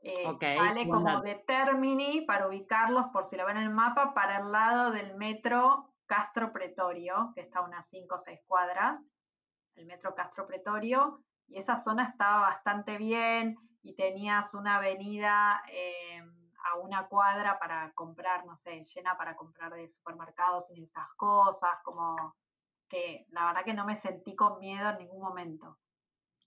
Eh, 0.00 0.24
vale 0.56 0.88
como 0.88 1.20
de 1.22 1.34
Termini, 1.46 2.20
para 2.22 2.46
ubicarlos 2.46 3.06
por 3.12 3.24
si 3.24 3.36
lo 3.36 3.46
ven 3.46 3.56
en 3.56 3.64
el 3.64 3.70
mapa, 3.70 4.14
para 4.14 4.38
el 4.38 4.52
lado 4.52 4.92
del 4.92 5.16
metro 5.16 5.92
Castro 6.06 6.52
Pretorio, 6.52 7.32
que 7.34 7.42
está 7.42 7.58
a 7.58 7.62
unas 7.62 7.88
5 7.88 8.14
o 8.14 8.18
6 8.18 8.40
cuadras, 8.46 9.00
el 9.74 9.86
metro 9.86 10.14
Castro 10.14 10.46
Pretorio, 10.46 11.22
y 11.46 11.58
esa 11.58 11.82
zona 11.82 12.04
estaba 12.04 12.40
bastante 12.40 12.96
bien 12.96 13.56
y 13.82 13.94
tenías 13.94 14.54
una 14.54 14.76
avenida 14.76 15.62
eh, 15.72 16.22
a 16.64 16.78
una 16.78 17.06
cuadra 17.06 17.58
para 17.58 17.92
comprar, 17.92 18.44
no 18.46 18.56
sé, 18.56 18.84
llena 18.84 19.16
para 19.16 19.36
comprar 19.36 19.72
de 19.74 19.88
supermercados 19.88 20.64
y 20.70 20.84
esas 20.84 21.08
cosas, 21.16 21.70
como 21.82 22.36
que 22.88 23.26
la 23.30 23.46
verdad 23.46 23.64
que 23.64 23.74
no 23.74 23.84
me 23.84 23.96
sentí 23.96 24.34
con 24.34 24.58
miedo 24.58 24.90
en 24.90 24.98
ningún 24.98 25.20
momento. 25.20 25.78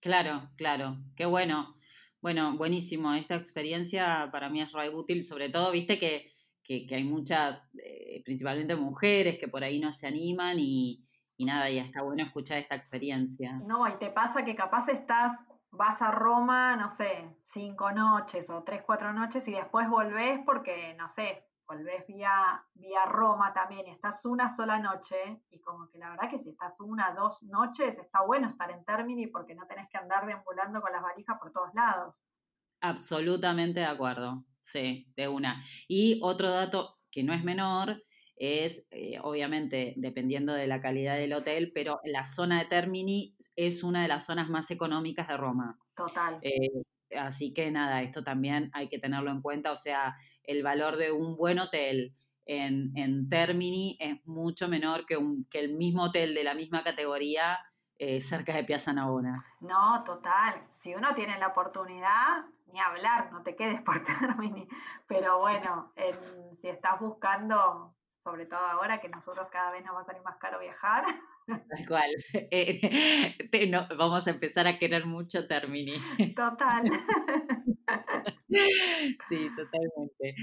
Claro, 0.02 0.49
claro, 0.58 0.97
qué 1.16 1.26
bueno. 1.26 1.76
Bueno, 2.22 2.55
buenísimo. 2.55 3.13
Esta 3.13 3.36
experiencia 3.36 4.30
para 4.32 4.49
mí 4.49 4.61
es 4.61 4.72
re 4.72 4.89
útil, 4.89 5.24
sobre 5.24 5.49
todo, 5.49 5.72
viste 5.72 5.97
que, 5.97 6.32
que, 6.63 6.88
hay 6.91 7.03
muchas, 7.03 7.67
eh, 7.84 8.22
principalmente 8.24 8.76
mujeres, 8.76 9.39
que 9.39 9.47
por 9.47 9.63
ahí 9.63 9.80
no 9.80 9.91
se 9.91 10.07
animan 10.07 10.57
y, 10.59 11.03
y 11.36 11.45
nada, 11.45 11.69
y 11.69 11.80
está 11.80 12.03
bueno 12.03 12.24
escuchar 12.24 12.59
esta 12.59 12.76
experiencia. 12.76 13.59
No, 13.65 13.88
y 13.88 13.97
te 13.97 14.11
pasa 14.11 14.45
que 14.45 14.55
capaz 14.55 14.88
estás, 14.89 15.36
vas 15.72 15.99
a 16.01 16.11
Roma, 16.11 16.76
no 16.76 16.91
sé, 16.91 17.28
cinco 17.53 17.91
noches 17.91 18.47
o 18.49 18.61
tres, 18.63 18.84
cuatro 18.86 19.11
noches 19.13 19.47
y 19.47 19.53
después 19.53 19.89
volvés 19.89 20.41
porque, 20.45 20.93
no 20.99 21.09
sé, 21.09 21.43
volvés 21.72 22.05
vía, 22.05 22.61
vía 22.74 23.05
Roma 23.05 23.53
también 23.53 23.88
y 23.88 23.91
estás 23.91 24.26
una 24.26 24.53
sola 24.53 24.78
noche 24.78 25.41
y 25.49 25.61
como 25.61 25.89
que 25.89 25.97
la 25.97 26.09
verdad 26.09 26.30
que 26.30 26.39
si 26.39 26.49
estás 26.49 26.80
una, 26.82 27.13
dos 27.13 27.41
noches 27.43 27.97
está 27.97 28.24
bueno 28.24 28.49
estar 28.49 28.69
en 28.72 28.84
Termini 28.84 29.28
porque 29.28 29.55
no 29.55 29.65
tenés 29.67 29.88
que 29.89 29.97
andar 29.97 30.26
deambulando 30.26 30.82
con 30.82 30.91
las 30.91 31.01
valijas 31.01 31.39
por 31.39 31.53
todos 31.53 31.74
lados. 31.74 32.22
Absolutamente 32.82 33.80
de 33.80 33.86
acuerdo, 33.86 34.43
sí, 34.59 35.07
de 35.15 35.30
una. 35.30 35.63
Y 35.88 36.19
otro 36.22 36.49
dato 36.49 36.99
que 37.09 37.24
no 37.24 37.34
es 37.34 37.43
menor 37.43 38.03
es, 38.36 38.86
eh, 38.89 39.19
obviamente, 39.22 39.93
dependiendo 39.95 40.53
de 40.53 40.67
la 40.67 40.82
calidad 40.82 41.15
del 41.15 41.34
hotel, 41.34 41.72
pero 41.74 42.01
la 42.03 42.26
zona 42.26 42.59
de 42.59 42.65
Termini 42.65 43.38
es 43.55 43.84
una 43.84 44.01
de 44.01 44.07
las 44.09 44.26
zonas 44.26 44.49
más 44.49 44.72
económicas 44.72 45.28
de 45.28 45.38
Roma. 45.38 45.80
Total. 45.95 46.39
Eh, 46.41 46.82
así 47.20 47.53
que 47.53 47.72
nada, 47.72 48.01
esto 48.01 48.24
también 48.24 48.70
hay 48.74 48.88
que 48.88 48.99
tenerlo 48.99 49.32
en 49.32 49.41
cuenta, 49.41 49.72
o 49.72 49.76
sea, 49.76 50.18
el 50.43 50.64
valor 50.64 50.97
de 50.97 51.12
un 51.12 51.36
buen 51.36 51.59
hotel 51.59 52.16
en, 52.45 52.91
en 52.95 53.30
Termini 53.30 53.97
es 53.99 54.26
mucho 54.26 54.68
menor 54.68 55.05
que, 55.05 55.18
el 55.53 55.74
mismo 55.74 56.05
hotel 56.05 56.34
de 56.34 56.43
la 56.43 56.53
misma 56.53 56.84
categoría 56.84 57.59
eh, 57.97 58.20
cerca 58.20 58.53
de 58.53 58.64
Piazza 58.64 58.93
Navona. 58.93 59.45
No, 59.59 60.03
total. 60.03 60.62
Si 60.80 60.93
uno 60.95 61.14
tiene 61.14 61.38
la 61.38 61.47
oportunidad, 61.47 62.45
ni 62.74 62.80
hablar, 62.80 63.32
no 63.32 63.43
te 63.43 63.55
quedes 63.55 63.82
por 63.82 64.03
Termini. 64.03 64.68
Pero 65.07 65.39
bueno, 65.39 65.93
si 66.62 66.68
estás 66.68 66.99
buscando, 66.99 67.95
sobre 68.24 68.45
todo 68.47 68.59
ahora 68.59 68.99
que 68.99 69.09
nosotros 69.09 69.47
cada 69.51 69.72
vez 69.72 69.86
nos 69.86 69.95
va 69.95 70.01
a 70.01 70.05
salir 70.05 70.24
más 70.24 70.38
caro 70.38 70.59
viajar. 70.59 71.05
Tal 71.48 71.88
cual. 71.88 72.10
Eh, 73.54 73.68
no, 73.70 73.88
vamos 73.98 74.28
a 74.28 74.32
empezar 74.32 74.68
a 74.68 74.78
querer 74.78 75.06
mucho 75.06 75.48
Termini. 75.48 75.98
Total. 76.36 76.84
Sí, 79.30 79.48
totalmente. 79.56 80.36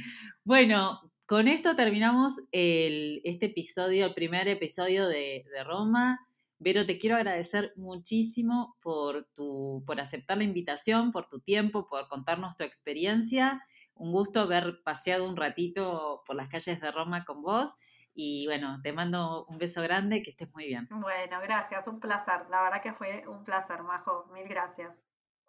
Bueno, 0.45 1.13
con 1.27 1.49
esto 1.49 1.77
terminamos 1.77 2.35
el, 2.53 3.21
este 3.25 3.47
episodio, 3.47 4.07
el 4.07 4.15
primer 4.15 4.49
episodio 4.49 5.07
de, 5.09 5.45
de, 5.53 5.65
Roma. 5.65 6.21
Vero, 6.59 6.87
te 6.87 6.99
quiero 6.99 7.17
agradecer 7.17 7.73
muchísimo 7.77 8.77
por, 8.83 9.29
tu, 9.35 9.85
por 9.87 10.01
aceptar 10.01 10.39
la 10.39 10.45
invitación, 10.45 11.13
por 11.13 11.29
tu 11.29 11.41
tiempo, 11.41 11.87
por 11.87 12.09
contarnos 12.09 12.57
tu 12.57 12.65
experiencia. 12.65 13.63
Un 13.95 14.13
gusto 14.13 14.41
haber 14.41 14.81
paseado 14.85 15.29
un 15.29 15.37
ratito 15.37 16.23
por 16.27 16.37
las 16.37 16.49
calles 16.49 16.81
de 16.81 16.91
Roma 16.91 17.25
con 17.25 17.43
vos. 17.43 17.75
Y 18.21 18.47
bueno, 18.47 18.81
te 18.83 18.93
mando 18.93 19.45
un 19.45 19.59
beso 19.59 19.81
grande, 19.81 20.25
que 20.25 20.31
estés 20.31 20.53
muy 20.53 20.67
bien. 20.67 20.89
Bueno, 20.91 21.41
gracias, 21.41 21.87
un 21.87 22.01
placer. 22.01 22.47
La 22.51 22.63
verdad 22.65 22.83
que 22.83 22.93
fue 22.93 23.25
un 23.29 23.45
placer, 23.45 23.81
Majo. 23.85 24.27
Mil 24.35 24.49
gracias. 24.49 24.93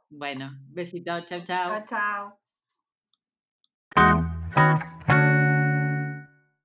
Bueno, 0.07 0.51
besito, 0.67 1.19
chao, 1.25 1.43
chao. 1.43 1.83
Chao, 1.87 1.87
chao. 1.87 2.39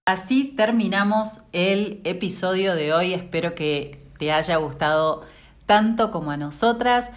Así 0.04 0.54
terminamos 0.54 1.42
el 1.52 2.02
episodio 2.04 2.74
de 2.74 2.92
hoy. 2.92 3.14
Espero 3.14 3.54
que 3.54 4.06
te 4.18 4.30
haya 4.30 4.56
gustado 4.56 5.22
tanto 5.64 6.10
como 6.10 6.32
a 6.32 6.36
nosotras. 6.36 7.10